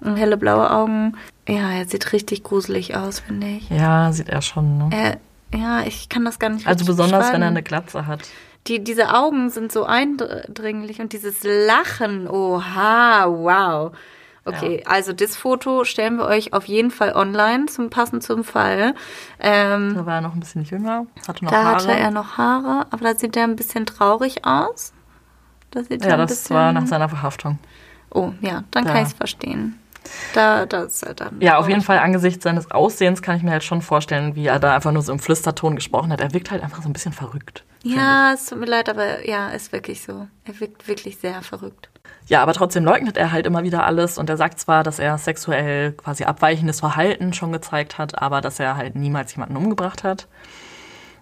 helle 0.03 0.37
blaue 0.37 0.69
Augen. 0.69 1.17
Ja, 1.49 1.71
er 1.71 1.87
sieht 1.87 2.13
richtig 2.13 2.43
gruselig 2.43 2.95
aus, 2.95 3.21
finde 3.21 3.47
ich. 3.47 3.67
Ja, 3.71 4.11
sieht 4.11 4.29
er 4.29 4.43
schon. 4.43 4.77
Ne? 4.77 4.89
Er, 4.91 5.17
ja, 5.59 5.81
ich 5.81 6.09
kann 6.09 6.25
das 6.25 6.37
gar 6.37 6.51
nicht 6.51 6.67
Also 6.67 6.85
besonders, 6.85 7.33
wenn 7.33 7.41
er 7.41 7.47
eine 7.47 7.63
Glatze 7.63 8.05
hat. 8.05 8.19
Die, 8.67 8.83
diese 8.83 9.15
Augen 9.15 9.49
sind 9.49 9.71
so 9.71 9.83
eindringlich 9.83 11.01
und 11.01 11.11
dieses 11.11 11.39
Lachen, 11.43 12.27
oha, 12.27 13.25
wow. 13.27 13.93
Okay, 14.43 14.83
also 14.87 15.13
das 15.13 15.35
Foto 15.35 15.83
stellen 15.83 16.15
wir 16.17 16.25
euch 16.25 16.53
auf 16.53 16.65
jeden 16.65 16.89
Fall 16.89 17.13
online, 17.15 17.67
zum 17.67 17.91
passend 17.91 18.23
zum 18.23 18.43
Fall. 18.43 18.95
Ähm, 19.39 19.93
Da 19.95 20.05
war 20.05 20.15
er 20.15 20.21
noch 20.21 20.33
ein 20.33 20.39
bisschen 20.39 20.63
jünger, 20.63 21.05
hatte 21.27 21.45
noch 21.45 21.51
da 21.51 21.63
Haare. 21.63 21.75
hatte 21.75 21.91
er 21.91 22.09
noch 22.09 22.37
Haare, 22.37 22.87
aber 22.89 23.13
da 23.13 23.15
sieht 23.19 23.37
er 23.37 23.43
ein 23.43 23.55
bisschen 23.55 23.85
traurig 23.85 24.43
aus. 24.43 24.93
Da 25.69 25.83
sieht 25.83 26.03
ja, 26.03 26.17
das 26.17 26.31
bisschen, 26.31 26.55
war 26.55 26.73
nach 26.73 26.87
seiner 26.87 27.07
Verhaftung. 27.07 27.59
Oh, 28.09 28.33
ja, 28.41 28.63
dann 28.71 28.85
Da. 28.85 28.91
kann 28.93 29.01
ich 29.03 29.09
es 29.09 29.13
verstehen. 29.13 29.77
Da, 30.33 30.65
da 30.65 30.83
ist 30.83 31.03
er 31.03 31.13
dann. 31.13 31.39
Ja, 31.39 31.59
auf 31.59 31.69
jeden. 31.69 31.81
Fall 31.81 31.99
angesichts 31.99 32.43
seines 32.43 32.71
Aussehens 32.71 33.21
kann 33.21 33.37
ich 33.37 33.43
mir 33.43 33.51
halt 33.51 33.63
schon 33.63 33.83
vorstellen, 33.83 34.35
wie 34.35 34.47
er 34.47 34.57
da 34.59 34.73
einfach 34.75 34.91
nur 34.91 35.03
so 35.03 35.11
im 35.11 35.19
Flüsterton 35.19 35.75
gesprochen 35.75 36.11
hat. 36.11 36.19
Er 36.19 36.33
wirkt 36.33 36.49
halt 36.49 36.63
einfach 36.63 36.81
so 36.81 36.89
ein 36.89 36.93
bisschen 36.93 37.13
verrückt. 37.13 37.63
Ja, 37.83 38.33
es 38.33 38.47
tut 38.47 38.59
mir 38.59 38.65
leid, 38.65 38.89
aber 38.89 39.27
ja, 39.29 39.49
ist 39.49 39.71
wirklich 39.71 40.01
so. 40.01 40.27
Er 40.45 40.59
wirkt 40.59 40.87
wirklich 40.87 41.17
sehr 41.19 41.43
verrückt. 41.43 41.90
Ja, 42.27 42.41
aber 42.41 42.53
trotzdem 42.53 42.85
leugnet 42.85 43.17
er 43.17 43.31
halt 43.31 43.45
immer 43.45 43.63
wieder 43.63 43.85
alles 43.85 44.17
und 44.17 44.29
er 44.29 44.37
sagt 44.37 44.59
zwar, 44.59 44.83
dass 44.83 44.99
er 44.99 45.17
sexuell 45.17 45.91
quasi 45.93 46.23
abweichendes 46.23 46.79
Verhalten 46.79 47.33
schon 47.33 47.51
gezeigt 47.51 47.97
hat, 47.97 48.21
aber 48.21 48.41
dass 48.41 48.59
er 48.59 48.77
halt 48.77 48.95
niemals 48.95 49.35
jemanden 49.35 49.57
umgebracht 49.57 50.03
hat. 50.03 50.27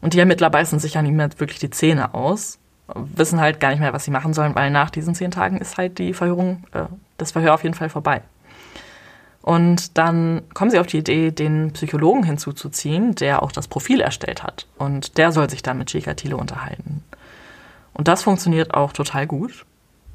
Und 0.01 0.13
die 0.13 0.19
Ermittler 0.19 0.49
beißen 0.49 0.79
sich 0.79 0.97
an 0.97 1.05
ihm 1.05 1.19
jetzt 1.19 1.39
wirklich 1.39 1.59
die 1.59 1.69
Zähne 1.69 2.13
aus, 2.13 2.59
wissen 2.93 3.39
halt 3.39 3.59
gar 3.59 3.69
nicht 3.69 3.79
mehr, 3.79 3.93
was 3.93 4.05
sie 4.05 4.11
machen 4.11 4.33
sollen, 4.33 4.55
weil 4.55 4.71
nach 4.71 4.89
diesen 4.89 5.15
zehn 5.15 5.31
Tagen 5.31 5.57
ist 5.57 5.77
halt 5.77 5.97
die 5.97 6.13
Verhörung, 6.13 6.63
äh, 6.73 6.85
das 7.17 7.31
Verhör 7.31 7.53
auf 7.53 7.63
jeden 7.63 7.75
Fall 7.75 7.89
vorbei. 7.89 8.21
Und 9.41 9.97
dann 9.97 10.43
kommen 10.53 10.69
sie 10.69 10.79
auf 10.79 10.87
die 10.87 10.97
Idee, 10.97 11.31
den 11.31 11.71
Psychologen 11.73 12.23
hinzuzuziehen, 12.23 13.15
der 13.15 13.41
auch 13.41 13.51
das 13.51 13.67
Profil 13.67 14.01
erstellt 14.01 14.43
hat. 14.43 14.67
Und 14.77 15.17
der 15.17 15.31
soll 15.31 15.49
sich 15.49 15.63
dann 15.63 15.77
mit 15.77 15.89
Chikatilo 15.89 16.37
unterhalten. 16.37 17.03
Und 17.93 18.07
das 18.07 18.23
funktioniert 18.23 18.73
auch 18.73 18.93
total 18.93 19.27
gut. 19.27 19.65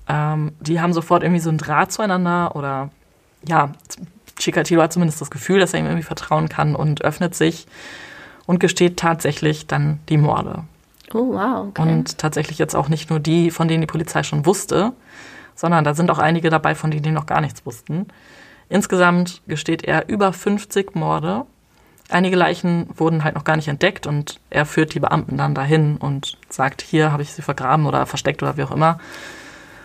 Ähm, 0.09 0.53
die 0.61 0.81
haben 0.81 0.93
sofort 0.93 1.23
irgendwie 1.23 1.41
so 1.41 1.49
einen 1.49 1.59
Draht 1.59 1.93
zueinander 1.93 2.55
oder 2.57 2.91
ja, 3.47 3.73
Chikatilo 4.37 4.83
hat 4.83 4.93
zumindest 4.93 5.21
das 5.21 5.31
Gefühl, 5.31 5.61
dass 5.61 5.73
er 5.73 5.81
ihm 5.81 5.87
irgendwie 5.87 6.03
vertrauen 6.03 6.49
kann 6.49 6.75
und 6.75 7.03
öffnet 7.03 7.35
sich 7.35 7.67
und 8.47 8.61
gesteht 8.61 8.99
tatsächlich 8.99 9.67
dann 9.67 10.01
die 10.09 10.17
Morde. 10.17 10.65
Oh, 11.13 11.35
wow. 11.35 11.69
Okay. 11.69 11.83
Und 11.83 12.19
tatsächlich 12.19 12.59
jetzt 12.59 12.75
auch 12.75 12.89
nicht 12.89 13.11
nur 13.11 13.21
die, 13.21 13.51
von 13.51 13.69
denen 13.69 13.83
die 13.83 13.87
Polizei 13.87 14.23
schon 14.23 14.47
wusste, 14.47 14.93
sondern 15.55 15.85
da 15.85 15.95
sind 15.95 16.11
auch 16.11 16.19
einige 16.19 16.51
dabei, 16.51 16.75
von 16.75 16.91
denen 16.91 17.05
die 17.05 17.11
noch 17.11 17.27
gar 17.27 17.41
nichts 17.41 17.65
wussten. 17.65 18.07
Insgesamt 18.69 19.43
gesteht 19.47 19.85
er 19.85 20.09
über 20.09 20.33
50 20.33 20.95
Morde. 20.95 21.45
Einige 22.11 22.37
Leichen 22.37 22.89
wurden 22.97 23.25
halt 23.25 23.35
noch 23.35 23.45
gar 23.45 23.57
nicht 23.57 23.69
entdeckt 23.69 24.07
und 24.07 24.41
er 24.51 24.67
führt 24.67 24.95
die 24.95 25.01
Beamten 25.01 25.37
dann 25.37 25.55
dahin 25.55 25.97
und 25.97 26.37
sagt, 26.49 26.83
hier 26.83 27.13
habe 27.13 27.23
ich 27.23 27.33
sie 27.33 27.43
vergraben 27.43 27.87
oder 27.87 28.07
versteckt 28.07 28.43
oder 28.43 28.57
wie 28.57 28.65
auch 28.65 28.73
immer. 28.73 28.99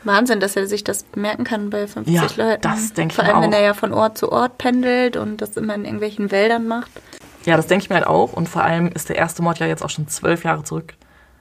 Wahnsinn, 0.04 0.40
dass 0.40 0.56
er 0.56 0.68
sich 0.68 0.84
das 0.84 1.06
merken 1.16 1.44
kann 1.44 1.70
bei 1.70 1.88
50 1.88 2.14
Ja, 2.14 2.28
Leuten. 2.36 2.62
das 2.62 2.94
denke 2.94 3.12
ich 3.12 3.16
Vor 3.16 3.26
allem, 3.26 3.42
wenn 3.42 3.54
auch. 3.54 3.58
er 3.58 3.64
ja 3.64 3.74
von 3.74 3.94
Ort 3.94 4.18
zu 4.18 4.32
Ort 4.32 4.58
pendelt 4.58 5.18
und 5.18 5.38
das 5.42 5.58
immer 5.58 5.76
in 5.76 5.84
irgendwelchen 5.86 6.32
Wäldern 6.32 6.68
macht. 6.68 6.90
Ja, 7.46 7.58
das 7.58 7.68
denke 7.68 7.84
ich 7.84 7.90
mir 7.90 7.96
halt 7.98 8.08
auch. 8.08 8.34
Und 8.34 8.48
vor 8.50 8.64
allem 8.64 8.88
ist 8.90 9.10
der 9.10 9.16
erste 9.18 9.42
Mord 9.42 9.60
ja 9.60 9.66
jetzt 9.68 9.84
auch 9.84 9.90
schon 9.90 10.08
zwölf 10.08 10.44
Jahre 10.44 10.64
zurück. 10.64 10.94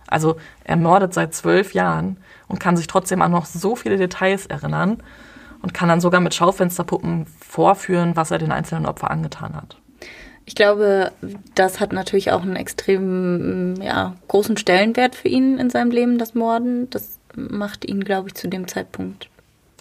Also 0.07 0.37
er 0.65 0.77
mordet 0.77 1.13
seit 1.15 1.35
zwölf 1.35 1.75
Jahren 1.75 2.17
und 2.49 2.61
kann 2.61 2.77
sich 2.77 2.87
trotzdem 2.87 3.21
an 3.23 3.31
noch 3.31 3.45
so 3.47 3.77
viele 3.77 3.97
Details 3.99 4.47
erinnern 4.47 5.03
und 5.63 5.75
kann 5.75 5.89
dann 5.89 6.01
sogar 6.01 6.21
mit 6.21 6.35
Schaufensterpuppen 6.35 7.27
vorführen, 7.47 8.17
was 8.17 8.31
er 8.31 8.39
den 8.39 8.53
einzelnen 8.53 8.87
Opfer 8.87 9.11
angetan 9.11 9.55
hat. 9.55 9.77
Ich 10.47 10.55
glaube, 10.55 11.13
das 11.55 11.79
hat 11.79 11.93
natürlich 11.93 12.33
auch 12.33 12.41
einen 12.43 12.57
extrem 12.57 13.75
ja, 13.83 14.15
großen 14.29 14.57
Stellenwert 14.57 15.15
für 15.15 15.29
ihn 15.29 15.59
in 15.59 15.69
seinem 15.69 15.91
Leben, 15.91 16.17
das 16.17 16.35
Morden. 16.35 16.89
Das 16.89 17.18
macht 17.51 17.85
ihn, 17.85 18.05
glaube 18.05 18.29
ich, 18.29 18.35
zu 18.35 18.49
dem 18.49 18.69
Zeitpunkt 18.69 19.29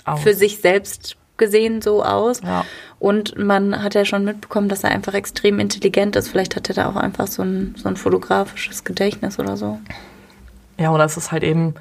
Auch. 0.06 0.20
für 0.20 0.34
sich 0.34 0.60
selbst 0.60 1.18
gesehen 1.38 1.82
so 1.82 2.04
aus. 2.04 2.42
Ja. 2.42 2.66
Und 3.00 3.38
man 3.38 3.84
hat 3.84 3.94
ja 3.94 4.06
schon 4.06 4.26
mitbekommen, 4.26 4.70
dass 4.70 4.84
er 4.84 4.92
einfach 4.92 5.14
extrem 5.14 5.60
intelligent 5.60 6.16
ist. 6.16 6.30
Vielleicht 6.30 6.56
hat 6.56 6.70
er 6.70 6.76
da 6.76 6.90
auch 6.90 6.96
einfach 6.96 7.28
so 7.28 7.44
ein, 7.44 7.76
so 7.78 7.88
ein 7.88 7.96
fotografisches 7.96 8.84
Gedächtnis 8.84 9.40
oder 9.40 9.56
so. 9.56 9.80
Ja, 10.78 10.92
oder 10.92 11.06
es 11.06 11.18
ist 11.18 11.32
halt 11.32 11.44
eben 11.44 11.76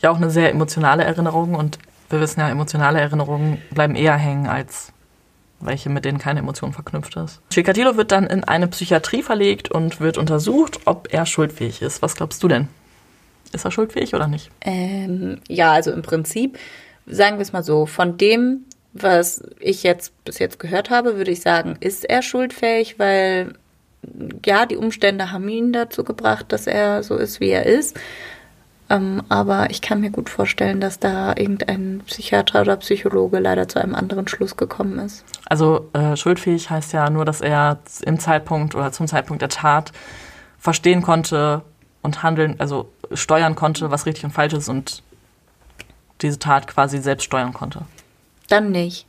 ja 0.00 0.10
auch 0.10 0.16
eine 0.16 0.30
sehr 0.30 0.50
emotionale 0.50 1.04
Erinnerung 1.04 1.54
und 1.54 1.78
wir 2.10 2.20
wissen 2.20 2.40
ja, 2.40 2.48
emotionale 2.48 3.00
Erinnerungen 3.00 3.58
bleiben 3.70 3.96
eher 3.96 4.16
hängen 4.16 4.46
als 4.46 4.92
welche, 5.60 5.88
mit 5.88 6.04
denen 6.04 6.18
keine 6.18 6.40
Emotion 6.40 6.72
verknüpft 6.72 7.16
ist. 7.16 7.40
Chikatilo 7.50 7.96
wird 7.96 8.12
dann 8.12 8.26
in 8.26 8.44
eine 8.44 8.68
Psychiatrie 8.68 9.22
verlegt 9.22 9.70
und 9.70 10.00
wird 10.00 10.18
untersucht, 10.18 10.80
ob 10.84 11.12
er 11.12 11.24
schuldfähig 11.24 11.80
ist. 11.82 12.02
Was 12.02 12.14
glaubst 12.14 12.42
du 12.42 12.48
denn? 12.48 12.68
Ist 13.56 13.64
er 13.64 13.70
schuldfähig 13.70 14.14
oder 14.14 14.28
nicht? 14.28 14.50
Ähm, 14.60 15.40
ja, 15.48 15.72
also 15.72 15.90
im 15.90 16.02
Prinzip, 16.02 16.58
sagen 17.06 17.38
wir 17.38 17.42
es 17.42 17.54
mal 17.54 17.62
so, 17.62 17.86
von 17.86 18.18
dem, 18.18 18.66
was 18.92 19.42
ich 19.60 19.82
jetzt 19.82 20.12
bis 20.24 20.38
jetzt 20.38 20.58
gehört 20.58 20.90
habe, 20.90 21.16
würde 21.16 21.30
ich 21.30 21.40
sagen, 21.40 21.76
ist 21.80 22.04
er 22.04 22.20
schuldfähig, 22.20 22.98
weil 22.98 23.54
ja, 24.44 24.66
die 24.66 24.76
Umstände 24.76 25.32
haben 25.32 25.48
ihn 25.48 25.72
dazu 25.72 26.04
gebracht, 26.04 26.52
dass 26.52 26.66
er 26.66 27.02
so 27.02 27.16
ist, 27.16 27.40
wie 27.40 27.48
er 27.48 27.64
ist. 27.64 27.98
Ähm, 28.90 29.22
aber 29.30 29.70
ich 29.70 29.80
kann 29.80 30.02
mir 30.02 30.10
gut 30.10 30.28
vorstellen, 30.28 30.78
dass 30.78 31.00
da 31.00 31.30
irgendein 31.34 32.02
Psychiater 32.06 32.60
oder 32.60 32.76
Psychologe 32.76 33.38
leider 33.38 33.66
zu 33.68 33.80
einem 33.80 33.94
anderen 33.94 34.28
Schluss 34.28 34.58
gekommen 34.58 34.98
ist. 34.98 35.24
Also 35.46 35.88
äh, 35.94 36.14
schuldfähig 36.14 36.68
heißt 36.68 36.92
ja 36.92 37.08
nur, 37.08 37.24
dass 37.24 37.40
er 37.40 37.78
im 38.04 38.20
Zeitpunkt 38.20 38.74
oder 38.74 38.92
zum 38.92 39.06
Zeitpunkt 39.06 39.40
der 39.40 39.48
Tat 39.48 39.92
verstehen 40.58 41.00
konnte 41.00 41.62
und 42.06 42.22
handeln, 42.22 42.54
also 42.58 42.88
steuern 43.12 43.54
konnte, 43.54 43.90
was 43.90 44.06
richtig 44.06 44.24
und 44.24 44.30
falsch 44.30 44.54
ist 44.54 44.68
und 44.70 45.02
diese 46.22 46.38
Tat 46.38 46.66
quasi 46.66 46.98
selbst 46.98 47.24
steuern 47.24 47.52
konnte. 47.52 47.82
Dann 48.48 48.70
nicht. 48.70 49.04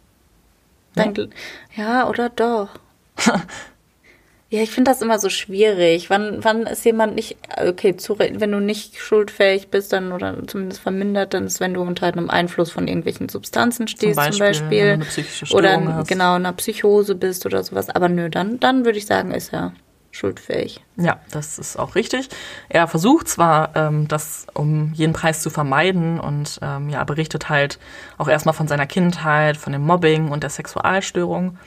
Dann, 0.95 1.13
gl- 1.13 1.29
ja, 1.75 2.09
oder 2.09 2.29
doch? 2.29 2.69
ja, 4.49 4.61
ich 4.61 4.71
finde 4.71 4.91
das 4.91 5.01
immer 5.01 5.19
so 5.19 5.29
schwierig. 5.29 6.09
Wann, 6.09 6.43
wann 6.43 6.63
ist 6.63 6.83
jemand 6.85 7.15
nicht, 7.15 7.37
okay, 7.55 7.95
zu, 7.95 8.17
wenn 8.19 8.51
du 8.51 8.59
nicht 8.59 8.97
schuldfähig 8.97 9.69
bist, 9.69 9.93
dann 9.93 10.11
oder 10.11 10.45
zumindest 10.47 10.81
vermindert, 10.81 11.33
dann 11.33 11.45
ist, 11.45 11.59
wenn 11.59 11.75
du 11.75 11.81
unter 11.81 12.07
einem 12.07 12.29
Einfluss 12.29 12.71
von 12.71 12.87
irgendwelchen 12.87 13.29
Substanzen 13.29 13.87
stehst, 13.87 14.19
zum 14.19 14.39
Beispiel. 14.39 14.93
eine 14.93 15.05
psychische 15.05 15.55
oder 15.55 15.79
hast. 15.93 16.07
genau, 16.07 16.35
in 16.35 16.45
einer 16.45 16.53
Psychose 16.53 17.15
bist 17.15 17.45
oder 17.45 17.63
sowas. 17.63 17.89
Aber 17.89 18.09
nö, 18.09 18.29
dann, 18.29 18.59
dann 18.59 18.85
würde 18.85 18.97
ich 18.97 19.05
sagen, 19.05 19.31
ist 19.31 19.53
er 19.53 19.73
schuldfähig. 20.17 20.83
Ja, 20.97 21.19
das 21.31 21.59
ist 21.59 21.77
auch 21.77 21.95
richtig. 21.95 22.29
Er 22.69 22.87
versucht 22.87 23.27
zwar, 23.27 23.75
ähm, 23.75 24.07
das 24.07 24.47
um 24.53 24.91
jeden 24.93 25.13
Preis 25.13 25.41
zu 25.41 25.49
vermeiden 25.49 26.19
und 26.19 26.59
ähm, 26.61 26.89
ja, 26.89 27.03
berichtet 27.03 27.49
halt 27.49 27.79
auch 28.17 28.27
erstmal 28.27 28.53
von 28.53 28.67
seiner 28.67 28.87
Kindheit, 28.87 29.57
von 29.57 29.73
dem 29.73 29.83
Mobbing 29.83 30.29
und 30.29 30.43
der 30.43 30.49
Sexualstörung. 30.49 31.57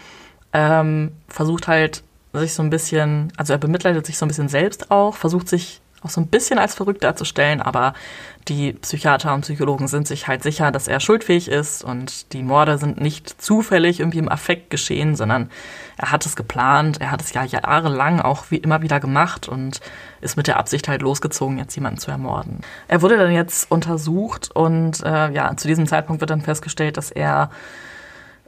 Ähm, 0.53 1.12
versucht 1.28 1.68
halt 1.68 2.03
sich 2.32 2.55
so 2.55 2.62
ein 2.62 2.70
bisschen, 2.70 3.32
also 3.36 3.53
er 3.53 3.59
bemitleidet 3.59 4.07
sich 4.07 4.18
so 4.18 4.24
ein 4.24 4.28
bisschen 4.28 4.48
selbst 4.48 4.90
auch, 4.90 5.16
versucht 5.16 5.48
sich 5.48 5.80
auch 6.03 6.11
so 6.11 6.20
ein 6.20 6.28
bisschen 6.28 6.59
als 6.59 6.74
verrückt 6.74 7.05
darzustellen, 7.05 7.61
aber 7.61 7.94
die 8.48 8.72
Psychiater 8.72 9.34
und 9.34 9.42
Psychologen 9.42 9.86
sind 9.86 10.09
sich 10.09 10.26
halt 10.26 10.42
sicher, 10.42 10.72
dass 10.72 10.88
er 10.88 10.98
schuldfähig 11.01 11.48
ist 11.48 11.84
und 11.84 12.32
die 12.32 12.42
Morde 12.42 12.78
sind 12.78 13.01
nicht 13.01 13.40
zufällig 13.40 14.01
irgendwie 14.01 14.18
im 14.18 14.28
Affekt 14.28 14.70
geschehen, 14.70 15.14
sondern 15.14 15.51
er 15.98 16.11
hat 16.11 16.24
es 16.24 16.36
geplant, 16.36 17.01
er 17.01 17.11
hat 17.11 17.20
es 17.20 17.32
ja 17.32 17.44
jahrelang 17.44 18.20
auch 18.20 18.46
wie 18.51 18.57
immer 18.57 18.82
wieder 18.82 18.98
gemacht 18.98 19.48
und 19.48 19.80
ist 20.20 20.36
mit 20.36 20.46
der 20.46 20.59
Absicht 20.59 20.88
halt 20.88 21.03
losgezogen, 21.03 21.59
jetzt 21.59 21.74
jemanden 21.74 21.98
zu 21.98 22.11
ermorden. 22.11 22.61
Er 22.88 23.03
wurde 23.03 23.18
dann 23.18 23.32
jetzt 23.32 23.70
untersucht 23.70 24.51
und 24.55 25.03
äh, 25.05 25.30
ja, 25.30 25.55
zu 25.57 25.68
diesem 25.68 25.86
Zeitpunkt 25.86 26.20
wird 26.20 26.30
dann 26.30 26.42
festgestellt, 26.42 26.96
dass 26.96 27.11
er 27.11 27.51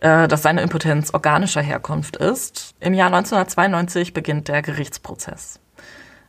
äh, 0.03 0.27
dass 0.27 0.43
seine 0.43 0.63
Impotenz 0.63 1.15
organischer 1.15 1.63
Herkunft 1.63 2.17
ist. 2.17 2.75
Im 2.81 2.93
Jahr 2.93 3.07
1992 3.07 4.13
beginnt 4.13 4.49
der 4.49 4.61
Gerichtsprozess. 4.61 5.62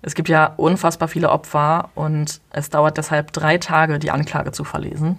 Es 0.03 0.15
gibt 0.15 0.29
ja 0.29 0.53
unfassbar 0.57 1.07
viele 1.07 1.29
Opfer 1.29 1.89
und 1.95 2.41
es 2.51 2.69
dauert 2.69 2.97
deshalb 2.97 3.31
drei 3.31 3.57
Tage, 3.57 3.99
die 3.99 4.11
Anklage 4.11 4.51
zu 4.51 4.63
verlesen. 4.63 5.17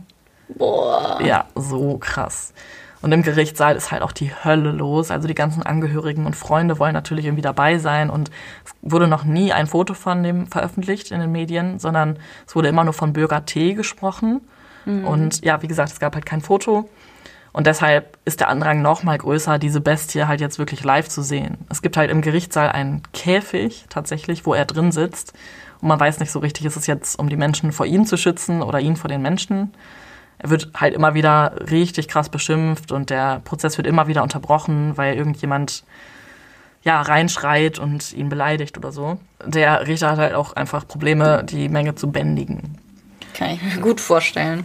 Boah. 0.48 1.18
Ja, 1.24 1.46
so 1.54 1.96
krass. 1.98 2.52
Und 3.00 3.12
im 3.12 3.22
Gerichtssaal 3.22 3.76
ist 3.76 3.92
halt 3.92 4.02
auch 4.02 4.12
die 4.12 4.30
Hölle 4.32 4.72
los. 4.72 5.10
Also 5.10 5.28
die 5.28 5.34
ganzen 5.34 5.62
Angehörigen 5.62 6.24
und 6.24 6.36
Freunde 6.36 6.78
wollen 6.78 6.94
natürlich 6.94 7.26
irgendwie 7.26 7.42
dabei 7.42 7.78
sein. 7.78 8.08
Und 8.08 8.30
es 8.64 8.74
wurde 8.80 9.08
noch 9.08 9.24
nie 9.24 9.52
ein 9.52 9.66
Foto 9.66 9.92
von 9.92 10.22
dem 10.22 10.46
veröffentlicht 10.46 11.10
in 11.10 11.20
den 11.20 11.30
Medien, 11.30 11.78
sondern 11.78 12.18
es 12.46 12.56
wurde 12.56 12.68
immer 12.68 12.84
nur 12.84 12.94
von 12.94 13.12
Bürger 13.12 13.44
T 13.44 13.74
gesprochen. 13.74 14.40
Mhm. 14.86 15.04
Und 15.06 15.44
ja, 15.44 15.60
wie 15.60 15.66
gesagt, 15.66 15.92
es 15.92 16.00
gab 16.00 16.14
halt 16.14 16.24
kein 16.24 16.40
Foto. 16.40 16.88
Und 17.54 17.68
deshalb 17.68 18.18
ist 18.24 18.40
der 18.40 18.48
Andrang 18.48 18.82
noch 18.82 19.04
mal 19.04 19.16
größer, 19.16 19.60
diese 19.60 19.80
Bestie 19.80 20.26
halt 20.26 20.40
jetzt 20.40 20.58
wirklich 20.58 20.82
live 20.82 21.08
zu 21.08 21.22
sehen. 21.22 21.58
Es 21.70 21.82
gibt 21.82 21.96
halt 21.96 22.10
im 22.10 22.20
Gerichtssaal 22.20 22.68
einen 22.70 23.04
Käfig 23.12 23.84
tatsächlich, 23.88 24.44
wo 24.44 24.54
er 24.54 24.64
drin 24.64 24.90
sitzt. 24.90 25.34
Und 25.80 25.86
man 25.86 26.00
weiß 26.00 26.18
nicht 26.18 26.32
so 26.32 26.40
richtig, 26.40 26.66
ist 26.66 26.76
es 26.76 26.88
jetzt, 26.88 27.16
um 27.16 27.28
die 27.28 27.36
Menschen 27.36 27.70
vor 27.70 27.86
ihm 27.86 28.06
zu 28.06 28.16
schützen 28.16 28.60
oder 28.60 28.80
ihn 28.80 28.96
vor 28.96 29.08
den 29.08 29.22
Menschen. 29.22 29.72
Er 30.38 30.50
wird 30.50 30.70
halt 30.74 30.94
immer 30.94 31.14
wieder 31.14 31.54
richtig 31.70 32.08
krass 32.08 32.28
beschimpft 32.28 32.90
und 32.90 33.08
der 33.08 33.38
Prozess 33.44 33.78
wird 33.78 33.86
immer 33.86 34.08
wieder 34.08 34.24
unterbrochen, 34.24 34.96
weil 34.96 35.14
irgendjemand 35.14 35.84
ja 36.82 37.00
reinschreit 37.02 37.78
und 37.78 38.12
ihn 38.14 38.30
beleidigt 38.30 38.76
oder 38.78 38.90
so. 38.90 39.18
Der 39.46 39.86
Richter 39.86 40.10
hat 40.10 40.18
halt 40.18 40.34
auch 40.34 40.54
einfach 40.54 40.88
Probleme, 40.88 41.44
die 41.44 41.68
Menge 41.68 41.94
zu 41.94 42.10
bändigen. 42.10 42.78
Kann 43.32 43.50
ich 43.50 43.62
mir 43.62 43.80
gut 43.80 44.00
vorstellen. 44.00 44.64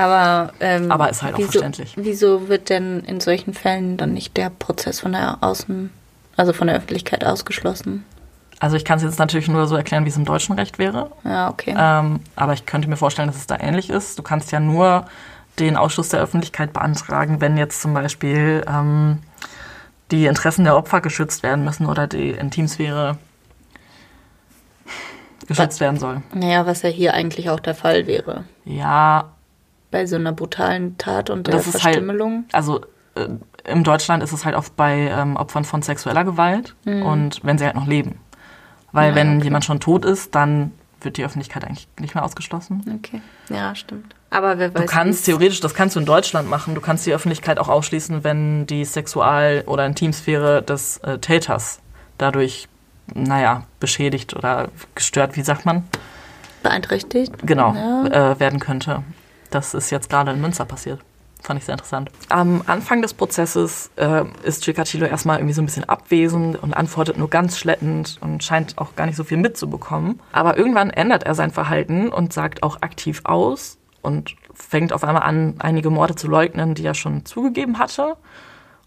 Aber, 0.00 0.54
ähm, 0.60 0.90
Aber 0.90 1.10
ist 1.10 1.22
halt 1.22 1.34
auch 1.34 1.38
wieso, 1.38 1.50
verständlich. 1.50 1.92
Wieso 1.96 2.48
wird 2.48 2.70
denn 2.70 3.00
in 3.00 3.20
solchen 3.20 3.52
Fällen 3.52 3.98
dann 3.98 4.14
nicht 4.14 4.34
der 4.38 4.48
Prozess 4.48 5.00
von 5.00 5.12
der 5.12 5.38
Außen, 5.42 5.90
also 6.36 6.54
von 6.54 6.68
der 6.68 6.76
Öffentlichkeit 6.76 7.22
ausgeschlossen? 7.22 8.06
Also 8.60 8.76
ich 8.76 8.86
kann 8.86 8.96
es 8.96 9.04
jetzt 9.04 9.18
natürlich 9.18 9.48
nur 9.48 9.66
so 9.66 9.76
erklären, 9.76 10.06
wie 10.06 10.08
es 10.08 10.16
im 10.16 10.24
deutschen 10.24 10.54
Recht 10.54 10.78
wäre. 10.78 11.10
Ja, 11.24 11.50
okay. 11.50 11.74
Ähm, 11.76 12.20
aber 12.34 12.54
ich 12.54 12.64
könnte 12.64 12.88
mir 12.88 12.96
vorstellen, 12.96 13.28
dass 13.28 13.36
es 13.36 13.46
da 13.46 13.58
ähnlich 13.60 13.90
ist. 13.90 14.18
Du 14.18 14.22
kannst 14.22 14.52
ja 14.52 14.60
nur 14.60 15.04
den 15.58 15.76
Ausschluss 15.76 16.08
der 16.08 16.20
Öffentlichkeit 16.20 16.72
beantragen, 16.72 17.42
wenn 17.42 17.58
jetzt 17.58 17.82
zum 17.82 17.92
Beispiel 17.92 18.64
ähm, 18.66 19.18
die 20.10 20.24
Interessen 20.24 20.64
der 20.64 20.76
Opfer 20.76 21.02
geschützt 21.02 21.42
werden 21.42 21.62
müssen 21.62 21.84
oder 21.84 22.06
die 22.06 22.30
Intimsphäre 22.30 23.18
geschützt 25.46 25.80
werden 25.80 25.98
soll. 25.98 26.22
Naja, 26.32 26.64
was 26.64 26.82
ja 26.82 26.88
hier 26.88 27.12
eigentlich 27.12 27.50
auch 27.50 27.60
der 27.60 27.74
Fall 27.74 28.06
wäre. 28.06 28.44
Ja, 28.64 29.30
bei 29.90 30.06
so 30.06 30.16
einer 30.16 30.32
brutalen 30.32 30.96
Tat 30.98 31.30
und 31.30 31.46
der 31.46 31.54
das 31.56 31.66
ist 31.66 31.80
Verstümmelung. 31.80 32.44
Halt, 32.44 32.54
also 32.54 32.80
äh, 33.14 33.28
in 33.64 33.84
Deutschland 33.84 34.22
ist 34.22 34.32
es 34.32 34.44
halt 34.44 34.54
oft 34.56 34.76
bei 34.76 34.94
ähm, 35.12 35.36
Opfern 35.36 35.64
von 35.64 35.82
sexueller 35.82 36.24
Gewalt 36.24 36.74
Mhm. 36.84 37.02
und 37.02 37.40
wenn 37.44 37.58
sie 37.58 37.64
halt 37.66 37.74
noch 37.76 37.86
leben. 37.86 38.18
Weil 38.92 39.10
Ja, 39.10 39.14
wenn 39.16 39.36
okay. 39.36 39.44
jemand 39.44 39.64
schon 39.64 39.80
tot 39.80 40.04
ist, 40.04 40.34
dann 40.34 40.72
wird 41.02 41.16
die 41.16 41.24
Öffentlichkeit 41.24 41.64
eigentlich 41.64 41.88
nicht 41.98 42.14
mehr 42.14 42.24
ausgeschlossen. 42.24 42.82
Okay. 43.02 43.22
Ja, 43.48 43.74
stimmt. 43.74 44.14
Aber 44.30 44.58
wer 44.58 44.74
weiß. 44.74 44.80
Du 44.82 44.86
kannst 44.86 45.24
theoretisch, 45.26 45.60
das 45.60 45.74
kannst 45.74 45.96
du 45.96 46.00
in 46.00 46.06
Deutschland 46.06 46.48
machen, 46.48 46.74
du 46.74 46.80
kannst 46.80 47.06
die 47.06 47.12
Öffentlichkeit 47.14 47.58
auch 47.58 47.68
ausschließen, 47.68 48.22
wenn 48.22 48.66
die 48.66 48.84
Sexual- 48.84 49.64
oder 49.66 49.86
Intimsphäre 49.86 50.62
des 50.62 50.98
äh, 50.98 51.18
Täters 51.18 51.80
dadurch, 52.18 52.68
naja, 53.14 53.64
beschädigt 53.80 54.36
oder 54.36 54.68
gestört, 54.94 55.36
wie 55.36 55.42
sagt 55.42 55.64
man? 55.66 55.84
beeinträchtigt. 56.62 57.32
genau, 57.42 57.74
Ja. 57.74 58.32
äh, 58.32 58.40
werden 58.40 58.60
könnte. 58.60 59.02
Das 59.50 59.74
ist 59.74 59.90
jetzt 59.90 60.08
gerade 60.08 60.30
in 60.32 60.40
Münster 60.40 60.64
passiert. 60.64 61.00
Fand 61.42 61.58
ich 61.58 61.64
sehr 61.64 61.74
interessant. 61.74 62.10
Am 62.28 62.62
Anfang 62.66 63.00
des 63.00 63.14
Prozesses 63.14 63.90
äh, 63.96 64.24
ist 64.42 64.62
Chikatilo 64.64 65.06
erstmal 65.06 65.38
irgendwie 65.38 65.54
so 65.54 65.62
ein 65.62 65.66
bisschen 65.66 65.88
abwesend 65.88 66.62
und 66.62 66.74
antwortet 66.74 67.16
nur 67.16 67.30
ganz 67.30 67.58
schleppend 67.58 68.18
und 68.20 68.44
scheint 68.44 68.76
auch 68.76 68.94
gar 68.94 69.06
nicht 69.06 69.16
so 69.16 69.24
viel 69.24 69.38
mitzubekommen. 69.38 70.20
Aber 70.32 70.58
irgendwann 70.58 70.90
ändert 70.90 71.22
er 71.22 71.34
sein 71.34 71.50
Verhalten 71.50 72.10
und 72.10 72.32
sagt 72.32 72.62
auch 72.62 72.82
aktiv 72.82 73.22
aus 73.24 73.78
und 74.02 74.36
fängt 74.52 74.92
auf 74.92 75.02
einmal 75.02 75.22
an, 75.22 75.54
einige 75.58 75.90
Morde 75.90 76.14
zu 76.14 76.28
leugnen, 76.28 76.74
die 76.74 76.84
er 76.84 76.94
schon 76.94 77.24
zugegeben 77.24 77.78
hatte. 77.78 78.16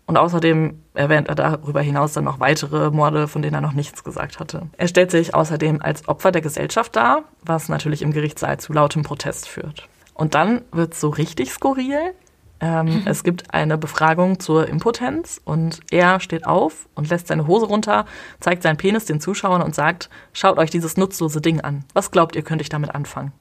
Und 0.06 0.18
außerdem 0.18 0.80
erwähnt 0.94 1.30
er 1.30 1.36
darüber 1.36 1.82
hinaus 1.82 2.14
dann 2.14 2.26
noch 2.26 2.40
weitere 2.40 2.92
Morde, 2.92 3.28
von 3.28 3.42
denen 3.42 3.56
er 3.56 3.62
noch 3.62 3.74
nichts 3.74 4.04
gesagt 4.04 4.40
hatte. 4.40 4.68
Er 4.78 4.88
stellt 4.88 5.12
sich 5.12 5.34
außerdem 5.34 5.82
als 5.82 6.08
Opfer 6.08 6.32
der 6.32 6.42
Gesellschaft 6.42 6.96
dar, 6.96 7.24
was 7.42 7.70
natürlich 7.70 8.02
im 8.02 8.12
Gerichtssaal 8.12 8.60
zu 8.60 8.74
lautem 8.74 9.04
Protest 9.04 9.48
führt. 9.48 9.88
Und 10.14 10.36
dann 10.36 10.62
wird 10.72 10.94
es 10.94 11.00
so 11.00 11.10
richtig 11.10 11.52
skurril. 11.52 12.14
Ähm, 12.60 13.02
Es 13.06 13.24
gibt 13.24 13.54
eine 13.54 13.78
Befragung 13.78 14.40
zur 14.40 14.68
Impotenz 14.70 15.42
und 15.44 15.80
er 15.92 16.20
steht 16.20 16.46
auf 16.46 16.88
und 16.96 17.10
lässt 17.10 17.28
seine 17.28 17.48
Hose 17.48 17.66
runter, 17.66 18.06
zeigt 18.40 18.64
seinen 18.64 18.78
Penis 18.78 19.06
den 19.06 19.20
Zuschauern 19.20 19.62
und 19.62 19.76
sagt, 19.76 20.10
schaut 20.32 20.58
euch 20.58 20.70
dieses 20.70 20.96
nutzlose 20.96 21.42
Ding 21.42 21.60
an. 21.62 21.84
Was 21.94 22.12
glaubt 22.12 22.36
ihr, 22.36 22.44
könnte 22.44 22.62
ich 22.62 22.70
damit 22.70 22.94
anfangen? 22.96 23.34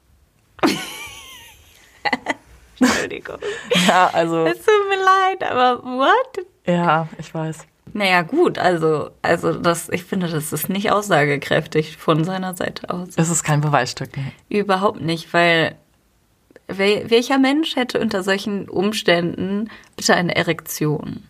Entschuldigung. 2.79 3.37
Ja, 3.87 4.09
also, 4.13 4.45
Es 4.45 4.57
tut 4.57 4.73
mir 4.89 4.97
leid, 5.03 5.43
aber 5.51 5.83
what? 5.83 6.45
ja, 6.65 7.07
ich 7.17 7.33
weiß. 7.33 7.65
Naja, 7.93 8.21
gut, 8.23 8.57
also, 8.57 9.11
also 9.21 9.53
das, 9.53 9.89
ich 9.89 10.03
finde, 10.03 10.27
das 10.27 10.51
ist 10.53 10.69
nicht 10.69 10.91
aussagekräftig 10.91 11.97
von 11.97 12.23
seiner 12.23 12.55
Seite 12.55 12.89
aus. 12.89 13.09
Es 13.15 13.29
ist 13.29 13.43
kein 13.43 13.61
Beweisstück. 13.61 14.09
Nee. 14.17 14.31
Überhaupt 14.59 15.01
nicht, 15.01 15.33
weil 15.33 15.75
wel, 16.67 17.09
welcher 17.09 17.37
Mensch 17.37 17.75
hätte 17.75 17.99
unter 17.99 18.23
solchen 18.23 18.69
Umständen 18.69 19.69
bitte 19.95 20.15
eine 20.15 20.35
Erektion? 20.35 21.23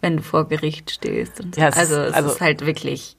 Wenn 0.00 0.18
du 0.18 0.22
vor 0.22 0.48
Gericht 0.48 0.90
stehst. 0.90 1.40
Und 1.40 1.54
so. 1.54 1.60
Ja, 1.60 1.68
es 1.68 1.76
also 1.76 1.96
es 1.96 2.14
also- 2.14 2.30
ist 2.30 2.40
halt 2.40 2.66
wirklich. 2.66 3.16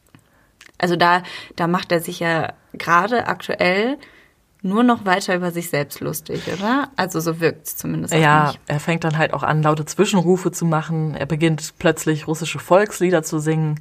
Also 0.77 0.97
da, 0.97 1.23
da 1.55 1.67
macht 1.67 1.91
er 1.93 2.01
sich 2.01 2.19
ja 2.19 2.53
gerade 2.73 3.27
aktuell 3.27 3.97
nur 4.61 4.83
noch 4.83 5.05
weiter 5.05 5.35
über 5.35 5.51
sich 5.51 5.69
selbst 5.69 5.99
lustig, 6.01 6.41
oder? 6.51 6.89
Also 6.95 7.19
so 7.21 7.39
wirkt 7.39 7.67
es 7.67 7.77
zumindest 7.77 8.13
Ja, 8.13 8.47
mich. 8.47 8.59
er 8.67 8.79
fängt 8.79 9.03
dann 9.03 9.17
halt 9.17 9.33
auch 9.33 9.43
an, 9.43 9.63
laute 9.63 9.85
Zwischenrufe 9.85 10.51
zu 10.51 10.65
machen. 10.65 11.15
Er 11.15 11.27
beginnt 11.27 11.75
plötzlich 11.79 12.27
russische 12.27 12.59
Volkslieder 12.59 13.23
zu 13.23 13.39
singen. 13.39 13.79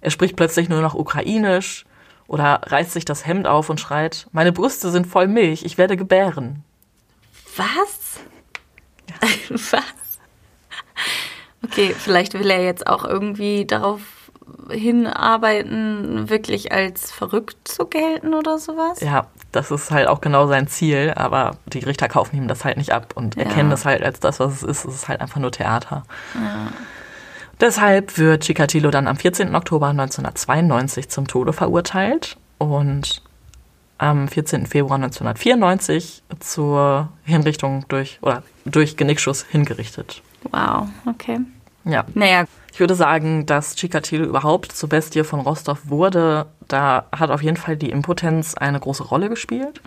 Er 0.00 0.10
spricht 0.10 0.34
plötzlich 0.34 0.68
nur 0.68 0.80
noch 0.80 0.94
ukrainisch 0.94 1.84
oder 2.26 2.60
reißt 2.66 2.92
sich 2.92 3.04
das 3.04 3.26
Hemd 3.26 3.46
auf 3.46 3.70
und 3.70 3.80
schreit, 3.80 4.26
meine 4.32 4.52
Brüste 4.52 4.90
sind 4.90 5.06
voll 5.06 5.28
Milch, 5.28 5.64
ich 5.64 5.78
werde 5.78 5.96
gebären. 5.96 6.64
Was? 7.56 8.20
Was? 9.72 9.82
Okay, 11.64 11.94
vielleicht 11.96 12.34
will 12.34 12.50
er 12.50 12.62
jetzt 12.64 12.86
auch 12.86 13.04
irgendwie 13.04 13.64
darauf 13.64 14.00
hinarbeiten, 14.70 16.28
wirklich 16.28 16.72
als 16.72 17.10
verrückt 17.10 17.56
zu 17.66 17.86
gelten 17.86 18.34
oder 18.34 18.58
sowas? 18.58 19.00
Ja, 19.00 19.26
das 19.52 19.70
ist 19.70 19.90
halt 19.90 20.08
auch 20.08 20.20
genau 20.20 20.46
sein 20.46 20.68
Ziel, 20.68 21.12
aber 21.16 21.56
die 21.66 21.80
Richter 21.80 22.08
kaufen 22.08 22.36
ihm 22.36 22.48
das 22.48 22.64
halt 22.64 22.76
nicht 22.76 22.92
ab 22.92 23.12
und 23.14 23.36
Ja. 23.36 23.44
erkennen 23.44 23.70
das 23.70 23.84
halt 23.84 24.02
als 24.02 24.20
das, 24.20 24.40
was 24.40 24.52
es 24.54 24.62
ist. 24.62 24.84
Es 24.84 24.94
ist 24.94 25.08
halt 25.08 25.20
einfach 25.20 25.40
nur 25.40 25.52
Theater. 25.52 26.04
Deshalb 27.64 28.18
wird 28.18 28.42
Chikatilo 28.42 28.90
dann 28.90 29.08
am 29.08 29.16
14. 29.16 29.54
Oktober 29.54 29.86
1992 29.86 31.08
zum 31.08 31.26
Tode 31.26 31.54
verurteilt 31.54 32.36
und 32.58 33.22
am 33.96 34.28
14. 34.28 34.66
Februar 34.66 34.96
1994 34.96 36.24
zur 36.40 37.08
Hinrichtung 37.24 37.86
durch 37.88 38.18
oder 38.20 38.42
durch 38.66 38.98
Genickschuss 38.98 39.46
hingerichtet. 39.48 40.20
Wow, 40.50 40.88
okay. 41.06 41.40
Ja, 41.86 42.04
Naja, 42.12 42.44
ich 42.70 42.80
würde 42.80 42.94
sagen, 42.94 43.46
dass 43.46 43.76
Chikatilo 43.76 44.26
überhaupt 44.26 44.72
zur 44.72 44.90
Bestie 44.90 45.24
von 45.24 45.40
Rostov 45.40 45.88
wurde, 45.88 46.44
da 46.68 47.06
hat 47.12 47.30
auf 47.30 47.42
jeden 47.42 47.56
Fall 47.56 47.78
die 47.78 47.88
Impotenz 47.88 48.52
eine 48.56 48.78
große 48.78 49.04
Rolle 49.04 49.30
gespielt, 49.30 49.80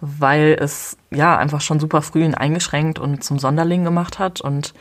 weil 0.00 0.56
es 0.58 0.96
ja 1.12 1.36
einfach 1.36 1.60
schon 1.60 1.78
super 1.78 2.02
früh 2.02 2.24
ihn 2.24 2.34
eingeschränkt 2.34 2.98
und 2.98 3.22
zum 3.22 3.38
Sonderling 3.38 3.84
gemacht 3.84 4.18
hat 4.18 4.40
und 4.40 4.74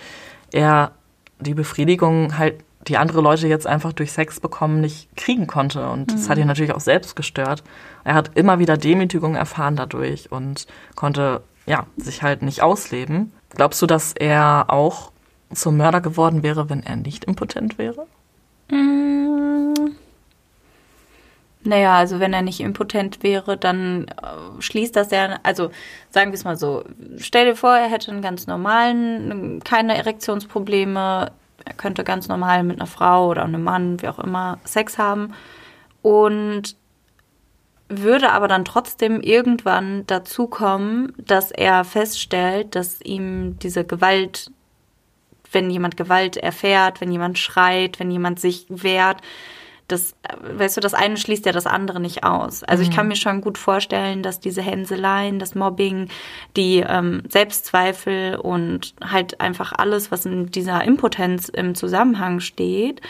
er 0.51 0.91
die 1.39 1.53
Befriedigung 1.53 2.37
halt, 2.37 2.63
die 2.87 2.97
andere 2.97 3.21
Leute 3.21 3.47
jetzt 3.47 3.65
einfach 3.65 3.93
durch 3.93 4.11
Sex 4.11 4.39
bekommen, 4.39 4.81
nicht 4.81 5.15
kriegen 5.15 5.47
konnte. 5.47 5.89
Und 5.89 6.13
das 6.13 6.29
hat 6.29 6.37
ihn 6.37 6.47
natürlich 6.47 6.73
auch 6.73 6.79
selbst 6.81 7.15
gestört. 7.15 7.63
Er 8.03 8.13
hat 8.13 8.31
immer 8.35 8.59
wieder 8.59 8.77
Demütigung 8.77 9.35
erfahren 9.35 9.75
dadurch 9.75 10.31
und 10.31 10.67
konnte 10.95 11.41
ja 11.65 11.87
sich 11.97 12.21
halt 12.21 12.43
nicht 12.43 12.61
ausleben. 12.61 13.31
Glaubst 13.49 13.81
du, 13.81 13.87
dass 13.87 14.13
er 14.13 14.65
auch 14.67 15.11
zum 15.53 15.77
Mörder 15.77 16.01
geworden 16.01 16.43
wäre, 16.43 16.69
wenn 16.69 16.83
er 16.83 16.95
nicht 16.95 17.25
impotent 17.25 17.77
wäre? 17.77 18.05
mm, 18.69 19.95
Naja, 21.65 21.97
also 21.97 22.19
wenn 22.19 22.31
er 22.31 22.43
nicht 22.43 22.59
impotent 22.59 23.23
wäre, 23.23 23.57
dann 23.57 24.05
äh, 24.05 24.61
schließt 24.61 24.95
das 24.95 25.09
ja, 25.09 25.39
also 25.41 25.71
sagen 26.11 26.31
wir 26.31 26.35
es 26.35 26.43
mal 26.43 26.57
so, 26.57 26.83
stell 27.17 27.45
dir 27.45 27.55
vor, 27.55 27.75
er 27.75 27.89
hätte 27.89 28.11
einen 28.11 28.21
ganz 28.21 28.45
normalen, 28.45 29.61
keine 29.63 29.97
Erektionsprobleme, 29.97 31.31
er 31.65 31.73
könnte 31.73 32.03
ganz 32.03 32.27
normal 32.27 32.63
mit 32.63 32.79
einer 32.79 32.87
Frau 32.87 33.29
oder 33.29 33.43
einem 33.43 33.63
Mann, 33.63 33.99
wie 34.01 34.07
auch 34.07 34.19
immer, 34.19 34.59
Sex 34.63 34.99
haben 34.99 35.33
und 36.03 36.75
würde 37.89 38.31
aber 38.31 38.47
dann 38.47 38.63
trotzdem 38.63 39.21
irgendwann 39.21 40.05
dazu 40.05 40.45
kommen, 40.45 41.13
dass 41.17 41.49
er 41.49 41.83
feststellt, 41.83 42.75
dass 42.75 43.01
ihm 43.01 43.57
diese 43.57 43.85
Gewalt, 43.85 44.51
wenn 45.51 45.71
jemand 45.71 45.97
Gewalt 45.97 46.37
erfährt, 46.37 47.01
wenn 47.01 47.11
jemand 47.11 47.39
schreit, 47.39 47.99
wenn 47.99 48.11
jemand 48.11 48.39
sich 48.39 48.67
wehrt, 48.69 49.21
das, 49.87 50.15
weißt 50.41 50.77
du, 50.77 50.81
das 50.81 50.93
eine 50.93 51.17
schließt 51.17 51.45
ja 51.45 51.51
das 51.51 51.67
andere 51.67 51.99
nicht 51.99 52.23
aus. 52.23 52.63
Also 52.63 52.83
mhm. 52.83 52.89
ich 52.89 52.95
kann 52.95 53.07
mir 53.07 53.15
schon 53.15 53.41
gut 53.41 53.57
vorstellen, 53.57 54.23
dass 54.23 54.39
diese 54.39 54.61
Hänseleien, 54.61 55.37
das 55.37 55.53
Mobbing, 55.53 56.09
die 56.57 56.77
ähm, 56.77 57.21
Selbstzweifel 57.29 58.37
und 58.37 58.95
halt 59.03 59.39
einfach 59.41 59.73
alles, 59.73 60.11
was 60.11 60.25
in 60.25 60.47
dieser 60.47 60.83
Impotenz 60.83 61.49
im 61.49 61.75
Zusammenhang 61.75 62.39
steht, 62.39 63.01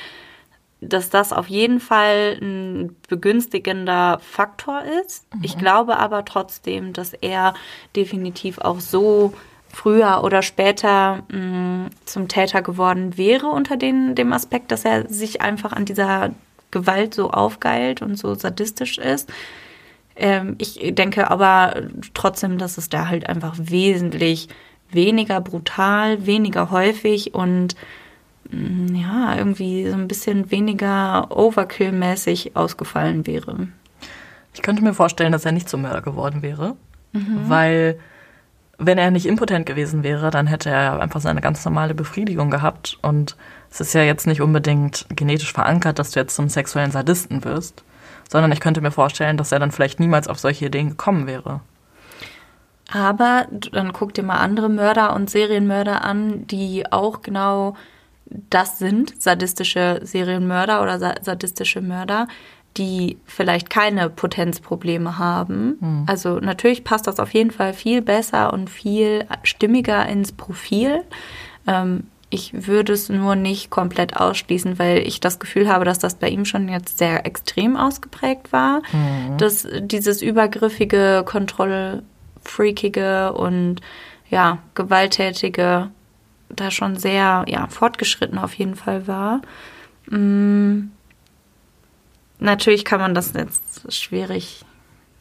dass 0.82 1.10
das 1.10 1.32
auf 1.32 1.48
jeden 1.48 1.80
Fall 1.80 2.38
ein 2.42 2.96
begünstigender 3.08 4.20
Faktor 4.20 4.84
ist. 5.06 5.34
Mhm. 5.34 5.42
Ich 5.44 5.58
glaube 5.58 5.98
aber 5.98 6.26
trotzdem, 6.26 6.92
dass 6.92 7.14
er 7.14 7.54
definitiv 7.96 8.58
auch 8.60 8.82
so 8.82 9.34
früher 9.70 10.24
oder 10.24 10.42
später 10.42 11.24
mh, 11.30 11.38
mm, 11.38 11.90
zum 12.06 12.28
Täter 12.28 12.62
geworden 12.62 13.18
wäre 13.18 13.48
unter 13.48 13.78
den, 13.78 14.16
dem 14.16 14.34
Aspekt, 14.34 14.72
dass 14.72 14.86
er 14.86 15.10
sich 15.10 15.42
einfach 15.42 15.74
an 15.74 15.86
dieser 15.86 16.32
Gewalt 16.76 17.14
so 17.14 17.32
aufgeilt 17.32 18.02
und 18.02 18.18
so 18.18 18.36
sadistisch 18.36 18.98
ist. 18.98 19.32
Ähm, 20.18 20.56
ich 20.58 20.78
denke 20.94 21.32
aber 21.32 21.84
trotzdem, 22.14 22.58
dass 22.58 22.78
es 22.78 22.90
da 22.90 23.08
halt 23.08 23.30
einfach 23.30 23.56
wesentlich 23.58 24.50
weniger 24.92 25.40
brutal, 25.40 26.26
weniger 26.26 26.72
häufig 26.72 27.34
und 27.34 27.78
mm, 28.52 28.94
ja, 28.94 29.38
irgendwie 29.38 29.88
so 29.88 29.96
ein 29.96 30.10
bisschen 30.10 30.52
weniger 30.52 31.30
Overkill-mäßig 31.32 32.58
ausgefallen 32.58 33.26
wäre. 33.26 33.70
Ich 34.54 34.62
könnte 34.62 34.84
mir 34.84 34.94
vorstellen, 34.94 35.32
dass 35.32 35.46
er 35.46 35.54
nicht 35.54 35.70
zum 35.70 35.82
Mörder 35.82 36.02
geworden 36.02 36.42
wäre, 36.42 36.76
mhm. 37.14 37.48
weil 37.48 38.00
wenn 38.78 38.98
er 38.98 39.12
nicht 39.12 39.26
impotent 39.26 39.66
gewesen 39.66 40.04
wäre, 40.04 40.32
dann 40.32 40.48
hätte 40.48 40.70
er 40.70 41.00
einfach 41.00 41.22
seine 41.22 41.42
ganz 41.42 41.64
normale 41.66 41.94
Befriedigung 41.94 42.50
gehabt 42.50 42.98
und 43.02 43.36
es 43.72 43.82
ist 43.82 43.94
ja 43.94 44.04
jetzt 44.04 44.28
nicht 44.28 44.42
unbedingt 44.42 45.06
genetisch 45.10 45.54
verankert, 45.54 46.00
dass 46.00 46.12
du 46.12 46.20
jetzt 46.20 46.36
zum 46.36 46.50
sexuellen 46.50 46.92
Sadisten 46.92 47.44
wirst, 47.44 47.84
sondern 48.30 48.52
ich 48.52 48.60
könnte 48.60 48.82
mir 48.82 48.92
vorstellen, 48.92 49.38
dass 49.38 49.52
er 49.52 49.60
dann 49.60 49.72
vielleicht 49.72 50.00
niemals 50.00 50.28
auf 50.28 50.40
solche 50.40 50.66
Ideen 50.66 50.90
gekommen 50.90 51.28
wäre. 51.28 51.62
Aber 52.92 53.48
dann 53.72 53.94
guck 53.94 54.14
dir 54.14 54.24
mal 54.24 54.38
andere 54.38 54.70
Mörder 54.70 55.16
und 55.16 55.30
Serienmörder 55.30 56.04
an, 56.04 56.46
die 56.48 56.92
auch 56.92 57.22
genau 57.22 57.76
das 58.26 58.80
sind, 58.80 59.22
sadistische 59.22 60.00
Serienmörder 60.04 60.82
oder 60.82 61.00
sadistische 61.22 61.82
Mörder, 61.82 62.28
die 62.78 63.18
vielleicht 63.26 63.70
keine 63.70 64.10
Potenzprobleme 64.10 65.18
haben. 65.18 65.78
Hm. 65.80 66.04
Also 66.08 66.40
natürlich 66.40 66.84
passt 66.84 67.08
das 67.08 67.20
auf 67.20 67.34
jeden 67.34 67.52
Fall 67.52 67.74
viel 67.74 68.02
besser 68.02 68.54
und 68.54 68.70
viel 68.70 69.26
stimmiger 69.44 70.08
ins 70.08 70.32
Profil. 70.32 71.04
Ähm, 71.68 72.04
ich 72.30 72.68
würde 72.68 72.94
es 72.94 73.10
nur 73.10 73.36
nicht 73.36 73.70
komplett 73.70 74.18
ausschließen, 74.18 74.78
weil 74.78 75.08
ich 75.08 75.20
das 75.20 75.40
Gefühl 75.40 75.70
habe, 75.70 75.86
dass 75.86 76.00
das 76.00 76.16
bei 76.16 76.28
ihm 76.28 76.44
schon 76.44 76.68
jetzt 76.68 76.98
sehr 76.98 77.26
extrem 77.26 77.78
ausgeprägt 77.78 78.52
war. 78.52 78.82
Mhm. 78.92 79.38
Dass 79.38 79.68
dieses 79.80 80.22
übergriffige, 80.22 81.24
kontrollfreakige 81.26 83.34
und 83.34 83.82
ja, 84.30 84.58
gewalttätige 84.74 85.92
da 86.50 86.72
schon 86.72 86.96
sehr 86.96 87.46
ja, 87.48 87.68
fortgeschritten 87.68 88.38
auf 88.38 88.54
jeden 88.54 88.76
Fall 88.76 89.08
war. 89.08 89.42
Mhm. 90.08 90.92
Natürlich 92.40 92.86
kann 92.86 93.00
man 93.00 93.16
das 93.16 93.34
jetzt 93.34 93.92
schwierig 93.94 94.66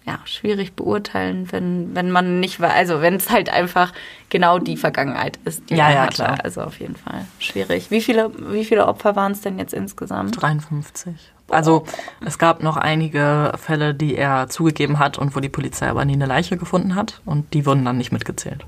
ja, 0.07 0.19
schwierig 0.27 0.75
beurteilen, 0.75 1.51
wenn, 1.51 1.95
wenn 1.95 2.11
man 2.11 2.39
nicht 2.39 2.61
weiß, 2.61 2.73
also 2.73 3.01
wenn 3.01 3.15
es 3.15 3.31
halt 3.31 3.49
einfach 3.49 3.93
genau 4.29 4.59
die 4.59 4.77
Vergangenheit 4.77 5.39
ist, 5.47 5.71
die 5.71 5.77
ja, 5.77 5.85
man 5.85 5.93
ja, 5.95 6.03
hatte. 6.03 6.15
Klar. 6.17 6.39
Also 6.45 6.61
auf 6.61 6.79
jeden 6.79 6.97
Fall 6.97 7.25
schwierig. 7.39 7.91
Wie 7.91 8.03
viele, 8.03 8.31
wie 8.53 8.65
viele 8.65 8.87
Opfer 8.87 9.17
waren 9.17 9.33
es 9.33 9.41
denn 9.41 9.59
jetzt 9.59 9.73
insgesamt? 9.73 10.41
53. 10.41 11.15
Also 11.49 11.85
es 12.25 12.39
gab 12.39 12.63
noch 12.63 12.77
einige 12.77 13.53
Fälle, 13.57 13.95
die 13.95 14.15
er 14.15 14.49
zugegeben 14.49 14.99
hat 14.99 15.19
und 15.19 15.37
wo 15.37 15.41
die 15.41 15.49
Polizei 15.49 15.89
aber 15.89 16.05
nie 16.05 16.15
eine 16.15 16.27
Leiche 16.27 16.57
gefunden 16.57 16.95
hat 16.95 17.21
und 17.25 17.53
die 17.55 17.65
wurden 17.65 17.85
dann 17.85 17.97
nicht 17.97 18.13
mitgezählt. 18.13 18.65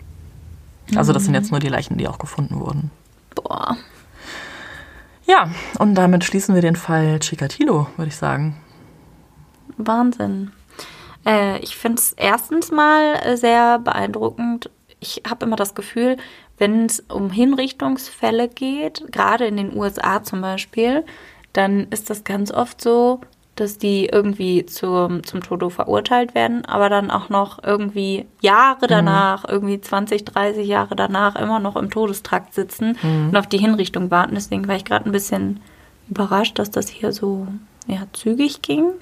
Also 0.94 1.12
das 1.12 1.24
sind 1.24 1.34
jetzt 1.34 1.50
nur 1.50 1.60
die 1.60 1.68
Leichen, 1.68 1.98
die 1.98 2.06
auch 2.06 2.18
gefunden 2.18 2.60
wurden. 2.60 2.90
Boah. 3.34 3.76
Ja, 5.26 5.50
und 5.78 5.96
damit 5.96 6.24
schließen 6.24 6.54
wir 6.54 6.62
den 6.62 6.76
Fall 6.76 7.18
Chikatilo, 7.18 7.88
würde 7.96 8.08
ich 8.08 8.16
sagen. 8.16 8.56
Wahnsinn. 9.76 10.52
Äh, 11.26 11.58
ich 11.58 11.76
finde 11.76 11.98
es 11.98 12.12
erstens 12.12 12.70
mal 12.70 13.36
sehr 13.36 13.80
beeindruckend. 13.80 14.70
Ich 15.00 15.22
habe 15.28 15.44
immer 15.44 15.56
das 15.56 15.74
Gefühl, 15.74 16.16
wenn 16.58 16.86
es 16.86 17.00
um 17.00 17.30
Hinrichtungsfälle 17.30 18.48
geht, 18.48 19.04
gerade 19.12 19.46
in 19.46 19.56
den 19.56 19.76
USA 19.76 20.22
zum 20.22 20.40
Beispiel, 20.40 21.04
dann 21.52 21.88
ist 21.90 22.08
das 22.08 22.24
ganz 22.24 22.50
oft 22.52 22.80
so, 22.80 23.20
dass 23.56 23.78
die 23.78 24.06
irgendwie 24.06 24.66
zum, 24.66 25.24
zum 25.24 25.42
Tode 25.42 25.70
verurteilt 25.70 26.34
werden, 26.34 26.64
aber 26.66 26.88
dann 26.88 27.10
auch 27.10 27.28
noch 27.28 27.62
irgendwie 27.64 28.26
Jahre 28.40 28.84
mhm. 28.84 28.90
danach, 28.90 29.44
mhm. 29.44 29.50
irgendwie 29.50 29.80
20, 29.80 30.24
30 30.24 30.66
Jahre 30.66 30.94
danach 30.94 31.36
immer 31.36 31.58
noch 31.58 31.76
im 31.76 31.90
Todestrakt 31.90 32.54
sitzen 32.54 32.96
mhm. 33.02 33.28
und 33.28 33.36
auf 33.36 33.46
die 33.46 33.58
Hinrichtung 33.58 34.10
warten. 34.10 34.34
Deswegen 34.34 34.68
war 34.68 34.76
ich 34.76 34.84
gerade 34.84 35.06
ein 35.06 35.12
bisschen 35.12 35.60
überrascht, 36.08 36.58
dass 36.58 36.70
das 36.70 36.88
hier 36.88 37.12
so 37.12 37.46
ja, 37.86 38.06
zügig 38.12 38.62
ging. 38.62 38.92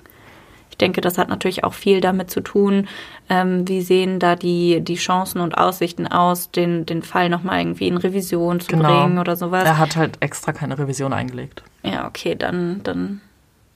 Ich 0.70 0.78
denke, 0.78 1.00
das 1.00 1.18
hat 1.18 1.28
natürlich 1.28 1.62
auch 1.62 1.72
viel 1.72 2.00
damit 2.00 2.32
zu 2.32 2.40
tun, 2.40 2.88
ähm, 3.28 3.68
wie 3.68 3.80
sehen 3.80 4.18
da 4.18 4.34
die, 4.34 4.80
die 4.80 4.96
Chancen 4.96 5.40
und 5.40 5.56
Aussichten 5.56 6.08
aus, 6.08 6.50
den, 6.50 6.84
den 6.84 7.02
Fall 7.02 7.28
nochmal 7.28 7.60
irgendwie 7.60 7.86
in 7.86 7.96
Revision 7.96 8.58
zu 8.58 8.66
genau. 8.68 8.88
bringen 8.88 9.18
oder 9.18 9.36
sowas. 9.36 9.64
Er 9.64 9.78
hat 9.78 9.94
halt 9.94 10.16
extra 10.18 10.52
keine 10.52 10.76
Revision 10.76 11.12
eingelegt. 11.12 11.62
Ja, 11.84 12.08
okay, 12.08 12.34
dann, 12.34 12.80
dann, 12.82 13.20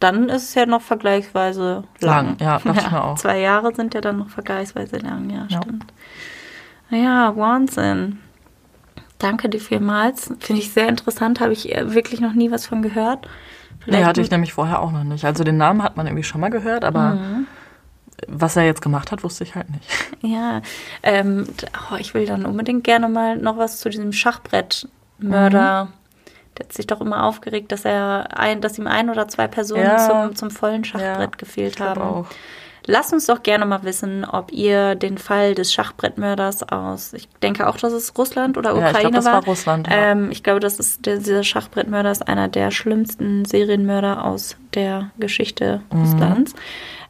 dann 0.00 0.28
ist 0.28 0.44
es 0.44 0.54
ja 0.54 0.66
noch 0.66 0.82
vergleichsweise 0.82 1.84
lang. 2.00 2.36
lang 2.36 2.36
ja, 2.40 2.60
das 2.62 2.84
ja, 2.90 3.02
auch. 3.02 3.14
Zwei 3.16 3.40
Jahre 3.40 3.74
sind 3.74 3.94
ja 3.94 4.00
dann 4.00 4.18
noch 4.18 4.28
vergleichsweise 4.28 4.98
lang, 4.98 5.30
ja, 5.30 5.46
ja. 5.48 5.60
stimmt. 5.62 5.92
Ja, 6.90 7.36
Wahnsinn. 7.36 8.18
Danke 9.18 9.48
dir 9.48 9.60
vielmals. 9.60 10.32
Finde 10.38 10.62
ich 10.62 10.72
sehr 10.72 10.88
interessant, 10.88 11.40
habe 11.40 11.52
ich 11.52 11.64
wirklich 11.64 12.20
noch 12.20 12.34
nie 12.34 12.50
was 12.50 12.66
von 12.66 12.82
gehört. 12.82 13.28
Nee, 13.86 14.04
hatte 14.04 14.20
ich 14.20 14.30
nämlich 14.30 14.52
vorher 14.52 14.80
auch 14.80 14.92
noch 14.92 15.04
nicht. 15.04 15.24
Also 15.24 15.44
den 15.44 15.56
Namen 15.56 15.82
hat 15.82 15.96
man 15.96 16.06
irgendwie 16.06 16.24
schon 16.24 16.40
mal 16.40 16.50
gehört, 16.50 16.84
aber 16.84 17.14
mhm. 17.14 17.46
was 18.28 18.56
er 18.56 18.64
jetzt 18.64 18.82
gemacht 18.82 19.10
hat, 19.10 19.24
wusste 19.24 19.44
ich 19.44 19.54
halt 19.54 19.70
nicht. 19.70 19.88
Ja, 20.20 20.62
ähm, 21.04 21.46
oh, 21.92 21.94
ich 21.96 22.12
will 22.12 22.26
dann 22.26 22.44
unbedingt 22.44 22.82
gerne 22.82 23.08
mal 23.08 23.36
noch 23.36 23.56
was 23.56 23.78
zu 23.78 23.88
diesem 23.88 24.12
Schachbrettmörder. 24.12 25.84
Mhm. 25.84 25.92
Der 26.58 26.66
hat 26.66 26.72
sich 26.72 26.86
doch 26.86 27.00
immer 27.00 27.24
aufgeregt, 27.24 27.72
dass 27.72 27.84
er 27.84 28.36
ein, 28.36 28.60
dass 28.60 28.78
ihm 28.78 28.86
ein 28.86 29.10
oder 29.10 29.28
zwei 29.28 29.46
Personen 29.46 29.84
ja. 29.84 29.98
zum, 29.98 30.36
zum 30.36 30.50
vollen 30.50 30.84
Schachbrett 30.84 31.20
ja, 31.20 31.38
gefehlt 31.38 31.80
haben. 31.80 32.02
Auch. 32.02 32.26
Lasst 32.90 33.12
uns 33.12 33.26
doch 33.26 33.42
gerne 33.42 33.66
mal 33.66 33.82
wissen, 33.84 34.24
ob 34.24 34.50
ihr 34.50 34.94
den 34.94 35.18
Fall 35.18 35.54
des 35.54 35.74
Schachbrettmörders 35.74 36.62
aus, 36.62 37.12
ich 37.12 37.28
denke 37.42 37.66
auch, 37.66 37.76
dass 37.76 37.92
es 37.92 38.16
Russland 38.16 38.56
oder 38.56 38.70
Ukraine 38.74 38.92
ja, 38.92 38.96
ich 38.96 39.00
glaub, 39.00 39.12
das 39.12 39.24
war. 39.26 39.32
war 39.34 39.44
Russland, 39.44 39.88
ja. 39.88 40.12
ähm, 40.12 40.30
ich 40.30 40.42
glaube, 40.42 40.60
das 40.60 40.78
ist 40.78 41.04
der, 41.04 41.18
dieser 41.18 41.42
Schachbrettmörder 41.42 42.10
ist 42.10 42.26
einer 42.26 42.48
der 42.48 42.70
schlimmsten 42.70 43.44
Serienmörder 43.44 44.24
aus 44.24 44.56
der 44.72 45.10
Geschichte 45.18 45.82
mhm. 45.92 46.46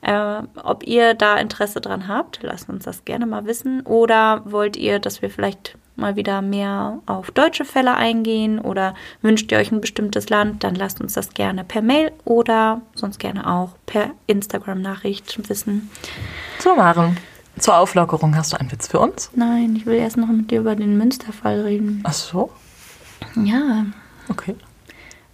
Äh, 0.01 0.43
ob 0.63 0.87
ihr 0.87 1.15
da 1.15 1.37
Interesse 1.37 1.81
dran 1.81 2.09
habt, 2.09 2.41
lasst 2.43 2.69
uns 2.69 2.85
das 2.85 3.05
gerne 3.05 3.27
mal 3.27 3.47
wissen. 3.47 3.83
Oder 3.83 4.43
wollt 4.45 4.77
ihr, 4.77 4.99
dass 4.99 5.23
wir 5.23 5.31
vielleicht 5.31 5.77
mal 5.99 6.17
wieder 6.17 6.41
mehr 6.43 7.01
auf 7.07 7.31
deutsche 7.31 7.65
Fälle 7.65 7.97
eingehen 7.97 8.61
oder 8.61 8.95
wünscht 9.21 9.51
ihr 9.51 9.59
euch 9.59 9.73
ein 9.73 9.81
bestimmtes 9.81 10.29
Land, 10.29 10.63
dann 10.65 10.75
lasst 10.75 11.01
uns 11.01 11.15
das 11.15 11.35
gerne 11.35 11.65
per 11.65 11.83
Mail 11.83 12.13
oder 12.25 12.81
sonst 12.95 13.19
gerne 13.19 13.51
auch 13.51 13.71
per 13.87 14.11
Instagram-Nachricht 14.27 15.49
wissen. 15.49 15.91
So, 16.61 16.75
Maren. 16.75 17.17
Zur 17.59 17.77
Auflockerung 17.77 18.37
hast 18.37 18.53
du 18.53 18.61
einen 18.61 18.71
Witz 18.71 18.87
für 18.87 19.01
uns? 19.01 19.31
Nein, 19.35 19.75
ich 19.75 19.85
will 19.85 19.97
erst 19.97 20.17
noch 20.17 20.29
mit 20.29 20.51
dir 20.53 20.61
über 20.61 20.77
den 20.77 20.97
Münsterfall 20.97 21.63
reden. 21.63 22.03
Ach 22.05 22.13
so? 22.13 22.53
Ja. 23.35 23.87
Okay. 24.29 24.55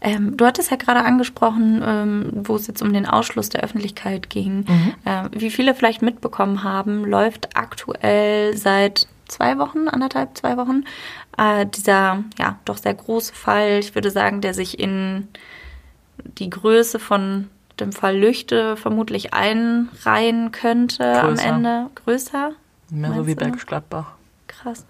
Ähm, 0.04 0.36
du 0.36 0.44
hattest 0.44 0.70
ja 0.70 0.76
gerade 0.76 1.00
angesprochen, 1.00 1.82
ähm, 1.82 2.30
wo 2.34 2.56
es 2.56 2.66
jetzt 2.66 2.82
um 2.82 2.92
den 2.92 3.06
Ausschluss 3.06 3.48
der 3.48 3.62
Öffentlichkeit 3.62 4.28
ging. 4.28 4.66
Mhm. 4.68 4.94
Ähm, 5.06 5.30
wie 5.32 5.50
viele 5.50 5.74
vielleicht 5.74 6.02
mitbekommen 6.02 6.62
haben, 6.62 7.06
läuft 7.06 7.56
aktuell 7.56 8.54
seit 8.54 9.08
zwei 9.26 9.56
Wochen, 9.56 9.88
anderthalb, 9.88 10.36
zwei 10.36 10.58
Wochen, 10.58 10.84
äh, 11.38 11.64
dieser 11.64 12.22
ja 12.38 12.58
doch 12.66 12.76
sehr 12.76 12.92
große 12.92 13.32
Fall, 13.32 13.78
ich 13.78 13.94
würde 13.94 14.10
sagen, 14.10 14.42
der 14.42 14.52
sich 14.52 14.78
in 14.78 15.28
die 16.18 16.50
Größe 16.50 16.98
von 16.98 17.48
dem 17.80 17.92
Fall 17.92 18.18
Lüchte 18.18 18.76
vermutlich 18.76 19.32
einreihen 19.32 20.52
könnte 20.52 20.98
Größer. 20.98 21.46
am 21.48 21.56
Ende. 21.56 21.86
Größer? 21.94 22.52
Mehr 22.90 23.14
so 23.14 23.26
wie? 23.26 23.34
Bergisch 23.34 23.64
Gladbach. 23.64 24.12
Krass. 24.48 24.84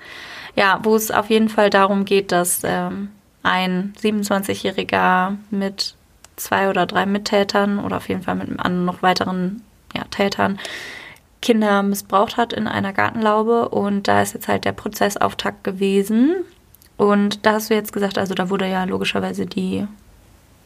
Ja, 0.56 0.80
wo 0.82 0.96
es 0.96 1.12
auf 1.12 1.30
jeden 1.30 1.48
Fall 1.48 1.70
darum 1.70 2.04
geht, 2.04 2.32
dass 2.32 2.62
ähm, 2.64 3.10
ein 3.44 3.92
27-Jähriger 4.02 5.36
mit 5.50 5.94
zwei 6.36 6.68
oder 6.68 6.86
drei 6.86 7.06
Mittätern 7.06 7.78
oder 7.78 7.98
auf 7.98 8.08
jeden 8.08 8.22
Fall 8.22 8.34
mit 8.34 8.58
einem 8.58 8.84
noch 8.84 9.02
weiteren 9.02 9.62
ja, 9.94 10.02
Tätern 10.10 10.58
Kinder 11.40 11.82
missbraucht 11.82 12.38
hat 12.38 12.52
in 12.54 12.66
einer 12.66 12.92
Gartenlaube. 12.92 13.68
Und 13.68 14.08
da 14.08 14.22
ist 14.22 14.32
jetzt 14.32 14.48
halt 14.48 14.64
der 14.64 14.72
Prozessauftakt 14.72 15.62
gewesen. 15.62 16.36
Und 16.96 17.44
da 17.44 17.52
hast 17.52 17.70
du 17.70 17.74
jetzt 17.74 17.92
gesagt, 17.92 18.18
also 18.18 18.34
da 18.34 18.50
wurde 18.50 18.68
ja 18.68 18.84
logischerweise 18.84 19.46
die, 19.46 19.86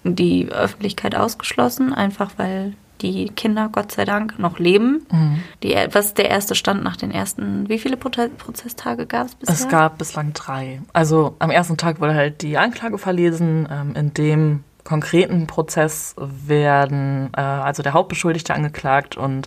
die 0.05 0.49
Öffentlichkeit 0.49 1.17
ausgeschlossen, 1.17 1.93
einfach 1.93 2.33
weil 2.37 2.75
die 3.03 3.29
Kinder, 3.31 3.69
Gott 3.71 3.93
sei 3.93 4.05
Dank, 4.05 4.39
noch 4.39 4.59
leben. 4.59 5.07
Mhm. 5.11 5.43
Die, 5.63 5.77
was 5.93 6.07
ist 6.07 6.19
der 6.19 6.31
erste 6.31 6.55
Stand 6.55 6.83
nach 6.83 6.97
den 6.97 7.11
ersten, 7.11 7.69
wie 7.69 7.79
viele 7.79 7.97
Prozesstage 7.97 9.07
gab 9.07 9.27
es 9.27 9.35
bisher? 9.35 9.55
Es 9.55 9.69
gab 9.69 9.99
bislang 9.99 10.33
drei. 10.33 10.83
Also 10.93 11.37
am 11.39 11.51
ersten 11.51 11.77
Tag 11.77 12.01
wurde 12.01 12.15
halt 12.15 12.43
die 12.43 12.59
Anklage 12.59 12.99
verlesen. 12.99 13.69
Ähm, 13.71 13.95
in 13.95 14.15
dem 14.15 14.65
konkreten 14.85 15.47
Prozess 15.47 16.15
werden 16.19 17.31
äh, 17.37 17.41
also 17.41 17.83
der 17.83 17.93
Hauptbeschuldigte 17.93 18.55
angeklagt 18.55 19.17
und 19.17 19.47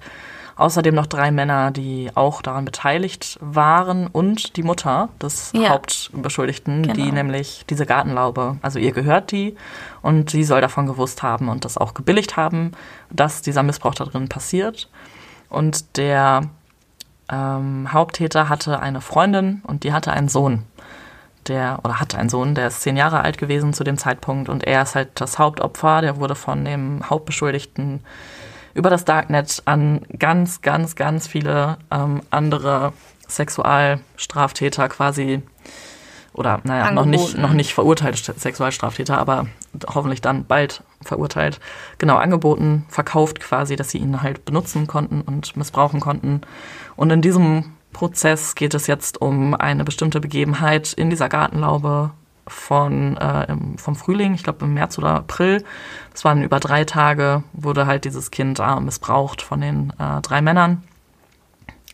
außerdem 0.62 0.94
noch 0.96 1.08
drei 1.08 1.32
Männer, 1.32 1.72
die 1.72 2.12
auch 2.16 2.42
daran 2.42 2.66
beteiligt 2.66 3.38
waren 3.42 4.08
und 4.08 4.56
die 4.56 4.64
Mutter 4.64 5.10
des 5.22 5.52
Ja. 5.54 5.70
Hauptbeschuldigten, 5.70 6.84
die 6.84 6.94
Genau. 6.94 7.14
nämlich 7.14 7.66
diese 7.70 7.86
Gartenlaube, 7.86 8.58
also 8.62 8.80
ihr 8.80 8.92
gehört 8.92 9.32
die 9.32 9.56
und 10.02 10.30
sie 10.30 10.44
soll 10.44 10.62
davon 10.62 10.86
gewusst 10.86 11.24
haben 11.24 11.50
und 11.50 11.66
das 11.66 11.78
auch 11.78 11.94
gebilligt 11.94 12.38
haben, 12.38 12.72
dass 13.10 13.42
dieser 13.42 13.64
Missbrauch 13.64 13.96
da 13.96 14.06
drin 14.06 14.30
passiert. 14.30 14.90
Und 15.50 15.98
der 15.98 16.44
ähm, 17.30 17.92
Haupttäter 17.92 18.48
hatte 18.48 18.80
eine 18.80 19.02
Freundin 19.02 19.62
und 19.66 19.84
die 19.84 19.94
hatte 19.94 20.12
einen 20.12 20.30
Sohn. 20.30 20.64
Der, 21.48 21.80
oder 21.84 22.00
hatte 22.00 22.20
einen 22.20 22.30
Sohn, 22.30 22.54
der 22.54 22.68
ist 22.68 22.82
zehn 22.82 22.96
Jahre 22.96 23.22
alt 23.22 23.40
gewesen 23.40 23.74
zu 23.74 23.84
dem 23.84 23.98
Zeitpunkt 23.98 24.48
und 24.48 24.64
er 24.66 24.84
ist 24.84 24.94
halt 24.94 25.10
das 25.16 25.40
Hauptopfer. 25.40 26.02
Der 26.02 26.18
wurde 26.18 26.36
von 26.36 26.64
dem 26.64 27.10
Hauptbeschuldigten 27.10 28.02
über 28.74 28.90
das 28.90 29.06
Darknet 29.06 29.62
an 29.66 30.02
ganz, 30.18 30.62
ganz, 30.62 30.96
ganz 30.96 31.28
viele 31.28 31.78
ähm, 31.92 32.22
andere 32.30 32.94
Sexualstraftäter 33.28 34.90
quasi 34.90 35.42
oder 36.34 36.62
naja, 36.64 36.92
noch 36.92 37.06
nicht, 37.06 37.38
noch 37.38 37.52
nicht 37.52 37.74
verurteilte 37.74 38.34
Sexualstraftäter, 38.38 39.18
aber 39.18 39.48
hoffentlich 39.94 40.22
dann 40.22 40.46
bald 40.46 40.84
verurteilt, 41.02 41.60
genau 41.98 42.18
angeboten, 42.18 42.86
verkauft 42.88 43.42
quasi, 43.42 43.76
dass 43.76 43.90
sie 43.90 43.98
ihn 43.98 44.22
halt 44.22 44.46
benutzen 44.46 44.88
konnten 44.88 45.22
und 45.22 45.58
missbrauchen 45.58 46.00
konnten. 46.00 46.42
Und 46.96 47.12
in 47.12 47.22
diesem 47.22 47.74
Prozess 47.92 48.56
geht 48.56 48.74
es 48.74 48.88
jetzt 48.88 49.22
um 49.22 49.54
eine 49.54 49.84
bestimmte 49.84 50.22
Begebenheit 50.22 50.94
in 50.94 51.10
dieser 51.10 51.28
Gartenlaube 51.28 52.12
von 52.48 53.18
äh, 53.18 53.52
im, 53.52 53.78
vom 53.78 53.96
Frühling, 53.96 54.34
ich 54.34 54.44
glaube 54.44 54.66
im 54.66 54.74
März 54.74 54.98
oder 54.98 55.16
April. 55.16 55.64
Das 56.12 56.26
waren 56.26 56.42
über 56.42 56.60
drei 56.60 56.84
Tage, 56.86 57.44
wurde 57.54 57.86
halt 57.86 58.06
dieses 58.06 58.32
Kind 58.32 58.60
äh, 58.60 58.80
missbraucht 58.80 59.42
von 59.42 59.62
den 59.62 59.94
äh, 60.00 60.22
drei 60.22 60.42
Männern, 60.42 60.84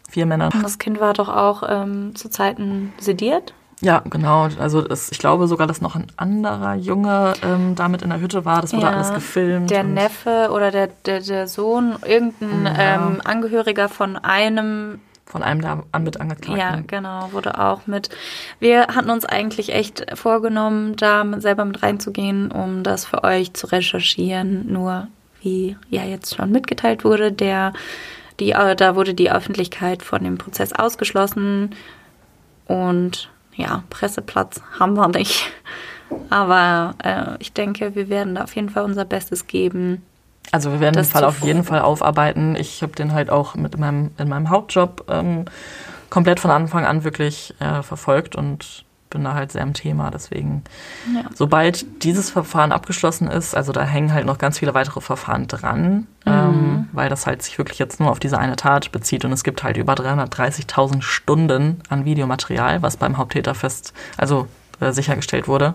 vier 0.10 0.26
Männern. 0.26 0.52
Das 0.62 0.78
Kind 0.80 1.00
war 1.00 1.14
doch 1.14 1.30
auch 1.30 1.64
ähm, 1.68 2.16
zu 2.16 2.30
Zeiten 2.30 2.94
sediert. 3.00 3.54
Ja, 3.80 4.02
genau. 4.10 4.48
Also 4.60 4.82
das, 4.82 5.12
ich 5.12 5.20
glaube 5.20 5.46
sogar, 5.48 5.68
dass 5.68 5.82
noch 5.82 5.96
ein 5.96 6.08
anderer 6.18 6.74
Junge 6.74 7.34
ähm, 7.44 7.76
damit 7.76 8.02
in 8.02 8.10
der 8.10 8.20
Hütte 8.20 8.44
war. 8.44 8.62
Das 8.62 8.74
wurde 8.74 8.88
Ja, 8.88 8.92
alles 8.94 9.14
gefilmt. 9.14 9.70
Der 9.70 9.82
und- 9.82 9.94
Neffe 9.94 10.50
oder 10.52 10.72
der, 10.72 10.88
der, 11.06 11.20
der 11.20 11.48
Sohn, 11.48 11.96
irgendein 12.04 12.66
Ja. 12.76 12.96
ähm, 12.96 13.22
Angehöriger 13.24 13.88
von 13.88 14.16
einem 14.16 15.00
Von 15.28 15.44
einem 15.44 15.62
der 15.62 15.84
an 15.92 16.04
mit 16.04 16.22
Angeklagten. 16.22 16.58
Ja, 16.58 16.82
genau, 16.88 17.34
wurde 17.34 17.60
auch 17.60 17.86
mit. 17.86 18.10
Wir 18.60 18.88
hatten 18.88 19.10
uns 19.10 19.26
eigentlich 19.26 19.74
echt 19.74 20.06
vorgenommen, 20.18 20.96
da 20.96 21.26
selber 21.42 21.66
mit 21.66 21.84
reinzugehen, 21.84 22.50
um 22.50 22.82
das 22.84 23.06
für 23.06 23.26
euch 23.26 23.54
zu 23.54 23.68
recherchieren. 23.68 24.72
Nur, 24.72 25.10
wie 25.42 25.76
ja 25.90 26.04
jetzt 26.04 26.36
schon 26.36 26.52
mitgeteilt 26.52 27.04
wurde, 27.04 27.34
der, 27.34 27.74
die, 28.40 28.52
äh, 28.52 28.76
da 28.78 28.96
wurde 28.96 29.14
die 29.14 29.30
Öffentlichkeit 29.30 30.02
von 30.02 30.24
dem 30.24 30.38
Prozess 30.38 30.72
ausgeschlossen. 30.72 31.76
Und 32.66 33.30
ja, 33.56 33.84
Presseplatz 33.90 34.62
haben 34.80 34.96
wir 34.96 35.10
nicht. 35.10 35.52
Aber 36.30 36.96
äh, 37.04 37.36
ich 37.40 37.52
denke, 37.52 37.96
wir 37.96 38.08
werden 38.08 38.36
da 38.36 38.46
auf 38.46 38.56
jeden 38.56 38.70
Fall 38.70 38.86
unser 38.86 39.04
Bestes 39.04 39.46
geben. 39.46 40.04
Also 40.52 40.72
wir 40.72 40.80
werden 40.80 40.96
Das 40.96 41.08
den 41.10 41.14
Fall 41.14 41.24
auf 41.24 41.42
jeden 41.42 41.64
Fall 41.64 41.82
aufarbeiten. 41.82 42.56
Ich 42.56 42.82
habe 42.82 42.94
den 42.94 43.14
halt 43.14 43.30
auch 43.30 43.56
mit 43.56 43.76
in 43.76 43.82
meinem, 43.82 44.12
in 44.18 44.30
meinem 44.30 44.50
Hauptjob 44.50 45.06
ähm, 45.10 45.46
komplett 46.10 46.40
von 46.40 46.52
Anfang 46.52 46.86
an 46.86 47.04
wirklich 47.04 47.54
äh, 47.60 47.84
verfolgt 47.84 48.36
und 48.36 48.86
bin 49.10 49.24
da 49.24 49.34
halt 49.34 49.52
sehr 49.52 49.62
im 49.64 49.74
Thema. 49.74 50.12
Deswegen, 50.12 50.64
Ja. 51.14 51.22
sobald 51.34 52.04
dieses 52.04 52.30
Verfahren 52.30 52.72
abgeschlossen 52.72 53.28
ist, 53.30 53.56
also 53.56 53.72
da 53.72 53.84
hängen 53.84 54.14
halt 54.14 54.26
noch 54.26 54.38
ganz 54.38 54.60
viele 54.60 54.74
weitere 54.74 55.00
Verfahren 55.02 55.48
dran, 55.48 56.08
ähm, 56.26 56.90
weil 56.92 57.10
das 57.10 57.26
halt 57.26 57.42
sich 57.42 57.58
wirklich 57.58 57.80
jetzt 57.80 58.00
nur 58.00 58.12
auf 58.12 58.20
diese 58.20 58.38
eine 58.38 58.58
Tat 58.58 58.92
bezieht 58.92 59.24
und 59.24 59.32
es 59.32 59.44
gibt 59.44 59.64
halt 59.64 59.78
über 59.78 59.94
330.000 59.94 61.02
Stunden 61.02 61.82
an 61.90 62.04
Videomaterial, 62.06 62.82
was 62.82 62.98
beim 62.98 63.18
Haupttäter 63.18 63.56
fest, 63.56 63.94
also 64.18 64.48
äh, 64.82 64.92
sichergestellt 64.92 65.48
wurde. 65.48 65.74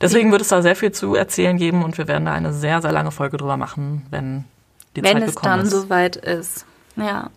Deswegen 0.00 0.32
wird 0.32 0.40
es 0.40 0.48
da 0.48 0.62
sehr 0.62 0.76
viel 0.76 0.92
zu 0.92 1.14
erzählen 1.14 1.56
geben 1.56 1.84
und 1.84 1.98
wir 1.98 2.08
werden 2.08 2.24
da 2.24 2.32
eine 2.32 2.52
sehr, 2.52 2.80
sehr 2.80 2.92
lange 2.92 3.10
Folge 3.10 3.36
drüber 3.36 3.56
machen, 3.56 4.06
wenn 4.10 4.44
die 4.96 5.02
Wenn 5.02 5.18
Zeit 5.18 5.28
es 5.28 5.34
gekommen 5.34 5.56
dann 5.58 5.66
ist. 5.66 5.70
soweit 5.72 6.16
ist. 6.16 6.64
Ja. 6.96 7.30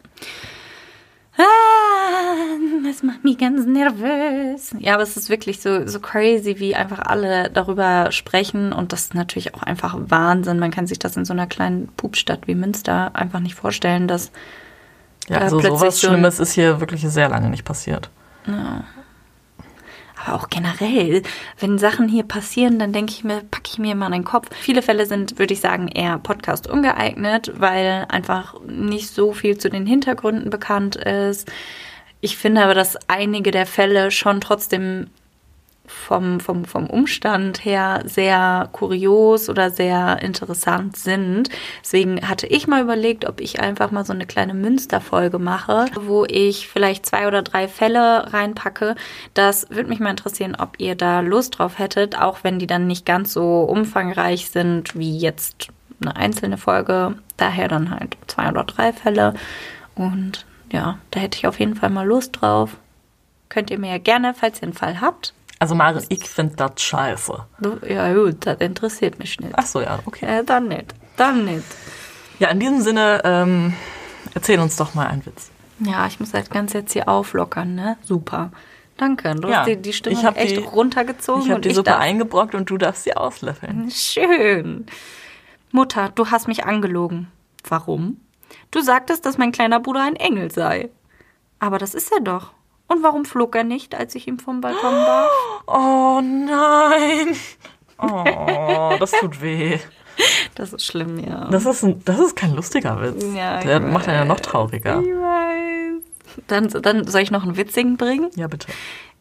Ah, 1.36 1.44
das 2.86 3.02
macht 3.02 3.24
mich 3.24 3.38
ganz 3.38 3.66
nervös. 3.66 4.72
Ja, 4.80 4.94
aber 4.94 5.04
es 5.04 5.18
ist 5.18 5.30
wirklich 5.30 5.62
so, 5.62 5.88
so 5.88 6.00
crazy, 6.00 6.60
wie 6.60 6.76
einfach 6.76 7.00
alle 7.00 7.50
darüber 7.50 8.12
sprechen. 8.12 8.72
Und 8.72 8.94
das 8.94 9.02
ist 9.02 9.16
natürlich 9.16 9.56
auch 9.56 9.64
einfach 9.64 9.96
Wahnsinn. 9.98 10.60
Man 10.60 10.72
kann 10.72 10.86
sich 10.86 11.00
das 11.00 11.18
in 11.18 11.26
so 11.26 11.34
einer 11.34 11.48
kleinen 11.48 11.88
Pupstadt 11.98 12.48
wie 12.48 12.56
Münster 12.56 13.16
einfach 13.16 13.40
nicht 13.40 13.56
vorstellen, 13.56 14.08
dass 14.08 14.32
ja, 15.28 15.38
äh, 15.38 15.40
also 15.42 15.58
plötzlich 15.58 15.80
sowas 15.80 16.00
so 16.00 16.08
Schlimmes 16.08 16.40
ist 16.40 16.54
hier 16.54 16.80
wirklich 16.80 17.02
sehr 17.02 17.30
lange 17.30 17.50
nicht 17.50 17.66
passiert. 17.66 18.10
Aber 20.26 20.36
auch 20.36 20.50
generell, 20.50 21.24
wenn 21.60 21.78
Sachen 21.78 22.08
hier 22.08 22.24
passieren, 22.24 22.80
dann 22.80 22.94
denke 22.94 23.12
ich 23.12 23.24
mir, 23.24 23.42
packe 23.52 23.70
ich 23.72 23.78
mir 23.78 23.92
immer 23.94 24.06
an 24.06 24.12
den 24.12 24.24
Kopf. 24.24 24.50
Viele 24.56 24.82
Fälle 24.82 25.06
sind, 25.06 25.40
würde 25.40 25.54
ich 25.54 25.60
sagen, 25.60 25.88
eher 25.88 26.18
Podcast 26.18 26.68
ungeeignet, 26.70 27.52
weil 27.58 28.06
einfach 28.10 28.56
nicht 28.66 29.10
so 29.10 29.34
viel 29.34 29.58
zu 29.58 29.70
den 29.70 29.86
Hintergründen 29.86 30.50
bekannt 30.50 30.96
ist. 30.96 31.52
Ich 32.22 32.38
finde 32.38 32.64
aber, 32.64 32.74
dass 32.74 32.98
einige 33.10 33.52
der 33.52 33.66
Fälle 33.66 34.12
schon 34.12 34.40
trotzdem 34.40 35.08
vom, 35.86 36.40
vom, 36.40 36.64
vom 36.64 36.88
Umstand 36.88 37.66
her 37.66 38.04
sehr 38.06 38.70
kurios 38.72 39.50
oder 39.50 39.70
sehr 39.70 40.22
interessant 40.22 40.96
sind. 40.96 41.50
Deswegen 41.82 42.28
hatte 42.28 42.48
ich 42.48 42.68
mal 42.68 42.82
überlegt, 42.82 43.26
ob 43.26 43.42
ich 43.42 43.60
einfach 43.60 43.92
mal 43.92 44.06
so 44.06 44.14
eine 44.14 44.26
kleine 44.26 44.54
Münsterfolge 44.54 45.40
mache, 45.40 45.86
wo 46.00 46.26
ich 46.26 46.70
vielleicht 46.70 47.06
zwei 47.06 47.28
oder 47.28 47.42
drei 47.42 47.68
Fälle 47.68 48.32
reinpacke. 48.32 48.96
Das 49.34 49.70
würde 49.72 49.90
mich 49.90 50.00
mal 50.00 50.12
interessieren, 50.12 50.56
ob 50.58 50.80
ihr 50.80 50.96
da 50.96 51.20
Lust 51.20 51.60
drauf 51.60 51.80
hättet, 51.80 52.18
auch 52.18 52.40
wenn 52.44 52.60
die 52.60 52.68
dann 52.68 52.88
nicht 52.88 53.06
ganz 53.06 53.34
so 53.34 53.64
umfangreich 53.64 54.50
sind 54.50 54.98
wie 54.98 55.18
jetzt 55.18 55.68
eine 56.02 56.16
einzelne 56.16 56.58
Folge. 56.58 57.16
Daher 57.36 57.68
dann 57.68 57.92
halt 57.92 58.16
zwei 58.28 58.50
oder 58.50 58.64
drei 58.64 58.94
Fälle. 58.94 59.34
Und 59.96 60.46
ja, 60.72 60.98
da 61.12 61.20
hätte 61.20 61.38
ich 61.38 61.48
auf 61.48 61.60
jeden 61.60 61.76
Fall 61.76 61.90
mal 61.90 62.08
Lust 62.08 62.40
drauf. 62.40 62.78
Könnt 63.50 63.70
ihr 63.70 63.78
mir 63.78 63.92
ja 63.92 63.98
gerne, 63.98 64.34
falls 64.34 64.60
ihr 64.60 64.64
einen 64.64 64.74
Fall 64.74 65.02
habt, 65.02 65.34
Also 65.64 65.76
Maren, 65.76 66.04
ich 66.10 66.28
finde 66.28 66.58
das 66.58 66.72
scheiße. 66.82 67.46
Du, 67.62 67.78
ja 67.88 68.14
gut, 68.14 68.46
das 68.46 68.58
interessiert 68.60 69.18
mich 69.18 69.40
nicht. 69.40 69.54
Ach 69.56 69.66
so, 69.66 69.80
ja, 69.80 70.00
okay. 70.06 70.26
Äh, 70.40 70.44
dann 70.44 70.68
nicht. 70.68 70.94
Dann 71.16 71.46
nicht. 71.46 71.64
Ja, 72.38 72.50
in 72.50 72.60
diesem 72.60 72.82
Sinne, 72.82 73.22
ähm, 73.24 73.74
erzähl 74.34 74.60
uns 74.60 74.76
doch 74.76 74.94
mal 74.94 75.08
einen 75.08 75.26
Witz. 75.26 75.52
Ja, 75.80 76.06
ich 76.06 76.20
muss 76.20 76.32
das 76.32 76.50
Ganze 76.50 76.80
jetzt 76.80 76.92
hier 76.92 77.08
auflockern, 77.08 77.76
ne? 77.76 77.96
Super. 78.04 78.52
Danke. 78.98 79.34
Du 79.36 79.48
Ja, 79.48 79.60
hast 79.60 79.68
die, 79.70 79.78
die 79.78 79.94
Stimme 79.94 80.18
ich 80.20 80.26
echt 80.36 80.58
die- 80.58 80.64
runtergezogen 80.66 81.44
Ich 81.44 81.48
habe 81.48 81.56
und 81.56 81.64
die 81.66 81.70
ich 81.70 81.76
Suppe 81.76 81.92
darf. 81.92 82.02
eingebrockt 82.02 82.56
und 82.56 82.70
du 82.70 82.78
darfst 82.78 83.04
sie 83.06 83.16
auslöffeln. 83.16 83.90
Schön. 83.90 84.86
Mutter, 85.72 86.10
du 86.14 86.30
hast 86.30 86.50
mich 86.50 86.66
angelogen. 86.66 87.32
Warum? 87.70 88.18
Du 88.72 88.82
sagtest, 88.82 89.26
dass 89.26 89.38
mein 89.38 89.54
kleiner 89.54 89.80
Bruder 89.80 90.04
ein 90.04 90.18
Engel 90.18 90.52
sei. 90.52 90.90
Aber 91.60 91.78
das 91.78 91.96
ist 91.96 92.12
er 92.12 92.20
doch. 92.20 92.52
Und 92.94 93.04
warum 93.04 93.26
flog 93.26 93.56
er 93.56 93.64
nicht, 93.64 93.96
als 93.96 94.14
ich 94.16 94.28
ihm 94.28 94.40
vom 94.40 94.62
Balkon 94.62 94.92
warf? 94.94 95.32
Oh 95.68 96.20
nein. 96.22 97.36
Oh, 97.98 98.96
das 99.00 99.12
tut 99.12 99.42
weh. 99.42 99.80
Das 100.56 100.74
ist 100.74 100.86
schlimm, 100.86 101.18
ja. 101.20 101.46
Das 101.50 101.66
ist, 101.66 101.84
ein, 101.84 102.04
das 102.06 102.20
ist 102.20 102.36
kein 102.36 102.54
lustiger 102.54 103.02
Witz. 103.02 103.26
Ja, 103.36 103.62
Der 103.62 103.80
macht 103.80 104.08
einen 104.08 104.18
ja 104.18 104.26
noch 104.26 104.36
weiß. 104.36 104.42
trauriger. 104.42 105.02
Ich 105.02 105.08
weiß. 105.08 106.04
Dann, 106.48 106.68
dann 106.82 107.08
soll 107.08 107.22
ich 107.22 107.32
noch 107.32 107.44
einen 107.44 107.56
witzigen 107.58 107.96
bringen? 107.98 108.30
Ja, 108.36 108.48
bitte. 108.48 108.68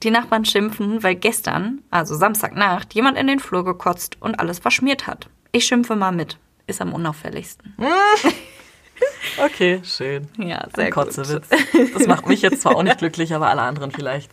Die 0.03 0.11
Nachbarn 0.11 0.45
schimpfen, 0.45 1.03
weil 1.03 1.15
gestern, 1.15 1.81
also 1.91 2.15
Samstagnacht, 2.17 2.93
jemand 2.95 3.17
in 3.17 3.29
den 3.29 3.39
Flur 3.39 3.65
gekotzt 3.65 4.17
und 4.21 4.41
alles 4.41 4.59
verschmiert 4.59 5.07
hat. 5.07 5.29
Ich 5.53 5.65
schimpfe 5.65 5.95
mal 5.97 6.13
mit. 6.13 6.39
ist 6.67 6.81
am 6.83 6.93
unauffälligsten. 6.93 7.75
Okay, 9.45 9.81
schön. 9.85 10.29
Ja, 10.39 10.67
sehr 10.75 10.85
Ein 10.87 10.91
gut. 10.91 11.05
Kotzewitz. 11.05 11.49
Das 11.95 12.07
macht 12.07 12.27
mich 12.29 12.43
jetzt 12.43 12.61
zwar 12.63 12.77
auch 12.77 12.83
nicht 12.83 12.99
glücklich, 12.99 13.35
aber 13.35 13.49
alle 13.49 13.63
anderen 13.63 13.91
vielleicht. 13.91 14.31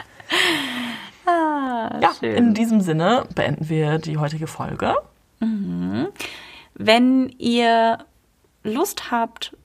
Ah, 1.26 2.00
Ja, 2.02 2.12
schön. 2.20 2.36
in 2.36 2.54
diesem 2.54 2.82
Sinne 2.82 3.26
beenden 3.36 3.70
wir 3.70 3.98
die 4.00 4.18
heutige 4.18 4.48
Folge. 4.48 4.96
Wenn 6.74 7.30
ihr 7.38 8.00
Lust 8.64 9.12
habt 9.12 9.56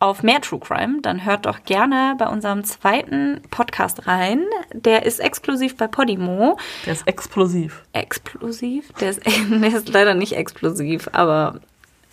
auf 0.00 0.22
mehr 0.22 0.40
True 0.40 0.60
Crime, 0.60 1.00
dann 1.02 1.24
hört 1.24 1.46
doch 1.46 1.64
gerne 1.64 2.14
bei 2.18 2.26
unserem 2.26 2.62
zweiten 2.64 3.40
Podcast 3.50 4.06
rein. 4.06 4.44
Der 4.72 5.06
ist 5.06 5.18
exklusiv 5.18 5.76
bei 5.76 5.86
Podimo. 5.86 6.58
Der 6.84 6.92
ist 6.92 7.06
explosiv. 7.08 7.82
Explosiv? 7.92 8.92
Der 9.00 9.10
ist, 9.10 9.22
der 9.50 9.74
ist 9.74 9.88
leider 9.88 10.14
nicht 10.14 10.34
explosiv, 10.36 11.08
aber 11.12 11.60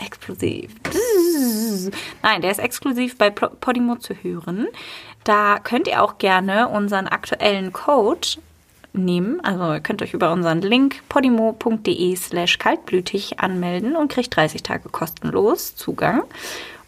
explosiv. 0.06 0.72
Nein, 2.24 2.42
der 2.42 2.52
ist 2.52 2.60
exklusiv 2.60 3.18
bei 3.18 3.30
Podimo 3.30 3.96
zu 3.96 4.14
hören. 4.14 4.68
Da 5.24 5.60
könnt 5.60 5.88
ihr 5.88 6.04
auch 6.04 6.18
gerne 6.18 6.68
unseren 6.70 7.08
aktuellen 7.08 7.72
Code 7.74 8.28
nehmen. 8.94 9.40
Also 9.44 9.74
ihr 9.74 9.80
könnt 9.80 10.02
euch 10.02 10.14
über 10.14 10.32
unseren 10.32 10.62
Link 10.62 11.02
podimo.de 11.10 12.16
slash 12.16 12.58
kaltblütig 12.58 13.40
anmelden 13.40 13.96
und 13.96 14.12
kriegt 14.12 14.36
30 14.36 14.64
Tage 14.64 14.90
kostenlos 14.90 15.76
Zugang. 15.76 16.24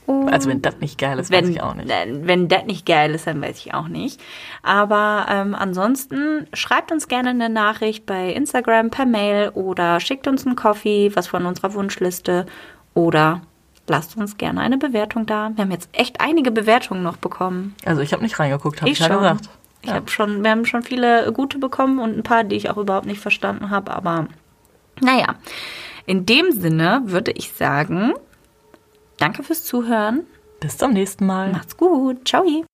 Und 0.05 0.33
Also 0.33 0.49
wenn 0.49 0.61
das 0.61 0.79
nicht 0.81 0.97
geil 0.97 1.17
ist, 1.17 1.31
wenn, 1.31 1.45
weiß 1.45 1.49
ich 1.51 1.61
auch 1.61 1.75
nicht. 1.75 1.89
äh, 1.89 2.05
Wenn 2.27 2.49
das 2.49 2.65
nicht 2.65 2.85
geil 2.85 3.15
ist, 3.15 3.25
dann 3.25 3.41
weiß 3.41 3.57
ich 3.59 3.73
auch 3.73 3.87
nicht. 3.87 4.19
Aber 4.61 5.27
ähm, 5.29 5.55
ansonsten 5.55 6.45
schreibt 6.53 6.91
uns 6.91 7.07
gerne 7.07 7.29
eine 7.29 7.49
Nachricht 7.49 8.05
bei 8.05 8.33
Instagram 8.33 8.89
per 8.89 9.05
Mail 9.05 9.49
oder 9.53 10.01
schickt 10.01 10.27
uns 10.27 10.45
einen 10.45 10.57
Coffee, 10.57 11.11
was 11.15 11.27
von 11.27 11.45
unserer 11.45 11.73
Wunschliste 11.73 12.45
oder 12.93 13.41
lasst 13.87 14.17
uns 14.17 14.37
gerne 14.37 14.61
eine 14.61 14.77
Bewertung 14.77 15.25
da. 15.25 15.51
Wir 15.55 15.63
haben 15.63 15.71
jetzt 15.71 15.89
echt 15.93 16.21
einige 16.21 16.51
Bewertungen 16.51 17.03
noch 17.03 17.17
bekommen. 17.17 17.75
Also 17.85 18.01
ich 18.01 18.13
habe 18.13 18.23
nicht 18.23 18.39
reingeguckt, 18.39 18.81
habe 18.81 18.89
ich, 18.89 18.99
ich 18.99 19.05
ja 19.05 19.07
schon. 19.07 19.17
gesagt. 19.17 19.49
Ich 19.81 19.91
habe 19.91 20.09
schon, 20.09 20.43
wir 20.43 20.51
haben 20.51 20.65
schon 20.65 20.81
viele 20.81 21.31
gute 21.33 21.57
bekommen 21.57 21.99
und 21.99 22.17
ein 22.17 22.23
paar, 22.23 22.45
die 22.45 22.55
ich 22.55 22.69
auch 22.69 22.77
überhaupt 22.77 23.05
nicht 23.05 23.19
verstanden 23.19 23.69
habe. 23.69 23.93
Aber 23.93 24.27
naja, 25.01 25.35
in 26.05 26.25
dem 26.25 26.51
Sinne 26.51 27.01
würde 27.05 27.31
ich 27.31 27.51
sagen, 27.51 28.13
danke 29.17 29.43
fürs 29.43 29.65
Zuhören. 29.65 30.21
Bis 30.61 30.77
zum 30.77 30.93
nächsten 30.93 31.25
Mal. 31.25 31.51
Macht's 31.51 31.75
gut. 31.75 32.27
Ciao. 32.27 32.65